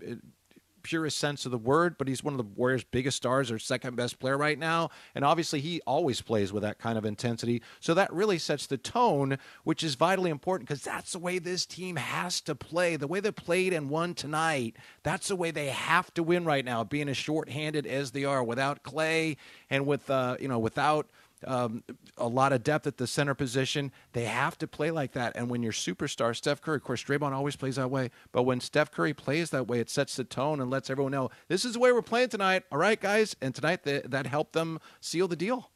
purest 0.87 1.17
sense 1.17 1.45
of 1.45 1.51
the 1.51 1.57
word, 1.57 1.97
but 1.97 2.07
he's 2.07 2.23
one 2.23 2.33
of 2.33 2.37
the 2.37 2.43
Warriors' 2.55 2.85
biggest 2.85 3.17
stars, 3.17 3.51
or 3.51 3.59
second 3.59 3.95
best 3.97 4.19
player 4.19 4.37
right 4.37 4.57
now. 4.57 4.89
And 5.13 5.25
obviously, 5.25 5.59
he 5.59 5.81
always 5.85 6.21
plays 6.21 6.53
with 6.53 6.63
that 6.63 6.79
kind 6.79 6.97
of 6.97 7.03
intensity. 7.03 7.61
So 7.81 7.93
that 7.93 8.13
really 8.13 8.37
sets 8.37 8.67
the 8.67 8.77
tone, 8.77 9.37
which 9.65 9.83
is 9.83 9.95
vitally 9.95 10.31
important 10.31 10.69
because 10.69 10.83
that's 10.83 11.11
the 11.11 11.19
way 11.19 11.39
this 11.39 11.65
team 11.65 11.97
has 11.97 12.39
to 12.41 12.55
play. 12.55 12.95
The 12.95 13.07
way 13.07 13.19
they 13.19 13.31
played 13.31 13.73
and 13.73 13.89
won 13.89 14.13
tonight, 14.13 14.77
that's 15.03 15.27
the 15.27 15.35
way 15.35 15.51
they 15.51 15.67
have 15.67 16.13
to 16.13 16.23
win 16.23 16.45
right 16.45 16.63
now. 16.63 16.83
Being 16.85 17.09
as 17.09 17.17
shorthanded 17.17 17.85
as 17.85 18.11
they 18.11 18.23
are, 18.23 18.43
without 18.43 18.83
Klay 18.83 19.35
and 19.69 19.85
with 19.85 20.09
uh, 20.09 20.37
you 20.39 20.47
know 20.47 20.59
without 20.59 21.07
um, 21.45 21.83
a 22.17 22.27
lot 22.27 22.53
of 22.53 22.63
depth 22.63 22.87
at 22.87 22.97
the 22.97 23.07
center 23.07 23.33
position. 23.33 23.91
They 24.13 24.25
have 24.25 24.57
to 24.59 24.67
play 24.67 24.91
like 24.91 25.11
that. 25.13 25.35
And 25.35 25.49
when 25.49 25.61
your 25.61 25.71
superstar, 25.71 26.35
Steph 26.35 26.61
Curry, 26.61 26.77
of 26.77 26.83
course, 26.83 27.03
Draymond 27.03 27.33
always 27.33 27.55
plays 27.55 27.75
that 27.75 27.89
way. 27.89 28.11
But 28.31 28.43
when 28.43 28.59
Steph 28.59 28.91
Curry 28.91 29.13
plays 29.13 29.49
that 29.51 29.67
way, 29.67 29.79
it 29.79 29.89
sets 29.89 30.15
the 30.15 30.23
tone 30.23 30.59
and 30.59 30.69
lets 30.69 30.89
everyone 30.89 31.11
know 31.11 31.29
this 31.47 31.65
is 31.65 31.73
the 31.73 31.79
way 31.79 31.91
we're 31.91 32.01
playing 32.01 32.29
tonight. 32.29 32.63
All 32.71 32.79
right, 32.79 32.99
guys. 32.99 33.35
And 33.41 33.53
tonight 33.53 33.83
that 33.83 34.27
helped 34.27 34.53
them 34.53 34.79
seal 34.99 35.27
the 35.27 35.35
deal. 35.35 35.69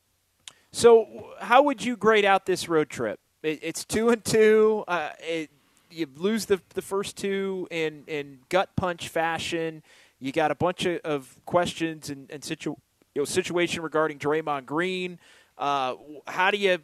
So, 0.74 1.34
how 1.40 1.64
would 1.64 1.84
you 1.84 1.98
grade 1.98 2.24
out 2.24 2.46
this 2.46 2.70
road 2.70 2.90
trip? 2.90 3.20
It, 3.44 3.60
it's 3.62 3.84
two 3.84 4.10
and 4.10 4.24
two. 4.24 4.86
Uh, 4.88 5.10
it, 5.20 5.50
you 5.90 6.08
lose 6.16 6.46
the 6.46 6.62
the 6.74 6.82
first 6.82 7.18
two 7.18 7.68
in 7.70 8.04
in 8.08 8.40
gut 8.50 8.70
punch 8.76 9.10
fashion. 9.10 9.84
You 10.20 10.32
got 10.32 10.52
a 10.52 10.56
bunch 10.56 10.86
of, 10.86 11.02
of 11.04 11.36
questions 11.46 12.10
and, 12.10 12.30
and 12.32 12.44
situ, 12.44 12.76
you 13.16 13.22
know, 13.22 13.26
situation 13.26 13.82
regarding 13.82 14.20
Draymond 14.20 14.66
Green. 14.66 15.20
Uh, 15.58 15.96
how 16.28 16.52
do 16.52 16.58
you 16.58 16.80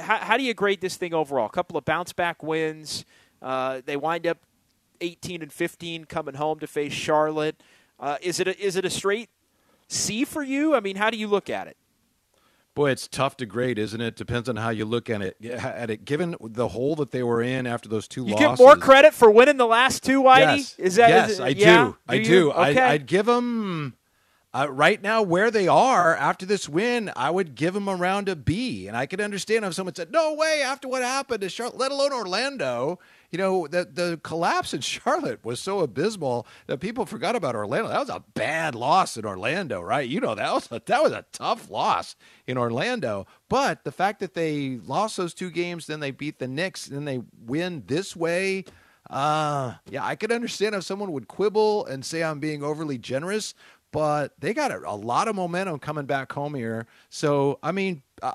how, 0.00 0.16
how 0.16 0.36
do 0.36 0.42
you 0.42 0.54
grade 0.54 0.80
this 0.80 0.96
thing 0.96 1.14
overall? 1.14 1.46
A 1.46 1.50
couple 1.50 1.76
of 1.76 1.84
bounce 1.84 2.12
back 2.12 2.42
wins. 2.42 3.04
Uh, 3.40 3.80
they 3.84 3.96
wind 3.96 4.26
up 4.26 4.38
18 5.00 5.42
and 5.42 5.52
15 5.52 6.04
coming 6.06 6.34
home 6.34 6.58
to 6.58 6.66
face 6.66 6.92
Charlotte. 6.92 7.60
Uh, 8.00 8.16
is 8.20 8.40
it 8.40 8.48
a, 8.48 8.58
is 8.62 8.76
it 8.76 8.84
a 8.84 8.90
straight 8.90 9.30
C 9.88 10.24
for 10.24 10.42
you? 10.42 10.74
I 10.74 10.80
mean, 10.80 10.96
how 10.96 11.10
do 11.10 11.16
you 11.16 11.28
look 11.28 11.48
at 11.48 11.66
it? 11.68 11.76
Boy, 12.74 12.90
it's 12.90 13.08
tough 13.08 13.38
to 13.38 13.46
grade, 13.46 13.78
isn't 13.78 14.00
it? 14.02 14.16
Depends 14.16 14.50
on 14.50 14.56
how 14.56 14.68
you 14.68 14.84
look 14.84 15.08
at 15.08 15.22
it. 15.22 15.36
At 15.42 15.88
it, 15.88 16.04
given 16.04 16.36
the 16.42 16.68
hole 16.68 16.94
that 16.96 17.10
they 17.10 17.22
were 17.22 17.40
in 17.40 17.66
after 17.66 17.88
those 17.88 18.06
two 18.06 18.24
You 18.26 18.32
losses. 18.34 18.58
get 18.58 18.58
more 18.58 18.76
credit 18.76 19.14
for 19.14 19.30
winning 19.30 19.56
the 19.56 19.66
last 19.66 20.02
two, 20.02 20.22
Whitey. 20.22 20.56
Yes. 20.58 20.74
Is 20.78 20.94
that 20.96 21.08
yes? 21.08 21.30
is 21.30 21.40
it- 21.40 21.42
I 21.42 21.48
yeah? 21.48 21.84
do. 21.84 21.96
I 22.06 22.14
you? 22.16 22.24
do. 22.24 22.52
Okay. 22.52 22.80
I, 22.82 22.92
I'd 22.92 23.06
give 23.06 23.24
them 23.24 23.94
uh, 24.56 24.70
right 24.70 25.02
now 25.02 25.20
where 25.20 25.50
they 25.50 25.68
are 25.68 26.16
after 26.16 26.46
this 26.46 26.66
win. 26.66 27.12
I 27.14 27.30
would 27.30 27.54
give 27.54 27.74
them 27.74 27.90
around 27.90 28.28
a 28.30 28.34
B, 28.36 28.88
and 28.88 28.96
I 28.96 29.04
could 29.04 29.20
understand 29.20 29.66
if 29.66 29.74
someone 29.74 29.94
said, 29.94 30.10
"No 30.10 30.32
way!" 30.32 30.62
After 30.62 30.88
what 30.88 31.02
happened 31.02 31.42
to 31.42 31.50
Charlotte, 31.50 31.76
let 31.76 31.92
alone 31.92 32.12
Orlando. 32.12 32.98
You 33.30 33.38
know, 33.38 33.66
the 33.66 33.84
the 33.84 34.18
collapse 34.22 34.72
in 34.72 34.80
Charlotte 34.94 35.44
was 35.44 35.60
so 35.60 35.80
abysmal 35.80 36.46
that 36.68 36.80
people 36.80 37.04
forgot 37.04 37.36
about 37.36 37.54
Orlando. 37.54 37.88
That 37.88 38.00
was 38.00 38.08
a 38.08 38.24
bad 38.32 38.74
loss 38.74 39.18
in 39.18 39.26
Orlando, 39.26 39.82
right? 39.82 40.08
You 40.08 40.20
know 40.20 40.34
that 40.34 40.52
was 40.54 40.72
a, 40.72 40.80
that 40.86 41.02
was 41.02 41.12
a 41.12 41.26
tough 41.32 41.68
loss 41.68 42.16
in 42.46 42.56
Orlando. 42.56 43.26
But 43.50 43.84
the 43.84 43.92
fact 43.92 44.20
that 44.20 44.32
they 44.32 44.78
lost 44.86 45.18
those 45.18 45.34
two 45.34 45.50
games, 45.50 45.86
then 45.86 46.00
they 46.00 46.12
beat 46.12 46.38
the 46.38 46.48
Knicks, 46.48 46.86
then 46.86 47.04
they 47.04 47.20
win 47.44 47.82
this 47.86 48.16
way. 48.16 48.64
Uh, 49.08 49.74
yeah, 49.88 50.04
I 50.04 50.16
could 50.16 50.32
understand 50.32 50.74
if 50.74 50.82
someone 50.82 51.12
would 51.12 51.28
quibble 51.28 51.86
and 51.86 52.04
say 52.04 52.24
I'm 52.24 52.40
being 52.40 52.62
overly 52.64 52.98
generous, 52.98 53.54
but 53.96 54.38
they 54.38 54.52
got 54.52 54.70
a, 54.70 54.82
a 54.86 54.92
lot 54.94 55.26
of 55.26 55.34
momentum 55.34 55.78
coming 55.78 56.04
back 56.04 56.30
home 56.30 56.54
here. 56.54 56.86
So, 57.08 57.58
I 57.62 57.72
mean, 57.72 58.02
uh, 58.20 58.34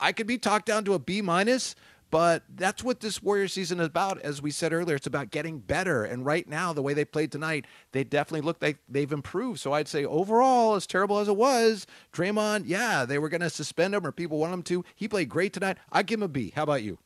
I 0.00 0.12
could 0.12 0.28
be 0.28 0.38
talked 0.38 0.64
down 0.64 0.84
to 0.84 0.94
a 0.94 1.00
B 1.00 1.20
minus, 1.20 1.74
but 2.12 2.44
that's 2.54 2.84
what 2.84 3.00
this 3.00 3.20
Warrior 3.20 3.48
season 3.48 3.80
is 3.80 3.88
about. 3.88 4.20
As 4.20 4.40
we 4.40 4.52
said 4.52 4.72
earlier, 4.72 4.94
it's 4.94 5.08
about 5.08 5.32
getting 5.32 5.58
better. 5.58 6.04
And 6.04 6.24
right 6.24 6.48
now, 6.48 6.72
the 6.72 6.82
way 6.82 6.94
they 6.94 7.04
played 7.04 7.32
tonight, 7.32 7.64
they 7.90 8.04
definitely 8.04 8.42
look 8.42 8.62
like 8.62 8.78
they've 8.88 9.10
improved. 9.10 9.58
So 9.58 9.72
I'd 9.72 9.88
say 9.88 10.04
overall, 10.04 10.76
as 10.76 10.86
terrible 10.86 11.18
as 11.18 11.26
it 11.26 11.36
was, 11.36 11.84
Draymond, 12.12 12.66
yeah, 12.66 13.04
they 13.04 13.18
were 13.18 13.28
going 13.28 13.40
to 13.40 13.50
suspend 13.50 13.96
him 13.96 14.06
or 14.06 14.12
people 14.12 14.38
want 14.38 14.54
him 14.54 14.62
to. 14.62 14.84
He 14.94 15.08
played 15.08 15.28
great 15.28 15.52
tonight. 15.52 15.78
I'd 15.90 16.06
give 16.06 16.20
him 16.20 16.26
a 16.26 16.28
B. 16.28 16.52
How 16.54 16.62
about 16.62 16.84
you? 16.84 16.98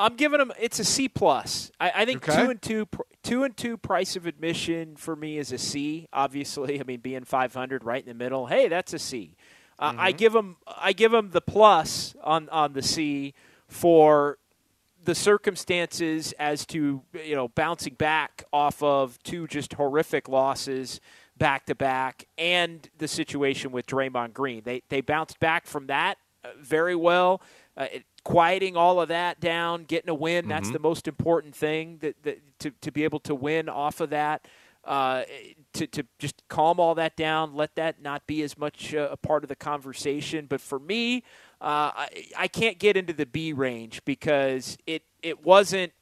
I'm 0.00 0.16
giving 0.16 0.38
them. 0.38 0.52
It's 0.58 0.78
a 0.78 0.84
C 0.84 1.08
plus. 1.08 1.70
I, 1.80 1.92
I 1.96 2.04
think 2.04 2.28
Okay. 2.28 2.42
two 2.44 2.50
and 2.50 2.62
two, 2.62 2.86
pr- 2.86 3.02
two 3.22 3.44
and 3.44 3.56
two 3.56 3.76
price 3.76 4.16
of 4.16 4.26
admission 4.26 4.96
for 4.96 5.14
me 5.14 5.38
is 5.38 5.52
a 5.52 5.58
C. 5.58 6.08
Obviously, 6.12 6.80
I 6.80 6.84
mean 6.84 7.00
being 7.00 7.24
500 7.24 7.84
right 7.84 8.02
in 8.02 8.08
the 8.08 8.14
middle. 8.14 8.46
Hey, 8.46 8.68
that's 8.68 8.92
a 8.92 8.98
C. 8.98 9.36
Uh, 9.78 9.94
I 9.96 10.12
give 10.12 10.32
them. 10.34 10.56
I 10.66 10.92
give 10.92 11.10
them 11.12 11.30
the 11.30 11.40
plus 11.40 12.14
on 12.22 12.48
on 12.50 12.72
the 12.74 12.82
C 12.82 13.32
for 13.68 14.38
the 15.02 15.14
circumstances 15.14 16.32
as 16.38 16.66
to 16.66 17.02
you 17.24 17.34
know 17.34 17.48
bouncing 17.48 17.94
back 17.94 18.44
off 18.52 18.82
of 18.82 19.22
two 19.22 19.46
just 19.46 19.72
horrific 19.74 20.28
losses 20.28 21.00
back 21.38 21.64
to 21.64 21.74
back, 21.74 22.26
and 22.36 22.90
the 22.98 23.08
situation 23.08 23.72
with 23.72 23.86
Draymond 23.86 24.34
Green. 24.34 24.62
They 24.64 24.82
they 24.90 25.00
bounced 25.00 25.40
back 25.40 25.66
from 25.66 25.86
that 25.86 26.18
uh, 26.44 26.48
very 26.60 26.94
well. 26.94 27.40
Uh, 27.76 27.86
it, 27.92 28.04
quieting 28.24 28.76
all 28.76 29.00
of 29.00 29.08
that 29.08 29.40
down, 29.40 29.84
getting 29.84 30.10
a 30.10 30.14
win. 30.14 30.48
That's 30.48 30.68
Mhm. 30.68 30.72
the 30.74 30.78
most 30.80 31.08
important 31.08 31.54
thing. 31.54 31.98
That, 31.98 32.22
that 32.24 32.58
to 32.60 32.70
to 32.70 32.92
be 32.92 33.04
able 33.04 33.20
to 33.20 33.34
win 33.34 33.68
off 33.68 34.00
of 34.00 34.10
that. 34.10 34.46
Uh, 34.82 35.24
to, 35.74 35.86
to 35.86 36.06
just 36.18 36.42
calm 36.48 36.80
all 36.80 36.94
that 36.94 37.14
down, 37.14 37.54
let 37.54 37.74
that 37.74 38.00
not 38.00 38.26
be 38.26 38.42
as 38.42 38.56
much 38.56 38.94
uh, 38.94 39.08
a 39.10 39.16
part 39.16 39.44
of 39.44 39.48
the 39.48 39.54
conversation. 39.54 40.46
But 40.46 40.62
for 40.62 40.78
me, 40.78 41.18
uh, 41.60 41.92
I, 41.94 42.08
I 42.34 42.48
can't 42.48 42.78
get 42.78 42.96
into 42.96 43.12
the 43.12 43.26
B 43.26 43.52
range 43.52 44.02
because 44.06 44.78
it, 44.86 45.02
it 45.22 45.44
wasn't 45.44 45.92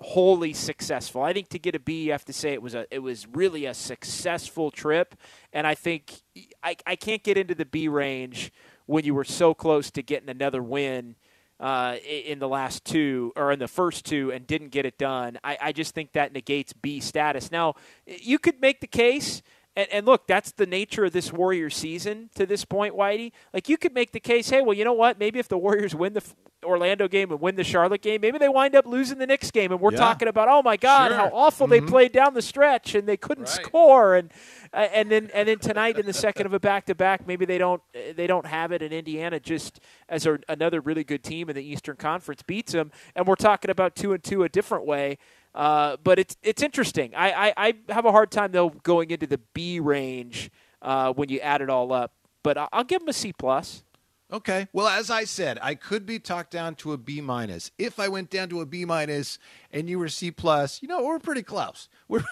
wholly 0.00 0.52
successful. 0.52 1.22
I 1.22 1.32
think 1.32 1.48
to 1.50 1.60
get 1.60 1.76
a 1.76 1.78
B, 1.78 2.06
you 2.06 2.12
have 2.12 2.24
to 2.24 2.32
say 2.32 2.52
it 2.52 2.60
was 2.60 2.74
a 2.74 2.92
it 2.92 2.98
was 2.98 3.28
really 3.28 3.66
a 3.66 3.72
successful 3.74 4.72
trip, 4.72 5.14
and 5.52 5.64
I 5.64 5.76
think 5.76 6.22
I, 6.60 6.74
I 6.84 6.96
can't 6.96 7.22
get 7.22 7.38
into 7.38 7.54
the 7.54 7.64
B 7.64 7.86
range 7.86 8.52
when 8.86 9.04
you 9.04 9.14
were 9.14 9.24
so 9.24 9.54
close 9.54 9.90
to 9.92 10.02
getting 10.02 10.28
another 10.28 10.62
win 10.62 11.16
uh, 11.60 11.96
in 12.04 12.38
the 12.38 12.48
last 12.48 12.84
two 12.84 13.32
or 13.36 13.52
in 13.52 13.58
the 13.58 13.68
first 13.68 14.04
two 14.04 14.32
and 14.32 14.46
didn't 14.46 14.68
get 14.68 14.84
it 14.84 14.98
done. 14.98 15.38
I, 15.44 15.56
I 15.60 15.72
just 15.72 15.94
think 15.94 16.12
that 16.12 16.32
negates 16.32 16.72
B 16.72 17.00
status. 17.00 17.50
Now, 17.50 17.74
you 18.06 18.38
could 18.38 18.60
make 18.60 18.80
the 18.80 18.86
case. 18.86 19.42
And, 19.76 19.88
and, 19.90 20.06
look, 20.06 20.28
that's 20.28 20.52
the 20.52 20.66
nature 20.66 21.04
of 21.04 21.12
this 21.12 21.32
Warrior 21.32 21.68
season 21.68 22.30
to 22.36 22.46
this 22.46 22.64
point, 22.64 22.94
Whitey. 22.94 23.32
Like, 23.52 23.68
you 23.68 23.76
could 23.76 23.92
make 23.92 24.12
the 24.12 24.20
case, 24.20 24.50
hey, 24.50 24.62
well, 24.62 24.74
you 24.74 24.84
know 24.84 24.92
what? 24.92 25.18
Maybe 25.18 25.40
if 25.40 25.48
the 25.48 25.58
Warriors 25.58 25.94
win 25.96 26.12
the 26.12 26.22
Orlando 26.64 27.08
game 27.08 27.30
and 27.30 27.40
win 27.40 27.56
the 27.56 27.64
Charlotte 27.64 28.02
game, 28.02 28.20
maybe 28.20 28.38
they 28.38 28.48
wind 28.48 28.74
up 28.74 28.86
losing 28.86 29.18
the 29.18 29.26
Knicks 29.26 29.50
game, 29.50 29.72
and 29.72 29.80
we're 29.80 29.92
yeah. 29.92 29.98
talking 29.98 30.28
about, 30.28 30.48
oh 30.48 30.62
my 30.62 30.76
God, 30.76 31.08
sure. 31.08 31.16
how 31.16 31.30
awful 31.32 31.66
mm-hmm. 31.66 31.84
they 31.84 31.90
played 31.90 32.12
down 32.12 32.34
the 32.34 32.42
stretch 32.42 32.94
and 32.94 33.06
they 33.06 33.16
couldn't 33.16 33.44
right. 33.44 33.64
score, 33.64 34.16
and 34.16 34.32
uh, 34.72 34.88
and 34.92 35.10
then 35.10 35.30
and 35.34 35.48
then 35.48 35.58
tonight 35.58 35.98
in 35.98 36.06
the 36.06 36.12
second 36.12 36.46
of 36.46 36.54
a 36.54 36.60
back 36.60 36.86
to 36.86 36.94
back, 36.94 37.26
maybe 37.26 37.44
they 37.44 37.58
don't 37.58 37.82
they 38.16 38.26
don't 38.26 38.46
have 38.46 38.72
it, 38.72 38.82
and 38.82 38.92
Indiana 38.92 39.38
just 39.38 39.80
as 40.08 40.26
a, 40.26 40.38
another 40.48 40.80
really 40.80 41.04
good 41.04 41.22
team 41.22 41.48
in 41.48 41.54
the 41.54 41.64
Eastern 41.64 41.96
Conference 41.96 42.42
beats 42.42 42.72
them, 42.72 42.90
and 43.14 43.26
we're 43.26 43.34
talking 43.36 43.70
about 43.70 43.94
two 43.94 44.12
and 44.12 44.22
two 44.24 44.42
a 44.42 44.48
different 44.48 44.86
way. 44.86 45.18
Uh, 45.54 45.96
but 46.02 46.18
it's 46.18 46.36
it's 46.42 46.62
interesting. 46.62 47.14
I, 47.14 47.48
I, 47.48 47.54
I, 47.56 47.74
have 47.90 48.06
a 48.06 48.10
hard 48.10 48.32
time 48.32 48.50
though 48.50 48.70
going 48.70 49.10
into 49.10 49.28
the 49.28 49.38
B 49.52 49.78
range 49.78 50.50
uh, 50.82 51.12
when 51.12 51.28
you 51.28 51.38
add 51.40 51.60
it 51.60 51.70
all 51.70 51.92
up. 51.92 52.12
But 52.42 52.58
I'll 52.72 52.84
give 52.84 53.00
them 53.00 53.08
a 53.08 53.12
C 53.12 53.32
plus. 53.32 53.84
Okay. 54.34 54.66
Well, 54.72 54.88
as 54.88 55.12
I 55.12 55.22
said, 55.22 55.60
I 55.62 55.76
could 55.76 56.04
be 56.04 56.18
talked 56.18 56.50
down 56.50 56.74
to 56.76 56.92
a 56.92 56.98
B 56.98 57.20
minus. 57.20 57.70
If 57.78 58.00
I 58.00 58.08
went 58.08 58.30
down 58.30 58.48
to 58.48 58.62
a 58.62 58.66
B 58.66 58.84
minus 58.84 59.38
and 59.70 59.88
you 59.88 59.96
were 59.96 60.08
C 60.08 60.32
plus, 60.32 60.82
you 60.82 60.88
know, 60.88 61.04
we're 61.04 61.20
pretty 61.20 61.44
close. 61.44 61.88
We're 62.08 62.22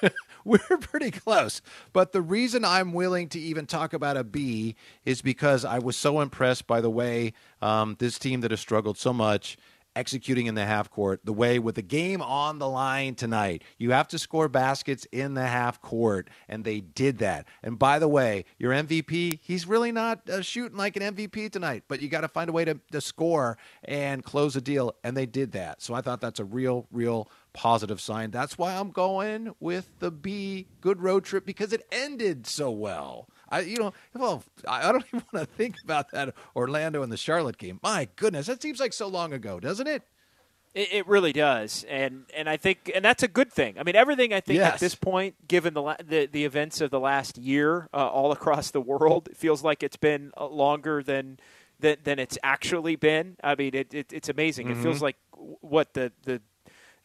we're 0.44 0.58
pretty 0.58 1.10
close. 1.10 1.62
But 1.94 2.12
the 2.12 2.20
reason 2.20 2.62
I'm 2.62 2.92
willing 2.92 3.30
to 3.30 3.40
even 3.40 3.64
talk 3.64 3.94
about 3.94 4.18
a 4.18 4.24
B 4.24 4.76
is 5.06 5.22
because 5.22 5.64
I 5.64 5.78
was 5.78 5.96
so 5.96 6.20
impressed 6.20 6.66
by 6.66 6.82
the 6.82 6.90
way 6.90 7.32
um, 7.62 7.96
this 7.98 8.18
team 8.18 8.42
that 8.42 8.50
has 8.50 8.60
struggled 8.60 8.98
so 8.98 9.14
much 9.14 9.56
executing 9.96 10.46
in 10.46 10.54
the 10.54 10.64
half 10.64 10.90
court 10.90 11.20
the 11.24 11.32
way 11.32 11.58
with 11.58 11.74
the 11.74 11.82
game 11.82 12.22
on 12.22 12.58
the 12.58 12.68
line 12.68 13.14
tonight. 13.14 13.62
You 13.78 13.92
have 13.92 14.08
to 14.08 14.18
score 14.18 14.48
baskets 14.48 15.06
in 15.12 15.34
the 15.34 15.46
half 15.46 15.80
court, 15.80 16.28
and 16.48 16.64
they 16.64 16.80
did 16.80 17.18
that. 17.18 17.46
And 17.62 17.78
by 17.78 17.98
the 17.98 18.08
way, 18.08 18.44
your 18.58 18.72
MVP, 18.72 19.40
he's 19.42 19.66
really 19.66 19.92
not 19.92 20.28
uh, 20.28 20.42
shooting 20.42 20.78
like 20.78 20.96
an 20.96 21.14
MVP 21.14 21.50
tonight, 21.50 21.84
but 21.88 22.00
you 22.00 22.08
got 22.08 22.22
to 22.22 22.28
find 22.28 22.48
a 22.48 22.52
way 22.52 22.64
to, 22.64 22.78
to 22.90 23.00
score 23.00 23.58
and 23.84 24.24
close 24.24 24.56
a 24.56 24.60
deal, 24.60 24.94
and 25.04 25.16
they 25.16 25.26
did 25.26 25.52
that. 25.52 25.82
So 25.82 25.94
I 25.94 26.00
thought 26.00 26.20
that's 26.20 26.40
a 26.40 26.44
real, 26.44 26.86
real 26.90 27.30
positive 27.52 28.00
sign. 28.00 28.30
That's 28.30 28.56
why 28.56 28.74
I'm 28.74 28.90
going 28.90 29.54
with 29.60 29.90
the 29.98 30.10
B 30.10 30.66
good 30.80 31.00
road 31.00 31.24
trip 31.24 31.44
because 31.44 31.72
it 31.72 31.86
ended 31.92 32.46
so 32.46 32.70
well. 32.70 33.28
I, 33.52 33.60
you 33.60 33.76
know, 33.76 33.92
well, 34.14 34.42
I 34.66 34.90
don't 34.90 35.04
even 35.14 35.22
want 35.32 35.48
to 35.48 35.54
think 35.54 35.76
about 35.84 36.10
that 36.12 36.34
Orlando 36.56 37.02
and 37.02 37.12
the 37.12 37.16
Charlotte 37.16 37.58
game. 37.58 37.78
My 37.82 38.08
goodness, 38.16 38.46
that 38.46 38.62
seems 38.62 38.80
like 38.80 38.92
so 38.92 39.06
long 39.06 39.32
ago, 39.32 39.60
doesn't 39.60 39.86
it? 39.86 40.02
It, 40.74 40.88
it 40.90 41.06
really 41.06 41.34
does, 41.34 41.84
and 41.86 42.24
and 42.34 42.48
I 42.48 42.56
think, 42.56 42.90
and 42.94 43.04
that's 43.04 43.22
a 43.22 43.28
good 43.28 43.52
thing. 43.52 43.78
I 43.78 43.82
mean, 43.82 43.94
everything 43.94 44.32
I 44.32 44.40
think 44.40 44.58
yes. 44.58 44.74
at 44.74 44.80
this 44.80 44.94
point, 44.94 45.46
given 45.46 45.74
the 45.74 45.96
the, 46.02 46.26
the 46.32 46.46
events 46.46 46.80
of 46.80 46.90
the 46.90 46.98
last 46.98 47.36
year, 47.36 47.90
uh, 47.92 48.08
all 48.08 48.32
across 48.32 48.70
the 48.70 48.80
world, 48.80 49.28
it 49.30 49.36
feels 49.36 49.62
like 49.62 49.82
it's 49.82 49.98
been 49.98 50.32
uh, 50.34 50.46
longer 50.46 51.02
than 51.02 51.38
than, 51.78 51.98
than 52.04 52.18
it's 52.18 52.38
actually 52.42 52.96
been. 52.96 53.36
I 53.44 53.54
mean, 53.54 53.74
it, 53.74 53.92
it 53.92 54.12
it's 54.14 54.30
amazing. 54.30 54.68
Mm-hmm. 54.68 54.80
It 54.80 54.82
feels 54.82 54.96
mm-hmm. 54.96 55.04
like 55.04 55.16
what 55.60 55.92
the 55.92 56.10
the 56.24 56.40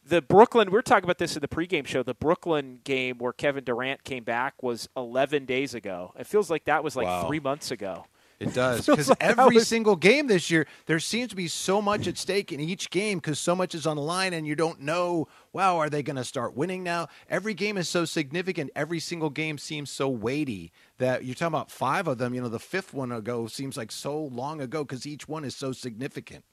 the 0.08 0.22
Brooklyn, 0.22 0.72
we 0.72 0.78
are 0.78 0.84
talking 0.84 1.04
about 1.04 1.18
this 1.18 1.36
in 1.36 1.42
the 1.42 1.48
pregame 1.48 1.86
show. 1.86 2.04
The 2.04 2.14
Brooklyn 2.14 2.80
game 2.84 3.18
where 3.18 3.34
Kevin 3.34 3.64
Durant 3.64 4.04
came 4.04 4.24
back 4.24 4.64
was 4.64 4.88
11 4.96 5.46
days 5.46 5.74
ago. 5.74 6.14
It 6.18 6.28
feels 6.28 6.50
like 6.50 6.66
that 6.66 6.84
was 6.84 6.96
like 6.96 7.08
wow. 7.08 7.28
three 7.28 7.40
months 7.40 7.72
ago. 7.72 8.06
It 8.40 8.54
does 8.54 8.86
because 8.86 9.10
like 9.10 9.24
every 9.24 9.56
was... 9.56 9.68
single 9.68 9.96
game 9.96 10.28
this 10.28 10.52
year, 10.52 10.68
there 10.86 11.00
seems 11.00 11.30
to 11.32 11.36
be 11.36 11.48
so 11.48 11.82
much 11.82 12.08
at 12.08 12.18
stake 12.18 12.52
in 12.52 12.60
each 12.60 12.90
game 12.92 13.18
because 13.18 13.40
so 13.40 13.56
much 13.56 13.74
is 13.74 13.88
on 13.88 13.96
the 13.96 14.02
line, 14.02 14.34
and 14.34 14.46
you 14.46 14.56
don't 14.56 14.82
know. 14.82 15.28
Wow, 15.54 15.78
are 15.80 15.90
they 15.90 16.04
going 16.04 16.18
to 16.18 16.24
start 16.24 16.56
winning 16.56 16.84
now? 16.84 17.08
Every 17.30 17.56
game 17.56 17.78
is 17.78 17.90
so 17.90 18.06
significant. 18.06 18.70
Every 18.76 19.00
single 19.00 19.32
game 19.32 19.58
seems 19.58 19.90
so 19.90 20.08
weighty 20.08 20.72
that 21.00 21.26
you're 21.26 21.34
talking 21.34 21.48
about 21.48 21.72
five 21.72 22.08
of 22.08 22.20
them. 22.20 22.36
You 22.36 22.42
know, 22.42 22.50
the 22.50 22.60
fifth 22.60 22.94
one 22.94 23.12
ago 23.12 23.48
seems 23.48 23.76
like 23.76 23.92
so 23.92 24.20
long 24.26 24.62
ago 24.62 24.84
because 24.84 25.08
each 25.08 25.28
one 25.28 25.44
is 25.44 25.56
so 25.56 25.72
significant. 25.72 26.44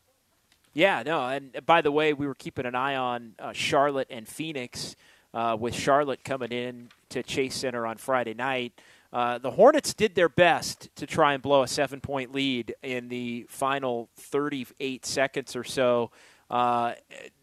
Yeah, 0.74 1.04
no, 1.06 1.28
and 1.28 1.56
by 1.64 1.82
the 1.82 1.92
way, 1.92 2.12
we 2.12 2.26
were 2.26 2.34
keeping 2.34 2.66
an 2.66 2.74
eye 2.74 2.96
on 2.96 3.34
uh, 3.38 3.52
Charlotte 3.52 4.08
and 4.10 4.26
Phoenix, 4.26 4.96
uh, 5.32 5.56
with 5.58 5.74
Charlotte 5.74 6.24
coming 6.24 6.52
in 6.52 6.88
to 7.10 7.22
Chase 7.22 7.56
Center 7.56 7.86
on 7.86 7.96
Friday 7.96 8.34
night. 8.34 8.72
Uh, 9.12 9.38
the 9.38 9.52
Hornets 9.52 9.94
did 9.94 10.14
their 10.14 10.28
best 10.28 10.88
to 10.96 11.06
try 11.06 11.34
and 11.34 11.42
blow 11.42 11.62
a 11.62 11.68
seven 11.68 12.00
point 12.00 12.32
lead 12.32 12.74
in 12.82 13.08
the 13.08 13.46
final 13.48 14.08
38 14.16 15.04
seconds 15.06 15.54
or 15.54 15.64
so. 15.64 16.10
Uh, 16.50 16.94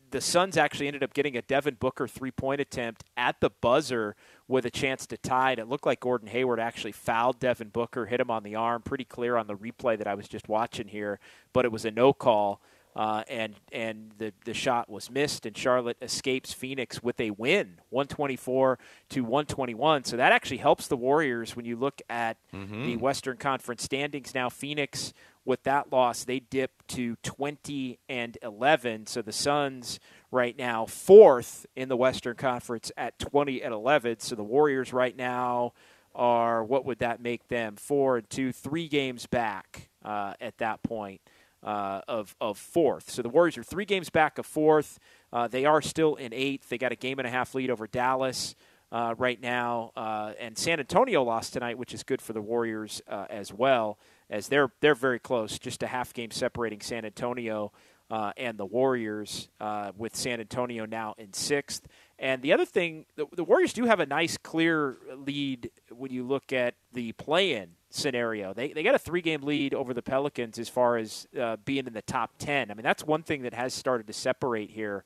the 0.10 0.20
Suns 0.20 0.58
actually 0.58 0.88
ended 0.88 1.04
up 1.04 1.14
getting 1.14 1.38
a 1.38 1.42
Devin 1.42 1.78
Booker 1.80 2.08
three 2.08 2.32
point 2.32 2.60
attempt 2.60 3.06
at 3.16 3.40
the 3.40 3.50
buzzer 3.62 4.16
with 4.50 4.66
a 4.66 4.70
chance 4.70 5.06
to 5.08 5.18
tie 5.18 5.54
it. 5.54 5.60
It 5.60 5.70
looked 5.70 5.86
like 5.86 6.02
Gordon 6.02 6.28
Hayward 6.28 6.60
actually 6.60 6.92
fouled 6.92 7.40
Devin 7.40 7.70
Booker, 7.70 8.06
hit 8.06 8.20
him 8.20 8.30
on 8.30 8.44
the 8.44 8.56
arm, 8.56 8.82
pretty 8.82 9.06
clear 9.06 9.38
on 9.38 9.48
the 9.48 9.56
replay 9.56 9.98
that 9.98 10.08
I 10.08 10.16
was 10.16 10.28
just 10.28 10.50
watching 10.50 10.90
here, 10.90 11.20
but 11.54 11.64
it 11.64 11.72
was 11.72 11.86
a 11.86 11.92
no 11.92 12.12
call. 12.12 12.62
Uh, 12.94 13.24
and 13.30 13.56
and 13.72 14.12
the 14.18 14.34
the 14.44 14.54
shot 14.54 14.90
was 14.90 15.10
missed, 15.10 15.46
and 15.46 15.56
Charlotte 15.56 15.96
escapes 16.02 16.52
Phoenix 16.52 17.02
with 17.02 17.20
a 17.22 17.32
win, 17.32 17.80
124 17.90 18.80
to 19.10 19.22
121. 19.22 20.04
So 20.04 20.18
that 20.18 20.34
actually 20.34 20.58
helps 20.58 20.88
the 20.88 20.98
Warriors 20.98 21.56
when 21.56 21.64
you 21.64 21.78
look 21.78 22.02
at 22.10 22.36
mm-hmm. 22.54 22.84
the 22.84 22.98
Western 22.98 23.38
Conference 23.38 23.84
standings. 23.84 24.36
Now 24.36 24.50
Phoenix, 24.50 25.14
with 25.46 25.64
that 25.64 25.94
loss, 25.94 26.26
they 26.26 26.40
dip 26.40 26.86
to 26.90 27.16
20 27.24 27.98
and 28.10 28.38
11. 28.42 29.08
So 29.08 29.22
the 29.22 29.32
Suns 29.32 30.02
right 30.30 30.58
now 30.58 30.86
fourth 30.86 31.66
in 31.78 31.88
the 31.88 31.98
Western 31.98 32.36
Conference 32.36 32.92
at 32.98 33.18
20 33.20 33.62
and 33.62 33.74
11. 33.74 34.20
So 34.20 34.36
the 34.36 34.44
Warriors 34.44 34.92
right 34.92 35.16
now 35.16 35.72
are 36.14 36.62
what 36.62 36.86
would 36.86 37.00
that 37.00 37.22
make 37.22 37.48
them? 37.48 37.78
Four 37.78 38.18
and 38.18 38.30
two, 38.30 38.52
three 38.52 38.90
games 38.90 39.28
back 39.28 39.90
uh, 40.04 40.34
at 40.42 40.58
that 40.58 40.84
point 40.84 41.22
uh, 41.64 42.02
of, 42.08 42.36
of 42.42 42.58
fourth. 42.58 43.10
So 43.10 43.22
the 43.22 43.30
Warriors 43.30 43.58
are 43.58 43.64
three 43.64 43.86
games 43.86 44.10
back 44.10 44.38
of 44.38 44.46
fourth. 44.46 45.00
Uh, 45.32 45.48
they 45.48 45.66
are 45.66 45.82
still 45.82 46.16
in 46.16 46.34
eighth. 46.34 46.70
They 46.70 46.78
got 46.78 46.92
a 46.92 46.96
game 46.96 47.20
and 47.20 47.28
a 47.28 47.32
half 47.32 47.56
lead 47.56 47.70
over 47.70 47.88
Dallas 47.88 48.56
uh, 48.92 49.16
right 49.18 49.42
now, 49.42 49.92
uh, 49.96 50.34
and 50.40 50.58
San 50.58 50.80
Antonio 50.80 51.24
lost 51.24 51.54
tonight, 51.54 51.78
which 51.78 51.94
is 51.94 52.04
good 52.04 52.22
for 52.22 52.34
the 52.34 52.42
Warriors 52.42 53.02
uh, 53.08 53.26
as 53.30 53.54
well, 53.54 53.98
as 54.30 54.50
they're 54.50 54.70
they're 54.82 54.96
very 54.96 55.20
close, 55.20 55.58
just 55.58 55.82
a 55.82 55.88
half 55.88 56.14
game 56.14 56.32
separating 56.32 56.82
San 56.82 57.06
Antonio. 57.06 57.72
Uh, 58.10 58.34
and 58.36 58.58
the 58.58 58.66
Warriors, 58.66 59.48
with 59.96 60.18
San 60.18 60.42
Antonio 60.42 60.86
now 60.86 61.16
in 61.18 61.32
sixth. 61.32 61.88
And 62.20 62.42
the 62.42 62.52
other 62.52 62.66
thing, 62.66 63.06
the, 63.16 63.26
the 63.34 63.46
Warriors 63.46 63.72
do 63.72 63.86
have 63.86 64.02
a 64.02 64.06
nice, 64.06 64.36
clear 64.36 64.98
lead 65.16 65.72
when 65.90 66.12
you 66.12 66.28
look 66.28 66.52
at 66.52 66.76
the 66.92 67.14
play-in 67.14 67.70
scenario. 67.94 68.54
They, 68.54 68.74
they 68.74 68.84
got 68.84 68.96
a 68.96 69.00
three 69.00 69.22
game 69.22 69.42
lead 69.42 69.74
over 69.74 69.94
the 69.94 70.02
Pelicans 70.02 70.60
as 70.60 70.70
far 70.70 70.98
as 70.98 71.28
uh, 71.40 71.58
being 71.66 71.88
in 71.88 71.94
the 71.94 72.02
top 72.02 72.32
10. 72.40 72.72
I 72.72 72.74
mean, 72.74 72.84
that's 72.84 73.04
one 73.04 73.24
thing 73.24 73.44
that 73.44 73.54
has 73.54 73.74
started 73.74 74.08
to 74.08 74.14
separate 74.14 74.72
here 74.72 75.04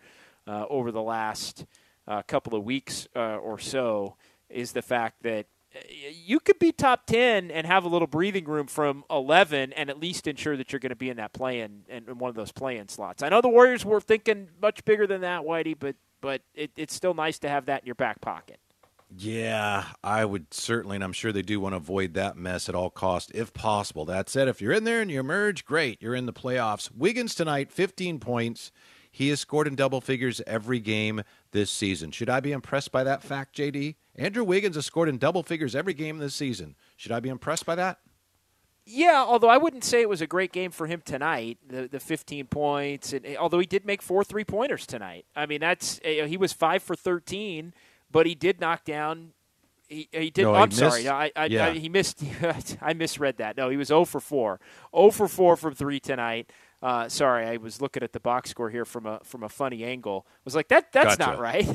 uh, 0.48 0.66
over 0.70 0.92
the 0.92 1.02
last 1.02 1.66
uh, 2.08 2.22
couple 2.24 2.58
of 2.58 2.64
weeks 2.64 3.08
uh, 3.16 3.38
or 3.38 3.58
so 3.58 4.16
is 4.50 4.72
the 4.72 4.82
fact 4.82 5.24
that 5.24 5.48
uh, 5.76 5.80
you 6.24 6.40
could 6.40 6.60
be 6.60 6.72
top 6.72 7.06
10 7.08 7.52
and 7.52 7.66
have 7.66 7.84
a 7.84 7.88
little 7.88 8.08
breathing 8.08 8.46
room 8.46 8.68
from 8.68 9.04
11 9.10 9.74
and 9.74 9.90
at 9.90 10.00
least 10.00 10.28
ensure 10.28 10.56
that 10.56 10.72
you're 10.72 10.80
going 10.80 10.92
to 10.92 10.96
be 10.96 11.10
in 11.10 11.18
that 11.18 11.34
play 11.34 11.62
in, 11.62 11.84
in 11.90 12.04
one 12.18 12.30
of 12.30 12.36
those 12.36 12.52
play 12.52 12.78
in 12.78 12.88
slots. 12.88 13.24
I 13.24 13.30
know 13.30 13.42
the 13.42 13.50
Warriors 13.50 13.84
were 13.84 14.02
thinking 14.02 14.50
much 14.62 14.86
bigger 14.86 15.08
than 15.08 15.22
that, 15.22 15.42
Whitey, 15.42 15.76
but, 15.78 15.96
but 16.22 16.42
it, 16.54 16.72
it's 16.76 16.94
still 16.94 17.14
nice 17.14 17.40
to 17.40 17.50
have 17.50 17.66
that 17.66 17.82
in 17.82 17.86
your 17.88 17.96
back 17.96 18.22
pocket. 18.22 18.60
Yeah, 19.10 19.86
I 20.04 20.26
would 20.26 20.54
certainly, 20.54 20.96
and 20.96 21.04
I'm 21.04 21.14
sure 21.14 21.32
they 21.32 21.42
do 21.42 21.60
want 21.60 21.74
to 21.74 21.78
avoid 21.78 22.16
that 22.16 22.38
mess 22.38 22.68
at 22.68 22.76
all 22.76 22.90
cost, 22.90 23.32
if 23.34 23.54
possible. 23.54 24.06
That 24.06 24.30
said, 24.30 24.48
if 24.48 24.62
you're 24.62 24.74
in 24.74 24.84
there 24.84 25.02
and 25.02 25.12
you 25.12 25.20
emerge, 25.20 25.64
great, 25.64 26.02
you're 26.02 26.16
in 26.16 26.26
the 26.26 26.34
playoffs. 26.34 26.90
Wiggins 26.92 27.36
tonight, 27.36 27.72
15 27.72 28.20
points. 28.20 28.72
He 29.12 29.30
has 29.30 29.40
scored 29.40 29.68
in 29.68 29.76
double 29.76 30.02
figures 30.02 30.42
every 30.46 30.80
game 30.80 31.24
this 31.52 31.72
season. 31.72 32.12
Should 32.12 32.30
I 32.30 32.42
be 32.42 32.52
impressed 32.52 32.92
by 32.92 33.04
that 33.06 33.24
fact, 33.24 33.56
JD? 33.56 33.96
Andrew 34.16 34.44
Wiggins 34.44 34.76
has 34.76 34.86
scored 34.86 35.08
in 35.08 35.18
double 35.18 35.44
figures 35.44 35.76
every 35.76 35.94
game 35.94 36.18
this 36.18 36.36
season. 36.36 36.76
Should 36.98 37.14
I 37.14 37.22
be 37.22 37.30
impressed 37.30 37.66
by 37.66 37.76
that? 37.76 38.00
Yeah, 38.86 39.24
although 39.26 39.50
I 39.50 39.58
wouldn't 39.58 39.84
say 39.84 40.02
it 40.02 40.10
was 40.10 40.22
a 40.22 40.28
great 40.28 40.52
game 40.52 40.70
for 40.70 40.86
him 40.86 41.02
tonight. 41.04 41.58
The 41.68 41.88
the 41.88 42.00
15 42.00 42.46
points, 42.48 43.14
and 43.14 43.26
eh, 43.26 43.36
although 43.36 43.58
he 43.58 43.66
did 43.66 43.84
make 43.84 44.02
four 44.02 44.24
three 44.24 44.44
pointers 44.44 44.86
tonight. 44.86 45.26
I 45.36 45.48
mean, 45.48 45.62
that's 45.62 46.00
eh, 46.04 46.28
he 46.28 46.38
was 46.38 46.54
five 46.54 46.84
for 46.84 46.96
13 46.96 47.74
but 48.16 48.26
he 48.26 48.34
did 48.34 48.62
knock 48.62 48.86
down. 48.86 49.32
He, 49.90 50.08
he 50.12 50.30
did. 50.30 50.44
No, 50.44 50.56
I'm 50.56 50.70
he 50.72 50.78
sorry. 50.78 51.08
I, 51.10 51.32
I, 51.36 51.46
yeah. 51.48 51.66
I, 51.68 51.74
he 51.74 51.90
missed. 51.90 52.24
I 52.82 52.94
misread 52.94 53.38
that. 53.38 53.58
No, 53.58 53.70
he 53.70 53.76
was 53.76 53.90
0 53.90 54.06
for 54.06 54.22
4. 54.22 54.60
0 54.96 55.12
for 55.12 55.28
4 55.28 55.58
from 55.58 55.76
three 55.76 56.00
tonight. 56.00 56.50
Uh, 56.82 57.10
sorry, 57.10 57.46
I 57.46 57.58
was 57.58 57.82
looking 57.82 58.04
at 58.04 58.14
the 58.14 58.20
box 58.22 58.52
score 58.52 58.70
here 58.70 58.86
from 58.86 59.06
a 59.06 59.20
from 59.24 59.44
a 59.44 59.50
funny 59.50 59.84
angle. 59.84 60.26
I 60.30 60.42
was 60.46 60.56
like, 60.56 60.70
that 60.70 60.94
that's 60.94 61.18
Gotcha. 61.18 61.32
not 61.32 61.40
right. 61.40 61.68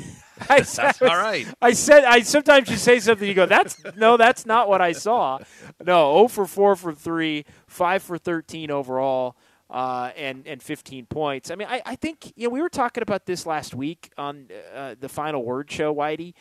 I, 0.49 0.59
That's 0.59 0.79
I 0.79 0.87
was- 0.87 1.01
not 1.03 1.17
right. 1.19 1.47
I 1.61 1.73
said 1.73 2.05
I 2.05 2.21
sometimes 2.23 2.71
you 2.71 2.77
say 2.77 3.01
something 3.01 3.29
you 3.29 3.35
go 3.35 3.45
that's 3.47 3.77
no 3.97 4.17
that's 4.17 4.47
not 4.47 4.67
what 4.69 4.81
I 4.81 4.93
saw. 4.93 5.41
No, 5.85 6.15
0 6.17 6.29
for 6.29 6.47
4 6.47 6.77
from 6.77 6.95
3, 6.95 7.45
5 7.67 8.03
for 8.03 8.17
13 8.19 8.71
overall. 8.71 9.37
Uh, 9.71 10.11
and 10.17 10.49
and 10.49 10.61
15 10.61 11.07
points. 11.07 11.49
I 11.49 11.55
mean, 11.55 11.69
I, 11.71 11.81
I 11.87 11.95
think 11.95 12.33
you 12.35 12.49
know 12.49 12.51
we 12.51 12.61
were 12.61 12.69
talking 12.69 13.05
about 13.05 13.25
this 13.25 13.47
last 13.47 13.73
week 13.73 14.11
on 14.19 14.49
uh, 14.75 14.97
the 14.99 15.09
final 15.09 15.45
word 15.45 15.71
show, 15.71 15.95
Whitey. 15.95 16.35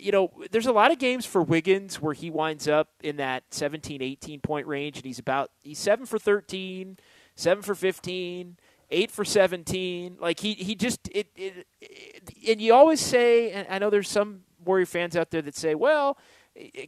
You 0.00 0.10
know, 0.10 0.32
there's 0.50 0.66
a 0.66 0.72
lot 0.72 0.90
of 0.90 0.98
games 0.98 1.24
for 1.24 1.42
Wiggins 1.42 2.00
where 2.00 2.12
he 2.12 2.28
winds 2.28 2.66
up 2.66 2.88
in 3.02 3.18
that 3.18 3.44
17, 3.50 4.02
18 4.02 4.40
point 4.40 4.66
range, 4.66 4.96
and 4.96 5.04
he's 5.04 5.20
about 5.20 5.52
he's 5.62 5.78
seven 5.78 6.06
for 6.06 6.18
13, 6.18 6.96
seven 7.36 7.62
for 7.62 7.76
15, 7.76 8.56
eight 8.92 9.10
for 9.10 9.24
17. 9.24 10.16
Like 10.20 10.40
he 10.40 10.54
he 10.54 10.74
just 10.74 11.08
it, 11.08 11.28
it, 11.34 11.66
it 11.80 12.48
and 12.48 12.60
you 12.60 12.74
always 12.74 13.00
say, 13.00 13.50
and 13.50 13.66
I 13.68 13.78
know 13.78 13.90
there's 13.90 14.08
some 14.08 14.42
Warrior 14.64 14.86
fans 14.86 15.16
out 15.16 15.30
there 15.30 15.42
that 15.42 15.56
say, 15.56 15.74
well, 15.74 16.18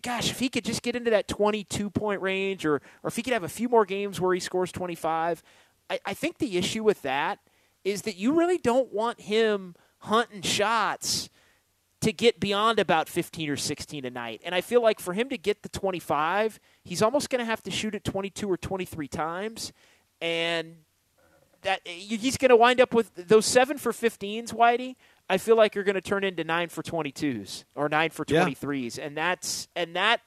gosh, 0.03 0.31
if 0.31 0.39
he 0.39 0.49
could 0.49 0.65
just 0.65 0.83
get 0.83 0.95
into 0.95 1.11
that 1.11 1.27
22 1.27 1.91
point 1.91 2.21
range, 2.21 2.65
or 2.65 2.77
or 3.03 3.09
if 3.09 3.17
he 3.17 3.23
could 3.23 3.33
have 3.33 3.45
a 3.45 3.49
few 3.49 3.69
more 3.69 3.85
games 3.85 4.21
where 4.21 4.35
he 4.35 4.41
scores 4.41 4.71
25. 4.71 5.43
I, 5.91 6.01
I 6.07 6.15
think 6.15 6.39
the 6.39 6.57
issue 6.57 6.83
with 6.83 7.03
that 7.03 7.39
is 7.85 8.03
that 8.03 8.17
you 8.17 8.33
really 8.33 8.59
don't 8.59 8.93
want 8.93 9.21
him 9.23 9.75
hunting 9.99 10.43
shots 10.43 11.29
to 12.01 12.13
get 12.13 12.39
beyond 12.39 12.79
about 12.79 13.09
15 13.09 13.49
or 13.49 13.57
16 13.57 14.05
a 14.05 14.11
night. 14.11 14.43
And 14.45 14.55
I 14.55 14.61
feel 14.61 14.83
like 14.83 15.01
for 15.01 15.15
him 15.15 15.29
to 15.31 15.39
get 15.39 15.63
the 15.63 15.69
25, 15.71 16.61
he's 16.83 17.03
almost 17.03 17.31
going 17.31 17.39
to 17.39 17.45
have 17.47 17.63
to 17.63 17.71
shoot 17.71 17.95
it 17.95 18.05
22 18.05 18.51
or 18.51 18.57
23 18.57 19.09
times. 19.09 19.73
And 20.21 20.77
that 21.63 21.81
he's 21.87 22.37
going 22.37 22.51
to 22.51 22.57
wind 22.57 22.81
up 22.81 22.93
with 22.93 23.15
those 23.15 23.47
7 23.47 23.79
for 23.79 23.91
15s, 23.93 24.53
Whitey. 24.53 24.97
I 25.31 25.39
feel 25.39 25.57
like 25.57 25.75
you're 25.75 25.85
going 25.85 25.95
to 25.95 26.03
turn 26.03 26.25
into 26.25 26.45
9 26.45 26.69
for 26.69 26.83
22s 26.83 27.65
or 27.75 27.89
9 27.89 28.11
for 28.11 28.27
Yeah. 28.29 28.45
23s. 28.45 28.99
And 28.99 29.17
that's 29.17 29.69
and 29.75 29.97
that 29.97 30.21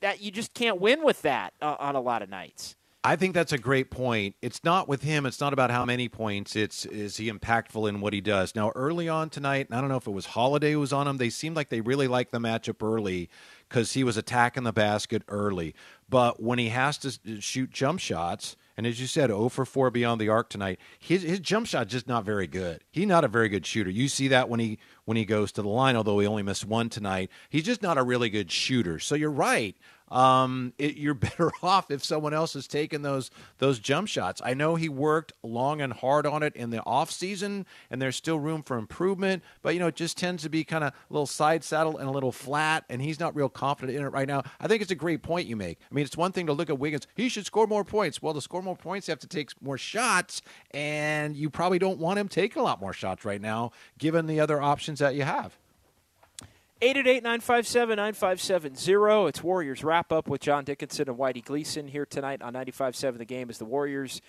that 0.00 0.20
you 0.20 0.32
just 0.32 0.52
can't 0.52 0.80
win 0.80 1.04
with 1.04 1.22
that 1.22 1.54
uh, 1.62 1.76
on 1.78 1.94
a 1.94 2.00
lot 2.00 2.22
of 2.22 2.28
nights. 2.28 2.74
I 3.04 3.16
think 3.16 3.34
that's 3.34 3.52
a 3.52 3.58
great 3.58 3.90
point. 3.90 4.36
It's 4.42 4.62
not 4.62 4.86
with 4.86 5.02
him. 5.02 5.26
It's 5.26 5.40
not 5.40 5.52
about 5.52 5.72
how 5.72 5.84
many 5.84 6.08
points. 6.08 6.54
It's 6.54 6.86
is 6.86 7.16
he 7.16 7.28
impactful 7.28 7.88
in 7.88 8.00
what 8.00 8.12
he 8.12 8.20
does. 8.20 8.54
Now, 8.54 8.70
early 8.76 9.08
on 9.08 9.28
tonight, 9.28 9.66
I 9.72 9.80
don't 9.80 9.88
know 9.88 9.96
if 9.96 10.06
it 10.06 10.12
was 10.12 10.26
Holiday 10.26 10.72
who 10.72 10.80
was 10.80 10.92
on 10.92 11.08
him. 11.08 11.16
They 11.16 11.30
seemed 11.30 11.56
like 11.56 11.68
they 11.68 11.80
really 11.80 12.06
liked 12.06 12.30
the 12.30 12.38
matchup 12.38 12.80
early 12.80 13.28
because 13.68 13.94
he 13.94 14.04
was 14.04 14.16
attacking 14.16 14.62
the 14.62 14.72
basket 14.72 15.24
early. 15.26 15.74
But 16.08 16.40
when 16.40 16.60
he 16.60 16.68
has 16.68 16.96
to 16.98 17.08
uh, 17.08 17.40
shoot 17.40 17.72
jump 17.72 17.98
shots, 17.98 18.54
and 18.76 18.86
as 18.86 19.00
you 19.00 19.08
said, 19.08 19.30
0 19.30 19.48
for 19.48 19.64
4 19.64 19.90
beyond 19.90 20.20
the 20.20 20.28
arc 20.28 20.48
tonight, 20.48 20.78
his 21.00 21.22
his 21.22 21.40
jump 21.40 21.66
shot 21.66 21.88
just 21.88 22.06
not 22.06 22.24
very 22.24 22.46
good. 22.46 22.84
He's 22.92 23.08
not 23.08 23.24
a 23.24 23.28
very 23.28 23.48
good 23.48 23.66
shooter. 23.66 23.90
You 23.90 24.06
see 24.06 24.28
that 24.28 24.48
when 24.48 24.60
he 24.60 24.78
when 25.06 25.16
he 25.16 25.24
goes 25.24 25.50
to 25.52 25.62
the 25.62 25.68
line, 25.68 25.96
although 25.96 26.20
he 26.20 26.26
only 26.28 26.44
missed 26.44 26.66
one 26.66 26.88
tonight. 26.88 27.30
He's 27.50 27.64
just 27.64 27.82
not 27.82 27.98
a 27.98 28.02
really 28.04 28.30
good 28.30 28.52
shooter. 28.52 29.00
So 29.00 29.16
you're 29.16 29.28
right 29.28 29.76
um, 30.12 30.74
it, 30.78 30.96
you're 30.96 31.14
better 31.22 31.50
off 31.62 31.90
if 31.90 32.04
someone 32.04 32.34
else 32.34 32.54
is 32.54 32.68
taking 32.68 33.02
those 33.02 33.30
those 33.58 33.78
jump 33.78 34.06
shots. 34.06 34.40
I 34.44 34.54
know 34.54 34.76
he 34.76 34.88
worked 34.88 35.32
long 35.42 35.80
and 35.80 35.92
hard 35.92 36.26
on 36.26 36.42
it 36.42 36.54
in 36.54 36.70
the 36.70 36.82
off 36.84 37.10
season, 37.10 37.66
and 37.90 38.00
there's 38.00 38.14
still 38.14 38.38
room 38.38 38.62
for 38.62 38.76
improvement. 38.76 39.42
But 39.62 39.74
you 39.74 39.80
know, 39.80 39.88
it 39.88 39.96
just 39.96 40.16
tends 40.16 40.42
to 40.44 40.48
be 40.48 40.62
kind 40.62 40.84
of 40.84 40.92
a 40.92 41.12
little 41.12 41.26
side 41.26 41.64
saddle 41.64 41.96
and 41.96 42.08
a 42.08 42.12
little 42.12 42.32
flat, 42.32 42.84
and 42.88 43.00
he's 43.00 43.18
not 43.18 43.34
real 43.34 43.48
confident 43.48 43.98
in 43.98 44.04
it 44.04 44.08
right 44.08 44.28
now. 44.28 44.42
I 44.60 44.68
think 44.68 44.82
it's 44.82 44.90
a 44.90 44.96
great 44.96 45.22
point 45.22 45.48
you 45.48 45.56
make. 45.56 45.78
I 45.90 45.94
mean, 45.94 46.04
it's 46.04 46.16
one 46.16 46.32
thing 46.32 46.46
to 46.46 46.52
look 46.52 46.68
at 46.68 46.78
Wiggins; 46.78 47.06
he 47.14 47.28
should 47.28 47.46
score 47.46 47.66
more 47.66 47.84
points. 47.84 48.20
Well, 48.20 48.34
to 48.34 48.40
score 48.40 48.62
more 48.62 48.76
points, 48.76 49.08
you 49.08 49.12
have 49.12 49.20
to 49.20 49.26
take 49.26 49.50
more 49.62 49.78
shots, 49.78 50.42
and 50.72 51.34
you 51.34 51.48
probably 51.48 51.78
don't 51.78 51.98
want 51.98 52.18
him 52.18 52.28
taking 52.28 52.60
a 52.60 52.64
lot 52.64 52.80
more 52.80 52.92
shots 52.92 53.24
right 53.24 53.40
now, 53.40 53.72
given 53.98 54.26
the 54.26 54.40
other 54.40 54.60
options 54.60 54.98
that 54.98 55.14
you 55.14 55.22
have. 55.22 55.58
888-957-9570. 56.82 59.28
It's 59.28 59.40
Warriors 59.40 59.84
wrap 59.84 60.10
up 60.10 60.26
with 60.26 60.40
John 60.40 60.64
Dickinson 60.64 61.08
and 61.08 61.16
Whitey 61.16 61.44
Gleason 61.44 61.86
here 61.86 62.04
tonight 62.04 62.42
on 62.42 62.54
95.7 62.54 63.18
The 63.18 63.24
Game 63.24 63.50
as 63.50 63.58
the 63.58 63.64
Warriors 63.64 64.20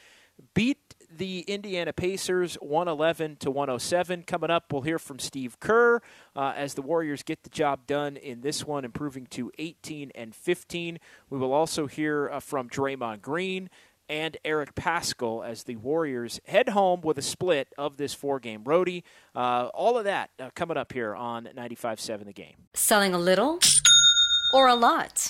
beat 0.53 0.93
the 1.09 1.39
Indiana 1.41 1.93
Pacers 1.93 2.53
111 2.55 3.37
to 3.37 3.49
107. 3.49 4.21
Coming 4.21 4.51
up, 4.51 4.71
we'll 4.71 4.83
hear 4.83 4.99
from 4.99 5.17
Steve 5.17 5.59
Kerr 5.59 5.99
uh, 6.35 6.53
as 6.55 6.75
the 6.75 6.83
Warriors 6.83 7.23
get 7.23 7.41
the 7.41 7.49
job 7.49 7.87
done 7.87 8.17
in 8.17 8.41
this 8.41 8.67
one, 8.67 8.85
improving 8.85 9.25
to 9.31 9.51
18 9.57 10.11
and 10.13 10.35
15. 10.35 10.99
We 11.31 11.39
will 11.39 11.53
also 11.53 11.87
hear 11.87 12.29
uh, 12.29 12.39
from 12.39 12.69
Draymond 12.69 13.23
Green 13.23 13.71
and 14.09 14.37
Eric 14.43 14.75
Paschall 14.75 15.45
as 15.47 15.63
the 15.63 15.75
Warriors 15.75 16.39
head 16.45 16.69
home 16.69 17.01
with 17.01 17.17
a 17.17 17.21
split 17.21 17.69
of 17.77 17.97
this 17.97 18.13
four-game 18.13 18.63
roadie. 18.63 19.03
Uh, 19.35 19.69
all 19.73 19.97
of 19.97 20.03
that 20.05 20.29
uh, 20.39 20.49
coming 20.55 20.77
up 20.77 20.93
here 20.93 21.15
on 21.15 21.49
95.7 21.55 22.25
The 22.25 22.33
Game. 22.33 22.55
Selling 22.73 23.13
a 23.13 23.19
little 23.19 23.59
or 24.53 24.67
a 24.67 24.75
lot? 24.75 25.29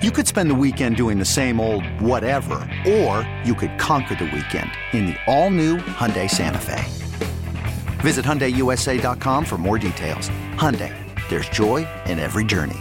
You 0.00 0.12
could 0.12 0.28
spend 0.28 0.48
the 0.48 0.54
weekend 0.54 0.94
doing 0.94 1.18
the 1.18 1.24
same 1.24 1.58
old 1.58 1.84
whatever, 2.00 2.60
or 2.86 3.28
you 3.44 3.52
could 3.52 3.76
conquer 3.80 4.14
the 4.14 4.26
weekend 4.26 4.70
in 4.92 5.06
the 5.06 5.16
all-new 5.26 5.78
Hyundai 5.78 6.30
Santa 6.30 6.60
Fe. 6.60 6.84
Visit 7.98 8.24
HyundaiUSA.com 8.24 9.44
for 9.44 9.58
more 9.58 9.76
details. 9.76 10.30
Hyundai, 10.54 10.94
there's 11.28 11.48
joy 11.48 11.84
in 12.06 12.20
every 12.20 12.44
journey. 12.44 12.78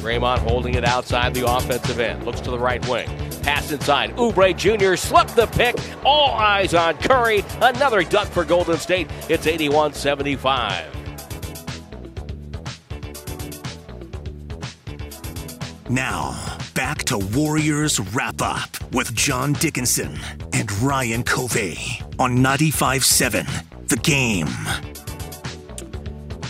Draymond 0.00 0.38
holding 0.38 0.76
it 0.76 0.84
outside 0.86 1.34
the 1.34 1.46
offensive 1.46 2.00
end. 2.00 2.24
Looks 2.24 2.40
to 2.40 2.50
the 2.50 2.58
right 2.58 2.82
wing. 2.88 3.10
Pass 3.44 3.70
inside. 3.72 4.16
Oubre 4.16 4.56
Jr. 4.56 4.96
slipped 4.96 5.36
the 5.36 5.46
pick. 5.46 5.76
All 6.04 6.32
eyes 6.32 6.72
on 6.72 6.96
Curry. 6.96 7.44
Another 7.60 8.02
duck 8.02 8.26
for 8.28 8.44
Golden 8.44 8.78
State. 8.78 9.08
It's 9.28 9.46
81 9.46 9.92
75. 9.92 10.94
Now, 15.90 16.56
back 16.74 17.04
to 17.04 17.18
Warriors 17.18 18.00
Wrap 18.00 18.40
Up 18.40 18.70
with 18.92 19.14
John 19.14 19.52
Dickinson 19.52 20.18
and 20.54 20.72
Ryan 20.80 21.22
Covey 21.22 21.78
on 22.18 22.40
95 22.40 23.04
7, 23.04 23.46
The 23.88 23.96
Game. 23.96 24.93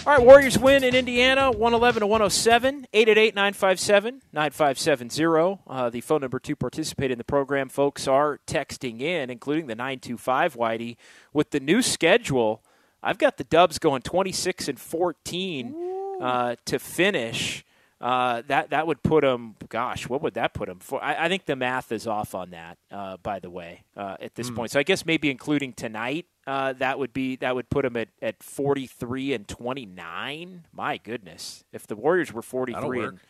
All 0.06 0.12
right, 0.12 0.22
Warriors 0.22 0.58
win 0.58 0.84
in 0.84 0.94
Indiana, 0.94 1.50
111 1.50 2.00
to 2.00 2.06
107, 2.06 2.86
888 2.92 3.34
957 3.34 4.20
9570. 4.34 5.62
Uh, 5.66 5.88
the 5.88 6.02
phone 6.02 6.20
number 6.20 6.38
to 6.40 6.54
participate 6.54 7.10
in 7.10 7.16
the 7.16 7.24
program, 7.24 7.70
folks, 7.70 8.06
are 8.06 8.38
texting 8.46 9.00
in, 9.00 9.30
including 9.30 9.66
the 9.66 9.74
925 9.74 10.56
Whitey. 10.56 10.96
With 11.32 11.52
the 11.52 11.60
new 11.60 11.80
schedule, 11.80 12.62
I've 13.02 13.16
got 13.16 13.38
the 13.38 13.44
Dubs 13.44 13.78
going 13.78 14.02
26 14.02 14.68
and 14.68 14.78
14 14.78 15.74
uh, 16.20 16.56
to 16.66 16.78
finish. 16.78 17.64
Uh, 17.98 18.42
that 18.48 18.68
that 18.70 18.86
would 18.86 19.02
put 19.02 19.22
them. 19.22 19.54
Gosh, 19.70 20.06
what 20.06 20.20
would 20.20 20.34
that 20.34 20.52
put 20.52 20.68
them 20.68 20.80
for? 20.80 21.02
I, 21.02 21.24
I 21.24 21.28
think 21.28 21.46
the 21.46 21.56
math 21.56 21.90
is 21.92 22.06
off 22.06 22.34
on 22.34 22.50
that. 22.50 22.76
Uh, 22.90 23.16
by 23.22 23.38
the 23.38 23.48
way, 23.48 23.84
uh, 23.96 24.18
at 24.20 24.34
this 24.34 24.50
Hmm. 24.50 24.56
point, 24.56 24.70
so 24.72 24.80
I 24.80 24.82
guess 24.82 25.06
maybe 25.06 25.30
including 25.30 25.72
tonight, 25.72 26.26
uh, 26.46 26.72
that 26.74 26.98
would 26.98 27.12
be 27.12 27.36
that 27.36 27.54
would 27.54 27.68
put 27.70 27.82
them 27.82 27.96
at, 27.96 28.08
at 28.20 28.42
forty 28.42 28.86
three 28.86 29.32
and 29.32 29.46
twenty 29.48 29.86
nine. 29.86 30.66
My 30.72 30.98
goodness, 30.98 31.64
if 31.72 31.86
the 31.86 31.96
Warriors 31.96 32.32
were 32.32 32.42
forty 32.42 32.72
three 32.72 33.02
and 33.02 33.20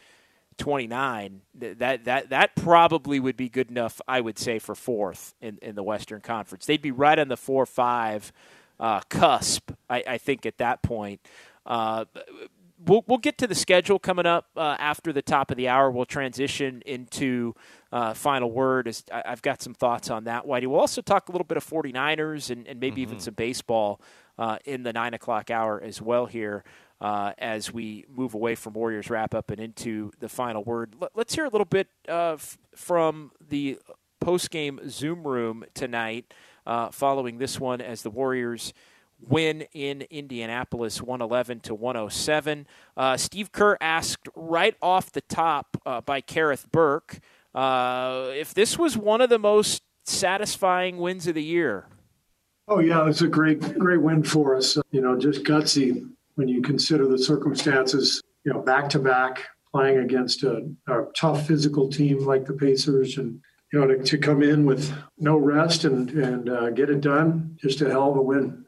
twenty 0.59 0.87
nine, 0.87 1.43
that 1.55 2.05
that 2.05 2.29
that 2.31 2.57
probably 2.57 3.21
would 3.21 3.37
be 3.37 3.49
good 3.49 3.71
enough. 3.71 4.01
I 4.09 4.21
would 4.21 4.39
say 4.39 4.59
for 4.59 4.75
fourth 4.75 5.35
in 5.41 5.59
in 5.63 5.75
the 5.75 5.83
Western 5.83 6.21
Conference, 6.21 6.67
they'd 6.67 6.83
be 6.83 6.91
right 6.91 7.19
on 7.19 7.29
the 7.29 7.37
four 7.37 7.67
five 7.67 8.33
uh, 8.81 9.01
cusp. 9.09 9.71
I, 9.89 10.03
I 10.07 10.19
think 10.19 10.47
at 10.47 10.59
that 10.59 10.83
point. 10.83 11.21
Uh, 11.67 12.05
we'll, 12.87 13.05
we'll 13.07 13.19
get 13.19 13.39
to 13.39 13.47
the 13.47 13.55
schedule 13.55 13.99
coming 13.99 14.27
up 14.27 14.47
uh, 14.57 14.77
after 14.79 15.13
the 15.13 15.23
top 15.23 15.51
of 15.51 15.57
the 15.57 15.69
hour. 15.69 15.91
We'll 15.91 16.05
transition 16.05 16.83
into 16.87 17.55
uh, 17.93 18.15
final 18.15 18.51
word. 18.51 18.89
As 18.89 19.05
I, 19.13 19.23
I've 19.27 19.43
got 19.43 19.63
some 19.63 19.75
thoughts 19.75 20.11
on 20.11 20.25
that, 20.25 20.47
Whitey. 20.47 20.67
We'll 20.67 20.81
also 20.81 21.03
talk 21.03 21.29
a 21.29 21.33
little 21.33 21.47
bit 21.47 21.57
of 21.57 21.67
49ers 21.67 22.51
and, 22.51 22.67
and 22.67 22.81
maybe 22.81 23.03
even 23.03 23.21
some 23.21 23.35
baseball 23.35 24.01
uh, 24.39 24.59
in 24.65 24.83
the 24.83 24.93
9 24.93 25.15
o'clock 25.15 25.51
hour 25.51 25.81
as 25.83 26.03
well 26.03 26.27
here 26.27 26.65
uh, 27.01 27.33
as 27.39 27.73
we 27.73 28.05
move 28.09 28.35
away 28.35 28.55
from 28.55 28.73
Warriors 28.75 29.11
wrap 29.11 29.35
up 29.35 29.51
and 29.51 29.61
into 29.61 30.11
the 30.21 30.29
final 30.29 30.65
word. 30.65 30.95
Let, 31.01 31.11
let's 31.15 31.35
hear 31.35 31.45
a 31.45 31.51
little 31.51 31.67
bit 31.67 31.89
uh, 32.09 32.35
f- 32.35 32.59
from 32.75 33.33
the 33.47 33.79
post-game 34.21 34.81
Zoom 34.89 35.27
room 35.27 35.65
tonight 35.75 36.33
uh, 36.67 36.91
following 36.91 37.39
this 37.39 37.61
one 37.61 37.81
as 37.81 38.03
the 38.03 38.11
Warriors– 38.11 38.73
win 39.29 39.67
in 39.73 40.03
Indianapolis, 40.11 41.01
111 41.01 41.61
to 41.61 41.75
107. 41.75 42.67
Uh, 42.97 43.17
Steve 43.17 43.53
Kerr 43.53 43.77
asked 43.81 44.29
right 44.35 44.77
off 44.83 45.13
the 45.13 45.21
top 45.23 45.77
uh, 45.87 46.01
by 46.01 46.21
Kerith 46.21 46.71
Burke 46.71 47.21
uh, 47.55 48.31
if 48.35 48.53
this 48.55 48.79
was 48.79 48.97
one 48.97 49.21
of 49.21 49.31
the 49.31 49.39
most 49.39 49.83
satisfying 50.05 50.99
wins 50.99 51.27
of 51.27 51.35
the 51.35 51.43
year. 51.43 51.87
Oh 52.67 52.79
yeah, 52.79 53.03
it 53.03 53.05
was 53.05 53.23
a 53.23 53.29
great, 53.29 53.61
great 53.79 54.01
win 54.01 54.23
for 54.23 54.57
us. 54.57 54.79
You 54.91 55.01
know, 55.01 55.19
just 55.19 55.45
gutsy 55.45 56.09
when 56.37 56.49
you 56.49 56.63
consider 56.63 57.07
the 57.07 57.19
circumstances. 57.19 58.23
You 58.45 58.53
know, 58.53 58.61
back 58.61 58.89
to 58.91 58.99
back 58.99 59.47
playing 59.71 59.99
against 59.99 60.45
a, 60.45 60.71
a 60.89 61.05
tough 61.17 61.47
physical 61.47 61.91
team 61.91 62.25
like 62.25 62.47
the 62.47 62.55
Pacers, 62.55 63.19
and 63.19 63.41
you 63.73 63.81
know 63.81 63.87
to, 63.87 64.03
to 64.03 64.19
come 64.19 64.43
in 64.43 64.65
with 64.65 64.93
no 65.19 65.37
rest 65.37 65.85
and 65.85 66.11
and 66.11 66.49
uh, 66.49 66.71
get 66.71 66.91
it 66.91 67.03
done, 67.03 67.57
just 67.61 67.83
a 67.83 67.91
hell 67.91 68.11
of 68.11 68.17
a 68.17 68.23
win. 68.23 68.64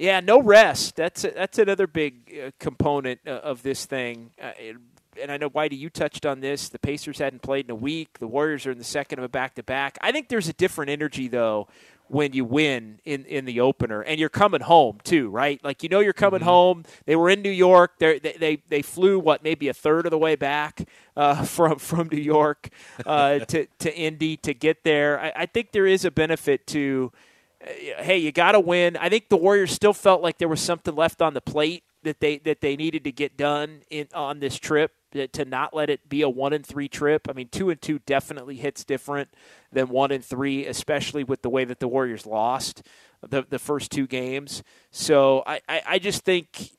Yeah, 0.00 0.20
no 0.20 0.40
rest. 0.40 0.96
That's 0.96 1.24
a, 1.24 1.30
that's 1.30 1.58
another 1.58 1.86
big 1.86 2.34
uh, 2.34 2.50
component 2.58 3.20
uh, 3.26 3.32
of 3.32 3.62
this 3.62 3.84
thing. 3.84 4.30
Uh, 4.42 4.52
it, 4.58 4.76
and 5.20 5.30
I 5.30 5.36
know 5.36 5.50
Whitey, 5.50 5.76
you 5.76 5.90
touched 5.90 6.24
on 6.24 6.40
this. 6.40 6.70
The 6.70 6.78
Pacers 6.78 7.18
hadn't 7.18 7.42
played 7.42 7.66
in 7.66 7.70
a 7.70 7.74
week. 7.74 8.18
The 8.18 8.26
Warriors 8.26 8.66
are 8.66 8.70
in 8.70 8.78
the 8.78 8.84
second 8.84 9.18
of 9.18 9.26
a 9.26 9.28
back 9.28 9.56
to 9.56 9.62
back. 9.62 9.98
I 10.00 10.10
think 10.10 10.28
there's 10.28 10.48
a 10.48 10.54
different 10.54 10.90
energy 10.90 11.28
though 11.28 11.68
when 12.08 12.32
you 12.32 12.46
win 12.46 12.98
in, 13.04 13.26
in 13.26 13.44
the 13.44 13.60
opener 13.60 14.00
and 14.00 14.18
you're 14.18 14.30
coming 14.30 14.62
home 14.62 15.00
too, 15.04 15.28
right? 15.28 15.62
Like 15.62 15.82
you 15.82 15.90
know 15.90 16.00
you're 16.00 16.14
coming 16.14 16.40
home. 16.40 16.84
They 17.04 17.14
were 17.14 17.28
in 17.28 17.42
New 17.42 17.50
York. 17.50 17.98
They're, 17.98 18.18
they 18.18 18.32
they 18.32 18.62
they 18.68 18.80
flew 18.80 19.18
what 19.18 19.44
maybe 19.44 19.68
a 19.68 19.74
third 19.74 20.06
of 20.06 20.10
the 20.12 20.18
way 20.18 20.34
back 20.34 20.88
uh, 21.14 21.44
from 21.44 21.78
from 21.78 22.08
New 22.10 22.22
York 22.22 22.70
uh, 23.04 23.38
to 23.50 23.66
to 23.80 23.94
Indy 23.94 24.38
to 24.38 24.54
get 24.54 24.82
there. 24.82 25.20
I, 25.20 25.32
I 25.36 25.46
think 25.46 25.72
there 25.72 25.86
is 25.86 26.06
a 26.06 26.10
benefit 26.10 26.66
to 26.68 27.12
hey, 27.60 28.18
you 28.18 28.32
got 28.32 28.52
to 28.52 28.60
win. 28.60 28.96
I 28.96 29.08
think 29.08 29.28
the 29.28 29.36
Warriors 29.36 29.70
still 29.72 29.92
felt 29.92 30.22
like 30.22 30.38
there 30.38 30.48
was 30.48 30.60
something 30.60 30.94
left 30.94 31.20
on 31.20 31.34
the 31.34 31.40
plate 31.40 31.84
that 32.02 32.20
they 32.20 32.38
that 32.38 32.60
they 32.60 32.76
needed 32.76 33.04
to 33.04 33.12
get 33.12 33.36
done 33.36 33.82
in 33.90 34.08
on 34.14 34.40
this 34.40 34.56
trip 34.58 34.92
to 35.12 35.44
not 35.44 35.74
let 35.74 35.90
it 35.90 36.08
be 36.08 36.22
a 36.22 36.28
one 36.28 36.52
and 36.52 36.64
three 36.64 36.88
trip. 36.88 37.28
I 37.28 37.32
mean, 37.32 37.48
two 37.48 37.70
and 37.70 37.80
two 37.80 37.98
definitely 38.00 38.56
hits 38.56 38.84
different 38.84 39.28
than 39.72 39.88
one 39.88 40.10
and 40.10 40.24
three, 40.24 40.66
especially 40.66 41.24
with 41.24 41.42
the 41.42 41.50
way 41.50 41.64
that 41.64 41.80
the 41.80 41.88
Warriors 41.88 42.26
lost 42.26 42.82
the 43.26 43.44
the 43.48 43.58
first 43.58 43.90
two 43.90 44.06
games. 44.06 44.62
So 44.90 45.42
I, 45.46 45.60
I, 45.68 45.82
I 45.86 45.98
just 45.98 46.24
think 46.24 46.70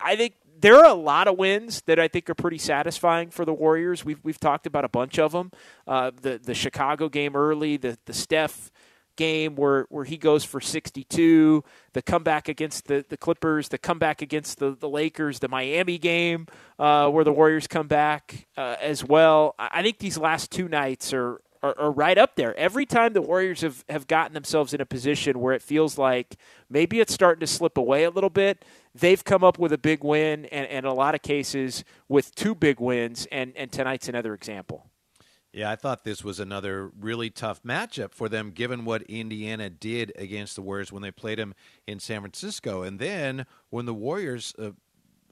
I 0.00 0.16
think 0.16 0.34
there 0.58 0.76
are 0.76 0.86
a 0.86 0.94
lot 0.94 1.28
of 1.28 1.38
wins 1.38 1.82
that 1.82 1.98
I 1.98 2.08
think 2.08 2.28
are 2.30 2.34
pretty 2.34 2.58
satisfying 2.58 3.30
for 3.30 3.44
the 3.44 3.54
Warriors. 3.54 4.04
We've 4.04 4.20
we've 4.22 4.40
talked 4.40 4.66
about 4.66 4.84
a 4.84 4.88
bunch 4.88 5.18
of 5.18 5.32
them. 5.32 5.52
Uh, 5.86 6.10
the 6.20 6.38
the 6.42 6.54
Chicago 6.54 7.08
game 7.08 7.36
early, 7.36 7.76
the 7.76 7.98
the 8.06 8.12
Steph 8.12 8.70
game 9.16 9.56
where, 9.56 9.86
where 9.88 10.04
he 10.04 10.16
goes 10.16 10.44
for 10.44 10.60
62, 10.60 11.64
the 11.92 12.02
comeback 12.02 12.48
against 12.48 12.86
the, 12.86 13.04
the 13.08 13.16
Clippers, 13.16 13.68
the 13.68 13.78
comeback 13.78 14.22
against 14.22 14.58
the, 14.58 14.76
the 14.78 14.88
Lakers, 14.88 15.38
the 15.38 15.48
Miami 15.48 15.98
game 15.98 16.46
uh, 16.78 17.08
where 17.08 17.24
the 17.24 17.32
Warriors 17.32 17.66
come 17.66 17.88
back 17.88 18.46
uh, 18.56 18.76
as 18.80 19.04
well. 19.04 19.54
I 19.58 19.82
think 19.82 19.98
these 19.98 20.18
last 20.18 20.50
two 20.50 20.68
nights 20.68 21.12
are, 21.12 21.40
are, 21.62 21.78
are 21.78 21.90
right 21.90 22.18
up 22.18 22.36
there. 22.36 22.56
Every 22.58 22.86
time 22.86 23.12
the 23.12 23.22
Warriors 23.22 23.62
have, 23.62 23.84
have 23.88 24.06
gotten 24.06 24.34
themselves 24.34 24.74
in 24.74 24.80
a 24.80 24.86
position 24.86 25.40
where 25.40 25.54
it 25.54 25.62
feels 25.62 25.98
like 25.98 26.36
maybe 26.70 27.00
it's 27.00 27.12
starting 27.12 27.40
to 27.40 27.46
slip 27.46 27.76
away 27.76 28.04
a 28.04 28.10
little 28.10 28.30
bit, 28.30 28.64
they've 28.94 29.22
come 29.22 29.42
up 29.42 29.58
with 29.58 29.72
a 29.72 29.78
big 29.78 30.04
win, 30.04 30.44
and, 30.46 30.66
and 30.66 30.84
in 30.84 30.90
a 30.90 30.94
lot 30.94 31.14
of 31.14 31.22
cases 31.22 31.84
with 32.08 32.34
two 32.34 32.54
big 32.54 32.80
wins, 32.80 33.26
and, 33.32 33.52
and 33.56 33.72
tonight's 33.72 34.08
another 34.08 34.34
example. 34.34 34.86
Yeah, 35.56 35.70
I 35.70 35.76
thought 35.76 36.04
this 36.04 36.22
was 36.22 36.38
another 36.38 36.92
really 37.00 37.30
tough 37.30 37.62
matchup 37.62 38.12
for 38.12 38.28
them, 38.28 38.50
given 38.50 38.84
what 38.84 39.00
Indiana 39.04 39.70
did 39.70 40.12
against 40.16 40.54
the 40.54 40.60
Warriors 40.60 40.92
when 40.92 41.00
they 41.00 41.10
played 41.10 41.38
them 41.38 41.54
in 41.86 41.98
San 41.98 42.20
Francisco. 42.20 42.82
And 42.82 42.98
then 42.98 43.46
when 43.70 43.86
the 43.86 43.94
Warriors 43.94 44.54
uh, 44.58 44.72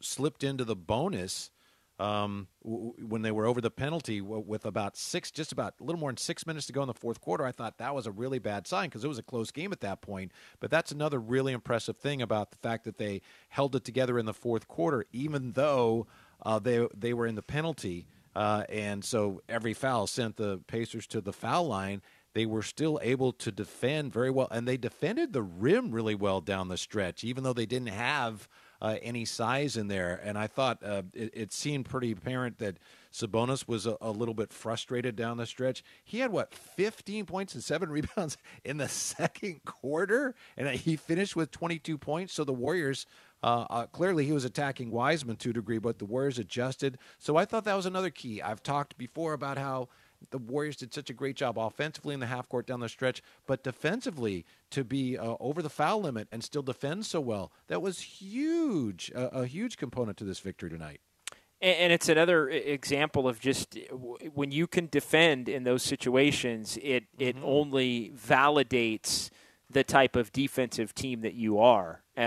slipped 0.00 0.42
into 0.42 0.64
the 0.64 0.74
bonus, 0.74 1.50
um, 1.98 2.48
w- 2.64 2.94
when 3.06 3.20
they 3.20 3.32
were 3.32 3.44
over 3.44 3.60
the 3.60 3.70
penalty 3.70 4.20
w- 4.20 4.42
with 4.46 4.64
about 4.64 4.96
six, 4.96 5.30
just 5.30 5.52
about 5.52 5.74
a 5.78 5.84
little 5.84 6.00
more 6.00 6.08
than 6.08 6.16
six 6.16 6.46
minutes 6.46 6.64
to 6.68 6.72
go 6.72 6.80
in 6.80 6.88
the 6.88 6.94
fourth 6.94 7.20
quarter, 7.20 7.44
I 7.44 7.52
thought 7.52 7.76
that 7.76 7.94
was 7.94 8.06
a 8.06 8.10
really 8.10 8.38
bad 8.38 8.66
sign 8.66 8.88
because 8.88 9.04
it 9.04 9.08
was 9.08 9.18
a 9.18 9.22
close 9.22 9.50
game 9.50 9.72
at 9.72 9.80
that 9.80 10.00
point. 10.00 10.32
But 10.58 10.70
that's 10.70 10.90
another 10.90 11.18
really 11.18 11.52
impressive 11.52 11.98
thing 11.98 12.22
about 12.22 12.50
the 12.50 12.56
fact 12.56 12.84
that 12.84 12.96
they 12.96 13.20
held 13.50 13.76
it 13.76 13.84
together 13.84 14.18
in 14.18 14.24
the 14.24 14.32
fourth 14.32 14.68
quarter, 14.68 15.04
even 15.12 15.52
though 15.52 16.06
uh, 16.46 16.58
they 16.58 16.88
they 16.96 17.12
were 17.12 17.26
in 17.26 17.34
the 17.34 17.42
penalty. 17.42 18.06
Uh, 18.34 18.64
and 18.68 19.04
so 19.04 19.40
every 19.48 19.74
foul 19.74 20.06
sent 20.06 20.36
the 20.36 20.60
Pacers 20.66 21.06
to 21.08 21.20
the 21.20 21.32
foul 21.32 21.66
line. 21.66 22.02
They 22.34 22.46
were 22.46 22.62
still 22.62 22.98
able 23.00 23.32
to 23.32 23.52
defend 23.52 24.12
very 24.12 24.30
well, 24.30 24.48
and 24.50 24.66
they 24.66 24.76
defended 24.76 25.32
the 25.32 25.42
rim 25.42 25.92
really 25.92 26.16
well 26.16 26.40
down 26.40 26.66
the 26.66 26.76
stretch, 26.76 27.22
even 27.22 27.44
though 27.44 27.52
they 27.52 27.66
didn't 27.66 27.90
have 27.90 28.48
uh, 28.82 28.96
any 29.02 29.24
size 29.24 29.76
in 29.76 29.86
there. 29.86 30.20
And 30.22 30.36
I 30.36 30.48
thought 30.48 30.84
uh, 30.84 31.02
it, 31.12 31.30
it 31.32 31.52
seemed 31.52 31.86
pretty 31.86 32.10
apparent 32.10 32.58
that 32.58 32.78
Sabonis 33.12 33.68
was 33.68 33.86
a, 33.86 33.96
a 34.00 34.10
little 34.10 34.34
bit 34.34 34.52
frustrated 34.52 35.14
down 35.14 35.36
the 35.36 35.46
stretch. 35.46 35.84
He 36.04 36.18
had 36.18 36.32
what 36.32 36.52
15 36.52 37.24
points 37.24 37.54
and 37.54 37.62
seven 37.62 37.88
rebounds 37.90 38.36
in 38.64 38.78
the 38.78 38.88
second 38.88 39.64
quarter, 39.64 40.34
and 40.56 40.68
he 40.68 40.96
finished 40.96 41.36
with 41.36 41.50
22 41.50 41.96
points. 41.98 42.34
So 42.34 42.44
the 42.44 42.52
Warriors. 42.52 43.06
Uh, 43.44 43.66
uh, 43.68 43.86
clearly, 43.88 44.24
he 44.24 44.32
was 44.32 44.46
attacking 44.46 44.90
Wiseman 44.90 45.36
to 45.36 45.50
a 45.50 45.52
degree, 45.52 45.76
but 45.76 45.98
the 45.98 46.06
Warriors 46.06 46.38
adjusted. 46.38 46.96
So 47.18 47.36
I 47.36 47.44
thought 47.44 47.64
that 47.64 47.74
was 47.74 47.84
another 47.84 48.08
key. 48.08 48.40
I've 48.40 48.62
talked 48.62 48.96
before 48.96 49.34
about 49.34 49.58
how 49.58 49.88
the 50.30 50.38
Warriors 50.38 50.76
did 50.76 50.94
such 50.94 51.10
a 51.10 51.12
great 51.12 51.36
job 51.36 51.58
offensively 51.58 52.14
in 52.14 52.20
the 52.20 52.26
half 52.26 52.48
court 52.48 52.66
down 52.66 52.80
the 52.80 52.88
stretch, 52.88 53.22
but 53.46 53.62
defensively 53.62 54.46
to 54.70 54.82
be 54.82 55.18
uh, 55.18 55.34
over 55.40 55.60
the 55.60 55.68
foul 55.68 56.00
limit 56.00 56.26
and 56.32 56.42
still 56.42 56.62
defend 56.62 57.04
so 57.04 57.20
well. 57.20 57.52
That 57.66 57.82
was 57.82 58.00
huge, 58.00 59.12
uh, 59.14 59.28
a 59.32 59.44
huge 59.44 59.76
component 59.76 60.16
to 60.16 60.24
this 60.24 60.40
victory 60.40 60.70
tonight. 60.70 61.02
And, 61.60 61.76
and 61.76 61.92
it's 61.92 62.08
another 62.08 62.48
example 62.48 63.28
of 63.28 63.40
just 63.40 63.76
when 64.32 64.52
you 64.52 64.66
can 64.66 64.88
defend 64.90 65.50
in 65.50 65.64
those 65.64 65.82
situations, 65.82 66.78
it 66.82 67.04
it 67.18 67.36
only 67.42 68.10
validates 68.16 69.28
the 69.68 69.84
type 69.84 70.16
of 70.16 70.32
defensive 70.32 70.94
team 70.94 71.20
that 71.20 71.34
you 71.34 71.58
are. 71.58 72.02
Uh, 72.16 72.20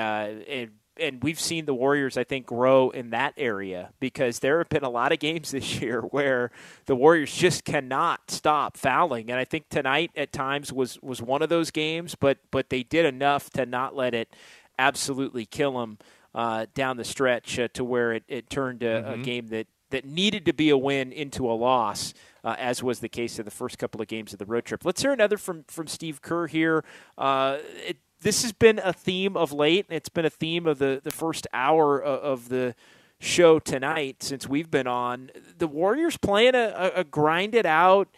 and 0.48 0.72
and 1.00 1.24
we've 1.24 1.40
seen 1.40 1.66
the 1.66 1.74
Warriors, 1.74 2.18
I 2.18 2.24
think, 2.24 2.46
grow 2.46 2.90
in 2.90 3.12
that 3.12 3.34
area 3.38 3.92
because 4.00 4.40
there 4.40 4.58
have 4.60 4.70
been 4.70 4.84
a 4.84 4.90
lot 4.90 5.12
of 5.12 5.20
games 5.20 5.52
this 5.58 5.82
year 5.82 6.02
where 6.02 6.52
the 6.86 6.96
Warriors 6.96 7.34
just 7.34 7.64
cannot 7.64 8.32
stop 8.32 8.78
fouling, 8.78 9.30
and 9.30 9.40
I 9.40 9.46
think 9.46 9.70
tonight 9.70 10.12
at 10.16 10.32
times 10.32 10.72
was 10.72 11.02
was 11.02 11.22
one 11.22 11.42
of 11.42 11.50
those 11.50 11.72
games, 11.72 12.16
but 12.16 12.40
but 12.52 12.70
they 12.70 12.84
did 12.84 13.06
enough 13.06 13.50
to 13.52 13.66
not 13.66 13.96
let 13.96 14.14
it 14.14 14.34
absolutely 14.80 15.46
kill 15.46 15.80
them 15.80 15.98
uh, 16.36 16.68
down 16.74 16.98
the 16.98 17.04
stretch 17.04 17.58
uh, 17.58 17.68
to 17.74 17.84
where 17.84 18.14
it, 18.14 18.24
it 18.28 18.50
turned 18.50 18.84
a, 18.84 19.02
mm-hmm. 19.02 19.22
a, 19.22 19.24
game 19.24 19.48
that 19.48 19.68
that 19.90 20.06
needed 20.06 20.46
to 20.46 20.54
be 20.54 20.70
a 20.70 20.78
win 20.78 21.12
into 21.12 21.50
a 21.50 21.54
loss. 21.54 22.14
Uh, 22.44 22.56
as 22.60 22.82
was 22.82 23.00
the 23.00 23.10
case 23.10 23.40
of 23.40 23.46
the 23.46 23.52
first 23.52 23.78
couple 23.78 24.00
of 24.02 24.08
games 24.08 24.32
of 24.32 24.40
the 24.40 24.46
road 24.46 24.64
trip. 24.64 24.86
Let's 24.86 25.02
hear 25.02 25.12
another 25.12 25.38
from 25.38 25.66
from 25.68 25.88
Steve 25.88 26.22
Kerr 26.22 26.48
here. 26.48 26.86
Uh, 27.18 27.58
it, 27.86 27.98
this 28.22 28.42
has 28.44 28.52
been 28.52 28.80
a 28.84 28.94
theme 28.94 29.38
of 29.38 29.52
late. 29.52 29.86
It's 29.90 30.10
been 30.10 30.26
a 30.26 30.30
theme 30.30 30.66
of 30.68 30.80
the, 30.80 31.02
the 31.04 31.12
first 31.12 31.48
hour 31.54 32.02
of 32.02 32.50
the 32.50 32.76
show 33.20 33.60
tonight 33.60 34.22
since 34.22 34.48
we've 34.48 34.70
been 34.70 34.88
on. 34.88 35.32
The 35.58 35.68
Warriors 35.68 36.18
playing 36.18 36.56
a, 36.56 36.92
a 36.96 37.04
grinded 37.04 37.66
out 37.66 38.10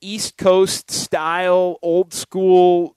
East 0.00 0.36
Coast 0.36 0.90
style, 0.90 1.78
old 1.82 2.12
school 2.12 2.96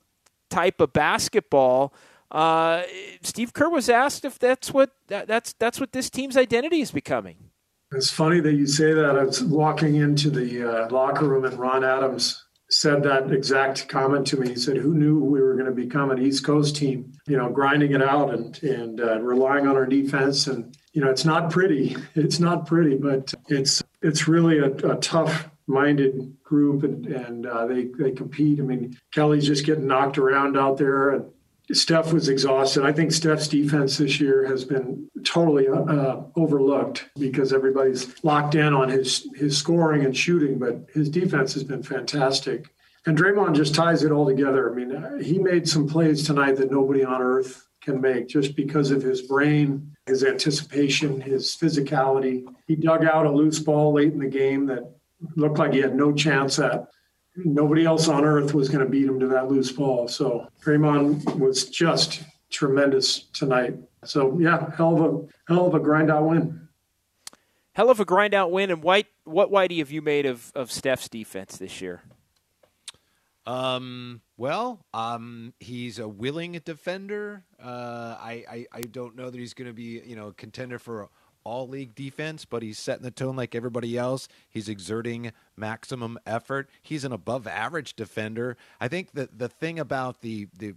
type 0.50 0.82
of 0.82 0.94
basketball. 0.94 1.94
Uh, 2.32 2.84
Steve 3.22 3.54
Kerr 3.54 3.70
was 3.70 3.90
asked 3.90 4.24
if 4.24 4.38
that's 4.38 4.72
what 4.72 4.92
that, 5.08 5.28
that's 5.28 5.54
that's 5.54 5.80
what 5.80 5.94
this 5.94 6.10
team's 6.10 6.38
identity 6.38 6.82
is 6.82 6.92
becoming. 6.92 7.38
It's 7.92 8.12
funny 8.12 8.40
that 8.42 8.54
you 8.54 8.68
say 8.68 8.94
that. 8.94 9.18
I 9.18 9.24
was 9.24 9.44
walking 9.44 9.96
into 9.96 10.30
the 10.30 10.86
uh, 10.86 10.90
locker 10.90 11.28
room 11.28 11.46
and 11.46 11.58
Ron 11.58 11.84
Adams 11.84 12.46
said 12.70 13.04
that 13.04 13.32
exact 13.32 13.88
comment 13.88 14.28
to 14.28 14.38
me. 14.38 14.50
He 14.50 14.56
said, 14.56 14.78
"Who 14.78 14.94
knew 14.94 15.20
we 15.20 15.42
were 15.42 15.54
going 15.54 15.66
to 15.66 15.72
become 15.72 16.12
an 16.12 16.22
East 16.22 16.44
Coast 16.44 16.76
team? 16.76 17.14
You 17.28 17.38
know, 17.38 17.50
grinding 17.50 17.94
it 17.94 18.02
out 18.02 18.34
and 18.34 18.62
and 18.64 19.02
uh, 19.02 19.20
relying 19.20 19.68
on 19.68 19.76
our 19.76 19.86
defense. 19.86 20.48
And 20.48 20.76
you 20.94 21.02
know, 21.02 21.10
it's 21.10 21.26
not 21.26 21.52
pretty. 21.52 21.96
It's 22.16 22.40
not 22.40 22.66
pretty, 22.66 22.96
but 22.96 23.34
it's 23.48 23.84
it's 24.02 24.28
really 24.28 24.60
a, 24.60 24.72
a 24.92 24.98
tough." 24.98 25.50
minded 25.70 26.36
group 26.44 26.84
and, 26.84 27.06
and 27.06 27.46
uh, 27.46 27.68
they, 27.68 27.90
they 28.00 28.10
compete. 28.10 28.60
I 28.60 28.64
mean, 28.64 28.98
Kelly's 29.14 29.46
just 29.46 29.68
getting 29.68 29.86
knocked 29.86 30.18
around 30.18 30.58
out 30.58 30.78
there 30.78 31.12
and 31.12 31.32
Steph 31.72 32.12
was 32.12 32.30
exhausted. 32.30 32.84
I 32.84 32.92
think 32.92 33.12
Steph's 33.12 33.48
defense 33.48 33.98
this 33.98 34.20
year 34.20 34.48
has 34.48 34.66
been 34.66 35.08
totally 35.24 35.68
uh, 35.68 36.22
overlooked 36.36 37.10
because 37.20 37.54
everybody's 37.54 38.24
locked 38.24 38.56
in 38.56 38.74
on 38.74 38.90
his 38.90 39.28
his 39.36 39.58
scoring 39.58 40.04
and 40.04 40.16
shooting, 40.16 40.58
but 40.58 40.86
his 40.94 41.10
defense 41.10 41.54
has 41.54 41.64
been 41.64 41.84
fantastic. 41.84 42.70
And 43.06 43.18
Draymond 43.18 43.56
just 43.56 43.76
ties 43.76 44.04
it 44.04 44.12
all 44.12 44.26
together. 44.26 44.72
I 44.72 44.76
mean, 44.76 45.22
he 45.22 45.40
made 45.40 45.68
some 45.68 45.88
plays 45.88 46.26
tonight 46.26 46.58
that 46.58 46.72
nobody 46.72 47.04
on 47.04 47.22
earth 47.22 47.66
can 47.82 48.02
make 48.02 48.28
just 48.28 48.56
because 48.56 48.92
of 48.92 49.02
his 49.02 49.22
brain, 49.22 49.96
his 50.06 50.24
anticipation, 50.24 51.22
his 51.22 51.56
physicality. 51.56 52.44
He 52.68 52.76
dug 52.76 53.06
out 53.06 53.26
a 53.26 53.32
loose 53.32 53.60
ball 53.60 53.94
late 53.94 54.12
in 54.12 54.20
the 54.20 54.28
game 54.28 54.66
that 54.68 54.92
looked 55.36 55.60
like 55.60 55.74
he 55.74 55.80
had 55.80 55.96
no 55.96 56.14
chance 56.14 56.60
at 56.60 56.88
nobody 57.46 57.86
else 57.86 58.08
on 58.08 58.26
earth 58.26 58.54
was 58.54 58.70
going 58.70 58.84
to 58.84 58.90
beat 58.90 59.06
him 59.06 59.20
to 59.20 59.28
that 59.28 59.50
loose 59.50 59.72
ball. 59.72 60.08
So 60.08 60.48
Draymond 60.64 61.38
was 61.38 61.70
just 61.70 62.24
tremendous 62.50 63.24
tonight. 63.34 63.76
So 64.06 64.38
yeah, 64.40 64.72
hell 64.76 64.96
of 64.96 65.14
a 65.14 65.54
hell 65.54 65.68
of 65.68 65.76
a 65.76 65.80
grind 65.80 66.10
out 66.10 66.26
win. 66.26 66.68
Hell 67.74 67.90
of 67.90 68.00
a 68.00 68.06
grind 68.06 68.34
out 68.34 68.52
win. 68.52 68.72
And 68.72 68.84
White, 68.84 69.08
what 69.24 69.52
Whitey 69.52 69.80
have 69.80 69.92
you 69.92 70.02
made 70.02 70.26
of, 70.26 70.52
of 70.56 70.72
Steph's 70.72 71.08
defense 71.08 71.58
this 71.58 71.82
year? 71.82 72.02
Um, 73.46 74.22
well, 74.38 74.86
um, 74.94 75.54
he's 75.60 75.98
a 75.98 76.08
willing 76.08 76.60
defender. 76.64 77.44
Uh, 77.62 78.16
I, 78.20 78.44
I, 78.50 78.66
I 78.72 78.82
don't 78.82 79.16
know 79.16 79.30
that 79.30 79.38
he's 79.40 79.54
going 79.54 79.68
to 79.68 79.74
be, 79.74 80.02
you 80.06 80.16
know, 80.16 80.28
a 80.28 80.34
contender 80.34 80.78
for 80.78 81.10
all 81.50 81.68
league 81.68 81.96
defense, 81.96 82.46
but 82.46 82.62
he's 82.62 82.78
setting 82.78 83.04
the 83.04 83.12
tone 83.12 83.36
like 83.36 83.56
everybody 83.56 83.98
else. 83.98 84.28
He's 84.50 84.70
exerting 84.70 85.32
maximum 85.58 86.20
effort. 86.26 86.70
He's 86.84 87.04
an 87.04 87.12
above 87.12 87.48
average 87.48 87.96
defender. 87.96 88.56
I 88.80 88.88
think 88.88 89.14
that 89.14 89.40
the 89.40 89.50
thing 89.50 89.80
about 89.80 90.22
the 90.22 90.48
the 90.58 90.76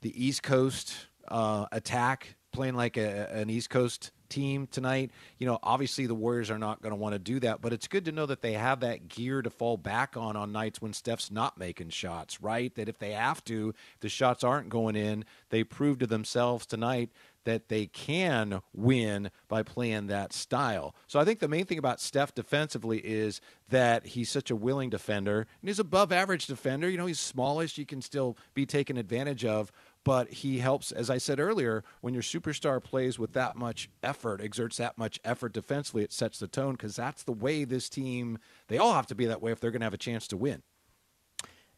the 0.00 0.26
East 0.26 0.42
Coast 0.42 1.08
uh, 1.28 1.66
attack 1.72 2.36
playing 2.52 2.74
like 2.74 2.96
a, 2.96 3.30
an 3.32 3.50
East 3.50 3.68
Coast 3.70 4.10
team 4.28 4.66
tonight. 4.66 5.10
You 5.38 5.46
know, 5.46 5.58
obviously 5.62 6.06
the 6.06 6.14
Warriors 6.14 6.50
are 6.50 6.58
not 6.58 6.82
going 6.82 6.92
to 6.92 6.96
want 6.96 7.14
to 7.14 7.18
do 7.18 7.40
that, 7.40 7.60
but 7.60 7.72
it's 7.72 7.88
good 7.88 8.04
to 8.06 8.12
know 8.12 8.26
that 8.26 8.42
they 8.42 8.52
have 8.52 8.80
that 8.80 9.08
gear 9.08 9.42
to 9.42 9.50
fall 9.50 9.76
back 9.76 10.16
on 10.16 10.36
on 10.36 10.52
nights 10.52 10.80
when 10.80 10.92
Steph's 10.92 11.30
not 11.30 11.58
making 11.58 11.90
shots, 11.90 12.40
right? 12.40 12.74
That 12.74 12.88
if 12.88 12.98
they 12.98 13.12
have 13.12 13.44
to, 13.44 13.74
if 13.94 14.00
the 14.00 14.08
shots 14.08 14.44
aren't 14.44 14.68
going 14.68 14.96
in, 14.96 15.24
they 15.50 15.64
prove 15.64 15.98
to 15.98 16.06
themselves 16.06 16.66
tonight 16.66 17.10
that 17.44 17.68
they 17.68 17.86
can 17.86 18.60
win 18.74 19.30
by 19.48 19.62
playing 19.62 20.06
that 20.08 20.32
style. 20.32 20.94
So 21.06 21.18
I 21.18 21.24
think 21.24 21.38
the 21.38 21.48
main 21.48 21.64
thing 21.64 21.78
about 21.78 22.00
Steph 22.00 22.34
defensively 22.34 22.98
is 22.98 23.40
that 23.68 24.06
he's 24.06 24.30
such 24.30 24.50
a 24.50 24.56
willing 24.56 24.90
defender 24.90 25.46
and 25.60 25.68
he's 25.68 25.78
above 25.78 26.12
average 26.12 26.46
defender. 26.46 26.88
You 26.88 26.98
know, 26.98 27.06
he's 27.06 27.20
smallish, 27.20 27.78
you 27.78 27.86
can 27.86 28.02
still 28.02 28.36
be 28.54 28.66
taken 28.66 28.96
advantage 28.96 29.44
of, 29.44 29.72
but 30.04 30.30
he 30.30 30.58
helps, 30.58 30.92
as 30.92 31.10
I 31.10 31.18
said 31.18 31.40
earlier, 31.40 31.84
when 32.00 32.14
your 32.14 32.22
superstar 32.22 32.82
plays 32.82 33.18
with 33.18 33.32
that 33.34 33.56
much 33.56 33.90
effort, 34.02 34.40
exerts 34.40 34.78
that 34.78 34.96
much 34.96 35.20
effort 35.24 35.52
defensively, 35.52 36.02
it 36.02 36.12
sets 36.12 36.38
the 36.38 36.48
tone 36.48 36.72
because 36.72 36.96
that's 36.96 37.22
the 37.22 37.32
way 37.32 37.64
this 37.64 37.88
team, 37.88 38.38
they 38.68 38.78
all 38.78 38.94
have 38.94 39.06
to 39.08 39.14
be 39.14 39.26
that 39.26 39.42
way 39.42 39.52
if 39.52 39.60
they're 39.60 39.70
going 39.70 39.80
to 39.80 39.86
have 39.86 39.94
a 39.94 39.98
chance 39.98 40.26
to 40.28 40.36
win. 40.36 40.62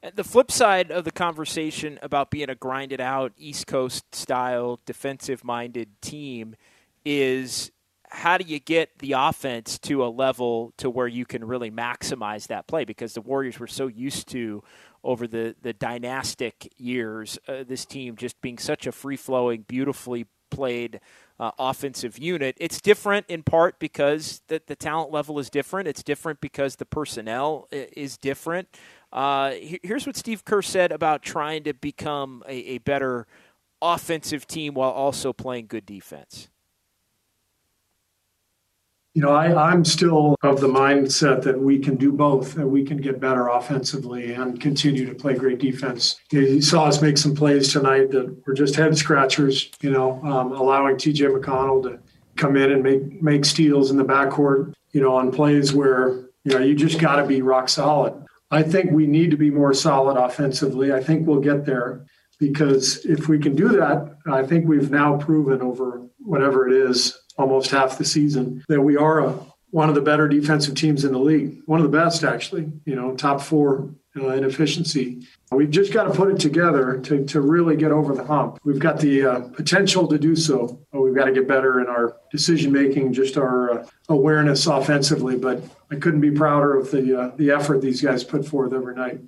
The 0.03 0.25
flip 0.25 0.51
side 0.51 0.91
of 0.91 1.05
the 1.05 1.11
conversation 1.11 1.99
about 2.01 2.31
being 2.31 2.49
a 2.49 2.55
grinded 2.55 3.03
out 3.03 3.33
East 3.37 3.67
Coast 3.67 4.15
style 4.15 4.81
defensive 4.87 5.45
minded 5.45 6.01
team 6.01 6.57
is 7.05 7.71
how 8.09 8.39
do 8.39 8.45
you 8.45 8.59
get 8.59 8.99
the 8.99 9.13
offense 9.13 9.79
to 9.81 10.05
a 10.05 10.09
level 10.09 10.73
to 10.79 10.89
where 10.89 11.07
you 11.07 11.27
can 11.27 11.45
really 11.45 11.71
maximize 11.71 12.47
that 12.47 12.67
play? 12.67 12.85
Because 12.85 13.13
the 13.13 13.21
Warriors 13.21 13.61
were 13.61 13.67
so 13.67 13.89
used 13.89 14.29
to 14.29 14.65
over 15.05 15.27
the 15.27 15.55
the 15.61 15.75
dynastic 15.75 16.73
years 16.79 17.39
uh, 17.47 17.63
this 17.67 17.85
team 17.85 18.17
just 18.17 18.41
being 18.41 18.59
such 18.59 18.87
a 18.87 18.93
free 18.93 19.17
flowing 19.17 19.65
beautifully 19.69 20.27
played 20.51 21.01
uh, 21.41 21.51
offensive 21.59 22.19
unit. 22.19 22.55
It's 22.61 22.81
different 22.83 23.25
in 23.29 23.43
part 23.43 23.79
because 23.79 24.43
the, 24.49 24.61
the 24.67 24.77
talent 24.77 25.11
level 25.11 25.39
is 25.39 25.49
different. 25.49 25.89
It's 25.89 26.03
different 26.03 26.41
because 26.43 26.77
the 26.77 26.85
personnel 26.85 27.67
is 27.73 28.19
different. 28.19 28.69
Uh, 29.11 29.53
here's 29.83 30.07
what 30.07 30.17
Steve 30.17 30.45
Kerr 30.45 30.61
said 30.61 30.93
about 30.93 31.23
trying 31.23 31.65
to 31.65 31.73
become 31.73 32.45
a, 32.47 32.55
a 32.55 32.79
better 32.79 33.27
offensive 33.81 34.47
team 34.47 34.75
while 34.75 34.91
also 34.91 35.33
playing 35.33 35.67
good 35.67 35.87
defense. 35.87 36.51
You 39.15 39.23
know, 39.23 39.31
I, 39.33 39.73
am 39.73 39.85
still 39.85 40.37
of 40.43 40.61
the 40.61 40.69
mindset 40.69 41.43
that 41.43 41.59
we 41.59 41.81
can 41.81 41.97
do 41.97 42.13
both, 42.13 42.55
that 42.55 42.67
we 42.67 42.85
can 42.85 42.99
get 42.99 43.19
better 43.19 43.49
offensively 43.49 44.35
and 44.35 44.61
continue 44.61 45.05
to 45.05 45.15
play 45.15 45.35
great 45.35 45.59
defense. 45.59 46.21
You, 46.31 46.63
saw 46.63 46.85
us 46.85 47.03
make 47.03 47.19
some 47.19 47.35
plays 47.35 47.73
tonight 47.73 48.13
that 48.13 48.47
were 48.47 48.55
just 48.55 48.77
head 48.77 48.97
scratchers, 48.97 49.69
you 49.81 49.91
know, 49.91 50.23
um, 50.23 50.53
allowing 50.53 50.95
TJ 50.95 51.37
McConnell 51.37 51.83
to 51.83 51.99
come 52.37 52.57
in 52.57 52.71
and 52.71 52.85
make, 52.85 53.21
make 53.21 53.45
steals 53.45 53.91
in 53.91 53.97
the 53.97 54.05
backcourt, 54.05 54.75
you 54.93 55.01
know, 55.01 55.17
on 55.17 55.33
plays 55.33 55.73
where, 55.73 56.31
you 56.45 56.53
know, 56.53 56.61
you 56.61 56.77
just 56.77 57.01
got 57.01 57.17
to 57.17 57.27
be 57.27 57.43
rock 57.43 57.69
solid. 57.69 58.15
I 58.53 58.63
think 58.63 58.93
we 58.93 59.09
need 59.09 59.33
to 59.33 59.37
be 59.37 59.51
more 59.51 59.75
solid 59.75 60.17
offensively. 60.17 60.93
I 60.93 61.03
think 61.03 61.27
we'll 61.27 61.41
get 61.41 61.67
there 61.67 62.07
because 62.39 63.05
if 63.05 63.29
we 63.29 63.39
can 63.39 63.57
do 63.57 63.69
that, 63.71 64.17
I 64.27 64.45
think 64.45 64.69
we've 64.69 64.91
now 64.91 65.17
proven 65.19 65.61
over 65.63 66.07
whatever 66.19 66.69
it 66.69 66.91
is, 66.91 67.20
almost 67.41 67.71
half 67.71 67.99
the 67.99 68.05
season, 68.05 68.65
that 68.69 68.81
we 68.81 68.97
are 68.97 69.21
a, 69.21 69.39
one 69.71 69.89
of 69.89 69.95
the 69.95 70.01
better 70.01 70.29
defensive 70.29 70.75
teams 70.75 71.05
in 71.05 71.13
the 71.13 71.19
league. 71.19 71.63
One 71.67 71.81
of 71.81 71.91
the 71.91 71.97
best, 71.97 72.25
actually, 72.25 72.71
you 72.85 72.95
know, 72.95 73.15
top 73.15 73.41
four 73.41 73.91
uh, 74.17 74.29
in 74.29 74.45
efficiency. 74.45 75.27
We've 75.53 75.71
just 75.71 75.93
got 75.93 76.05
to 76.05 76.11
put 76.11 76.31
it 76.31 76.41
together 76.41 77.01
to, 77.01 77.25
to 77.27 77.41
really 77.41 77.77
get 77.77 77.93
over 77.93 78.15
the 78.15 78.25
hump. 78.25 78.59
We've 78.65 78.79
got 78.79 78.99
the 78.99 79.25
uh, 79.25 79.41
potential 79.55 80.09
to 80.09 80.19
do 80.19 80.35
so, 80.35 80.81
but 80.93 81.01
we've 81.01 81.15
got 81.15 81.27
to 81.27 81.33
get 81.33 81.47
better 81.47 81.81
in 81.81 81.87
our 81.87 82.17
decision 82.31 82.73
making, 82.73 83.13
just 83.13 83.37
our 83.37 83.71
uh, 83.71 83.87
awareness 84.09 84.67
offensively. 84.67 85.37
But 85.37 85.63
I 85.91 85.97
couldn't 85.97 86.21
be 86.21 86.31
prouder 86.31 86.77
of 86.77 86.91
the 86.91 87.21
uh, 87.21 87.37
the 87.37 87.51
effort 87.51 87.81
these 87.81 88.03
guys 88.03 88.25
put 88.25 88.47
forth 88.47 88.73
every 88.73 88.95
night. 88.95 89.21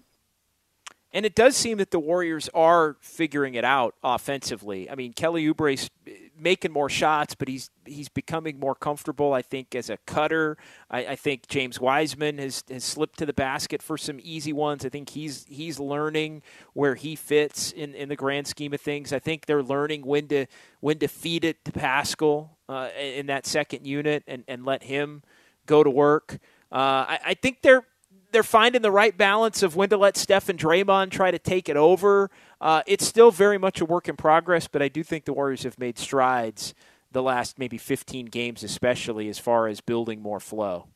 And 1.12 1.26
it 1.26 1.34
does 1.34 1.56
seem 1.56 1.78
that 1.78 1.90
the 1.90 2.00
Warriors 2.00 2.48
are 2.54 2.96
figuring 3.00 3.54
it 3.54 3.64
out 3.64 3.94
offensively. 4.02 4.90
I 4.90 4.94
mean, 4.94 5.12
Kelly 5.12 5.46
Oubre's 5.46 5.90
making 6.38 6.72
more 6.72 6.88
shots, 6.88 7.34
but 7.34 7.48
he's 7.48 7.70
he's 7.84 8.08
becoming 8.08 8.58
more 8.58 8.74
comfortable. 8.74 9.32
I 9.32 9.42
think 9.42 9.74
as 9.74 9.90
a 9.90 9.96
cutter. 10.06 10.56
I, 10.90 11.06
I, 11.06 11.16
think 11.16 11.48
James 11.48 11.80
Wiseman 11.80 12.38
has, 12.38 12.62
has 12.70 12.84
slipped 12.84 13.18
to 13.18 13.26
the 13.26 13.32
basket 13.32 13.82
for 13.82 13.98
some 13.98 14.18
easy 14.22 14.52
ones. 14.52 14.84
I 14.84 14.88
think 14.88 15.10
he's 15.10 15.46
he's 15.48 15.80
learning 15.80 16.42
where 16.74 16.94
he 16.94 17.16
fits 17.16 17.72
in, 17.72 17.94
in 17.94 18.08
the 18.08 18.16
grand 18.16 18.46
scheme 18.46 18.72
of 18.72 18.80
things. 18.80 19.12
I 19.12 19.18
think 19.18 19.46
they're 19.46 19.62
learning 19.62 20.02
when 20.02 20.28
to 20.28 20.46
when 20.80 20.98
to 20.98 21.08
feed 21.08 21.44
it 21.44 21.64
to 21.64 21.72
Paschall 21.72 22.50
uh, 22.68 22.88
in 22.98 23.26
that 23.26 23.46
second 23.46 23.86
unit 23.86 24.24
and, 24.26 24.44
and 24.48 24.64
let 24.64 24.84
him 24.84 25.22
go 25.66 25.82
to 25.82 25.90
work. 25.90 26.38
Uh, 26.70 27.04
I, 27.08 27.18
I 27.26 27.34
think 27.34 27.62
they're 27.62 27.84
they're 28.32 28.42
finding 28.42 28.82
the 28.82 28.90
right 28.90 29.16
balance 29.16 29.62
of 29.62 29.76
when 29.76 29.88
to 29.90 29.96
let 29.96 30.16
Steph 30.16 30.48
and 30.48 30.58
Draymond 30.58 31.10
try 31.10 31.30
to 31.30 31.38
take 31.38 31.68
it 31.68 31.76
over. 31.76 32.30
Uh, 32.60 32.82
it's 32.86 33.06
still 33.06 33.30
very 33.30 33.58
much 33.58 33.80
a 33.80 33.84
work 33.84 34.08
in 34.08 34.16
progress, 34.16 34.68
but 34.68 34.82
I 34.82 34.88
do 34.88 35.02
think 35.02 35.24
the 35.24 35.32
Warriors 35.32 35.62
have 35.62 35.78
made 35.78 35.98
strides 35.98 36.74
the 37.12 37.22
last 37.22 37.58
maybe 37.58 37.78
15 37.78 38.26
games, 38.26 38.62
especially 38.62 39.28
as 39.28 39.38
far 39.38 39.68
as 39.68 39.80
building 39.80 40.20
more 40.20 40.40
flow. 40.40 40.88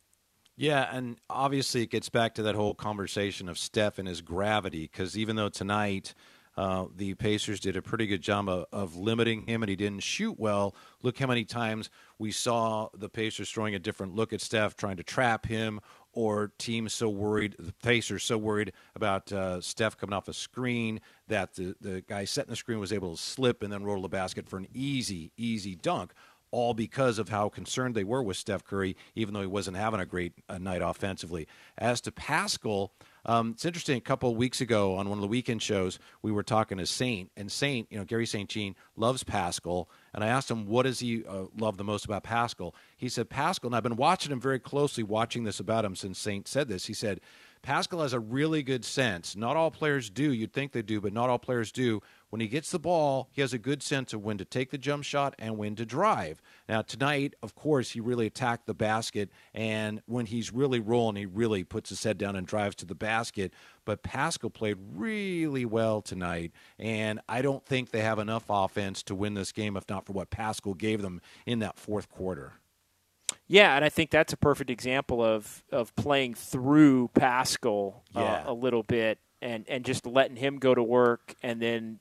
Yeah, 0.56 0.88
and 0.90 1.18
obviously 1.28 1.82
it 1.82 1.90
gets 1.90 2.08
back 2.08 2.34
to 2.36 2.42
that 2.44 2.54
whole 2.54 2.74
conversation 2.74 3.48
of 3.48 3.58
Steph 3.58 3.98
and 3.98 4.08
his 4.08 4.22
gravity, 4.22 4.88
because 4.90 5.16
even 5.18 5.36
though 5.36 5.50
tonight 5.50 6.14
uh, 6.56 6.86
the 6.96 7.12
Pacers 7.14 7.60
did 7.60 7.76
a 7.76 7.82
pretty 7.82 8.06
good 8.06 8.22
job 8.22 8.48
of, 8.48 8.64
of, 8.72 8.96
limiting 8.96 9.42
him 9.42 9.62
and 9.62 9.68
he 9.68 9.76
didn't 9.76 10.02
shoot 10.02 10.38
well, 10.38 10.74
look 11.02 11.18
how 11.18 11.26
many 11.26 11.44
times 11.44 11.90
we 12.18 12.32
saw 12.32 12.88
the 12.96 13.10
Pacers 13.10 13.50
throwing 13.50 13.74
a 13.74 13.78
different 13.78 14.14
look 14.14 14.32
at 14.32 14.40
Steph, 14.40 14.74
trying 14.74 14.96
to 14.96 15.02
trap 15.02 15.44
him, 15.44 15.80
or 16.16 16.50
teams 16.58 16.94
so 16.94 17.10
worried, 17.10 17.54
the 17.58 17.74
Pacers 17.82 18.24
so 18.24 18.38
worried 18.38 18.72
about 18.96 19.30
uh, 19.30 19.60
Steph 19.60 19.98
coming 19.98 20.14
off 20.14 20.28
a 20.28 20.32
screen 20.32 20.98
that 21.28 21.54
the, 21.54 21.76
the 21.80 22.00
guy 22.00 22.24
setting 22.24 22.50
the 22.50 22.56
screen 22.56 22.80
was 22.80 22.92
able 22.92 23.14
to 23.14 23.22
slip 23.22 23.62
and 23.62 23.70
then 23.70 23.84
roll 23.84 24.00
the 24.00 24.08
basket 24.08 24.48
for 24.48 24.56
an 24.56 24.66
easy, 24.72 25.30
easy 25.36 25.76
dunk 25.76 26.14
all 26.50 26.72
because 26.72 27.18
of 27.18 27.28
how 27.28 27.48
concerned 27.48 27.94
they 27.94 28.04
were 28.04 28.22
with 28.22 28.36
Steph 28.36 28.64
Curry, 28.64 28.96
even 29.14 29.34
though 29.34 29.40
he 29.40 29.46
wasn't 29.46 29.76
having 29.76 30.00
a 30.00 30.06
great 30.06 30.32
uh, 30.48 30.56
night 30.56 30.80
offensively. 30.80 31.46
As 31.76 32.00
to 32.02 32.10
Paschall, 32.10 32.90
um, 33.26 33.50
it's 33.50 33.64
interesting. 33.64 33.98
A 33.98 34.00
couple 34.00 34.30
of 34.30 34.36
weeks 34.36 34.60
ago 34.60 34.96
on 34.96 35.08
one 35.08 35.18
of 35.18 35.22
the 35.22 35.28
weekend 35.28 35.60
shows, 35.60 35.98
we 36.22 36.32
were 36.32 36.44
talking 36.44 36.78
to 36.78 36.86
Saint, 36.86 37.30
and 37.36 37.50
Saint, 37.52 37.88
you 37.90 37.98
know, 37.98 38.04
Garry 38.04 38.24
St. 38.24 38.48
Jean 38.48 38.74
loves 38.96 39.24
Paschall, 39.24 39.86
and 40.16 40.24
I 40.24 40.28
asked 40.28 40.50
him 40.50 40.66
what 40.66 40.84
does 40.84 40.98
he 40.98 41.24
uh, 41.26 41.44
love 41.56 41.76
the 41.76 41.84
most 41.84 42.06
about 42.06 42.24
Paschall? 42.24 42.72
He 42.96 43.10
said 43.10 43.28
Paschall, 43.28 43.66
and 43.66 43.76
I've 43.76 43.82
been 43.82 43.96
watching 43.96 44.32
him 44.32 44.40
very 44.40 44.58
closely, 44.58 45.04
watching 45.04 45.44
this 45.44 45.60
about 45.60 45.84
him 45.84 45.94
since 45.94 46.18
Saint 46.18 46.48
said 46.48 46.68
this. 46.68 46.86
He 46.86 46.94
said 46.94 47.20
Paschall 47.66 48.02
has 48.02 48.12
a 48.12 48.20
really 48.20 48.62
good 48.62 48.84
sense. 48.84 49.34
Not 49.34 49.56
all 49.56 49.70
players 49.70 50.08
do. 50.08 50.32
You'd 50.32 50.52
think 50.52 50.72
they 50.72 50.82
do, 50.82 51.00
but 51.00 51.12
not 51.12 51.28
all 51.28 51.38
players 51.38 51.72
do 51.72 52.00
when 52.30 52.40
he 52.40 52.48
gets 52.48 52.70
the 52.70 52.78
ball, 52.78 53.28
he 53.32 53.40
has 53.40 53.52
a 53.52 53.58
good 53.58 53.82
sense 53.82 54.12
of 54.12 54.24
when 54.24 54.38
to 54.38 54.44
take 54.44 54.70
the 54.70 54.78
jump 54.78 55.04
shot 55.04 55.34
and 55.38 55.56
when 55.56 55.76
to 55.76 55.86
drive. 55.86 56.42
Now, 56.68 56.82
tonight, 56.82 57.34
of 57.42 57.54
course, 57.54 57.92
he 57.92 58.00
really 58.00 58.26
attacked 58.26 58.66
the 58.66 58.74
basket, 58.74 59.30
and 59.54 60.02
when 60.06 60.26
he's 60.26 60.52
really 60.52 60.80
rolling, 60.80 61.16
he 61.16 61.26
really 61.26 61.64
puts 61.64 61.90
his 61.90 62.02
head 62.02 62.18
down 62.18 62.36
and 62.36 62.46
drives 62.46 62.76
to 62.76 62.86
the 62.86 62.94
basket. 62.94 63.54
But 63.84 64.02
Paschall 64.02 64.52
played 64.52 64.76
really 64.94 65.64
well 65.64 66.02
tonight, 66.02 66.52
and 66.78 67.20
I 67.28 67.42
don't 67.42 67.64
think 67.64 67.90
they 67.90 68.02
have 68.02 68.18
enough 68.18 68.44
offense 68.48 69.02
to 69.04 69.14
win 69.14 69.34
this 69.34 69.52
game 69.52 69.76
if 69.76 69.88
not 69.88 70.04
for 70.04 70.12
what 70.12 70.30
Paschall 70.30 70.76
gave 70.76 71.02
them 71.02 71.20
in 71.46 71.60
that 71.60 71.78
fourth 71.78 72.10
quarter. 72.10 72.54
Yeah, 73.48 73.76
and 73.76 73.84
I 73.84 73.88
think 73.88 74.10
that's 74.10 74.32
a 74.32 74.36
perfect 74.36 74.70
example 74.70 75.22
of 75.22 75.62
of 75.70 75.94
playing 75.96 76.34
through 76.34 77.10
Paschall 77.14 78.00
uh, 78.14 78.20
yeah. 78.20 78.42
a 78.46 78.52
little 78.52 78.82
bit 78.82 79.18
and 79.40 79.64
and 79.68 79.84
just 79.84 80.06
letting 80.06 80.36
him 80.36 80.58
go 80.58 80.74
to 80.74 80.82
work 80.82 81.34
and 81.42 81.60
then 81.60 82.00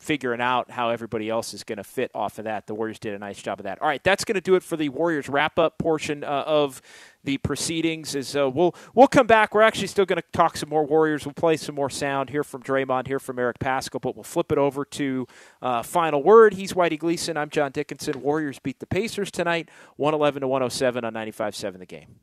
figuring 0.00 0.40
out 0.40 0.70
how 0.70 0.88
everybody 0.88 1.28
else 1.28 1.52
is 1.52 1.62
going 1.62 1.76
to 1.76 1.84
fit 1.84 2.10
off 2.14 2.38
of 2.38 2.46
that. 2.46 2.66
The 2.66 2.74
Warriors 2.74 2.98
did 2.98 3.14
a 3.14 3.18
nice 3.18 3.40
job 3.40 3.60
of 3.60 3.64
that. 3.64 3.80
All 3.82 3.86
right, 3.86 4.02
that's 4.02 4.24
going 4.24 4.34
to 4.34 4.40
do 4.40 4.54
it 4.54 4.62
for 4.62 4.76
the 4.76 4.88
Warriors 4.88 5.28
wrap 5.28 5.58
up 5.58 5.76
portion 5.78 6.24
uh, 6.24 6.44
of 6.46 6.80
the 7.22 7.36
proceedings. 7.38 8.14
Is 8.14 8.34
uh, 8.34 8.48
we'll 8.48 8.74
we'll 8.94 9.06
come 9.06 9.26
back. 9.26 9.54
We're 9.54 9.62
actually 9.62 9.88
still 9.88 10.06
going 10.06 10.20
to 10.20 10.24
talk 10.32 10.56
some 10.56 10.70
more 10.70 10.84
Warriors. 10.84 11.26
We'll 11.26 11.34
play 11.34 11.58
some 11.58 11.74
more 11.74 11.90
sound. 11.90 12.30
Hear 12.30 12.42
from 12.42 12.62
Draymond. 12.62 13.06
Hear 13.06 13.20
from 13.20 13.38
Eric 13.38 13.58
Paschall. 13.58 14.00
But 14.00 14.16
we'll 14.16 14.24
flip 14.24 14.50
it 14.50 14.58
over 14.58 14.84
to 14.86 15.26
uh, 15.60 15.82
final 15.82 16.22
word. 16.22 16.54
He's 16.54 16.72
Whitey 16.72 16.98
Gleason. 16.98 17.36
I'm 17.36 17.50
John 17.50 17.70
Dickinson. 17.70 18.22
Warriors 18.22 18.58
beat 18.58 18.80
the 18.80 18.86
Pacers 18.86 19.30
tonight, 19.30 19.68
111 19.96 20.40
to 20.40 20.48
107 20.48 21.04
on 21.04 21.12
95-7 21.12 21.78
The 21.78 21.86
game. 21.86 22.16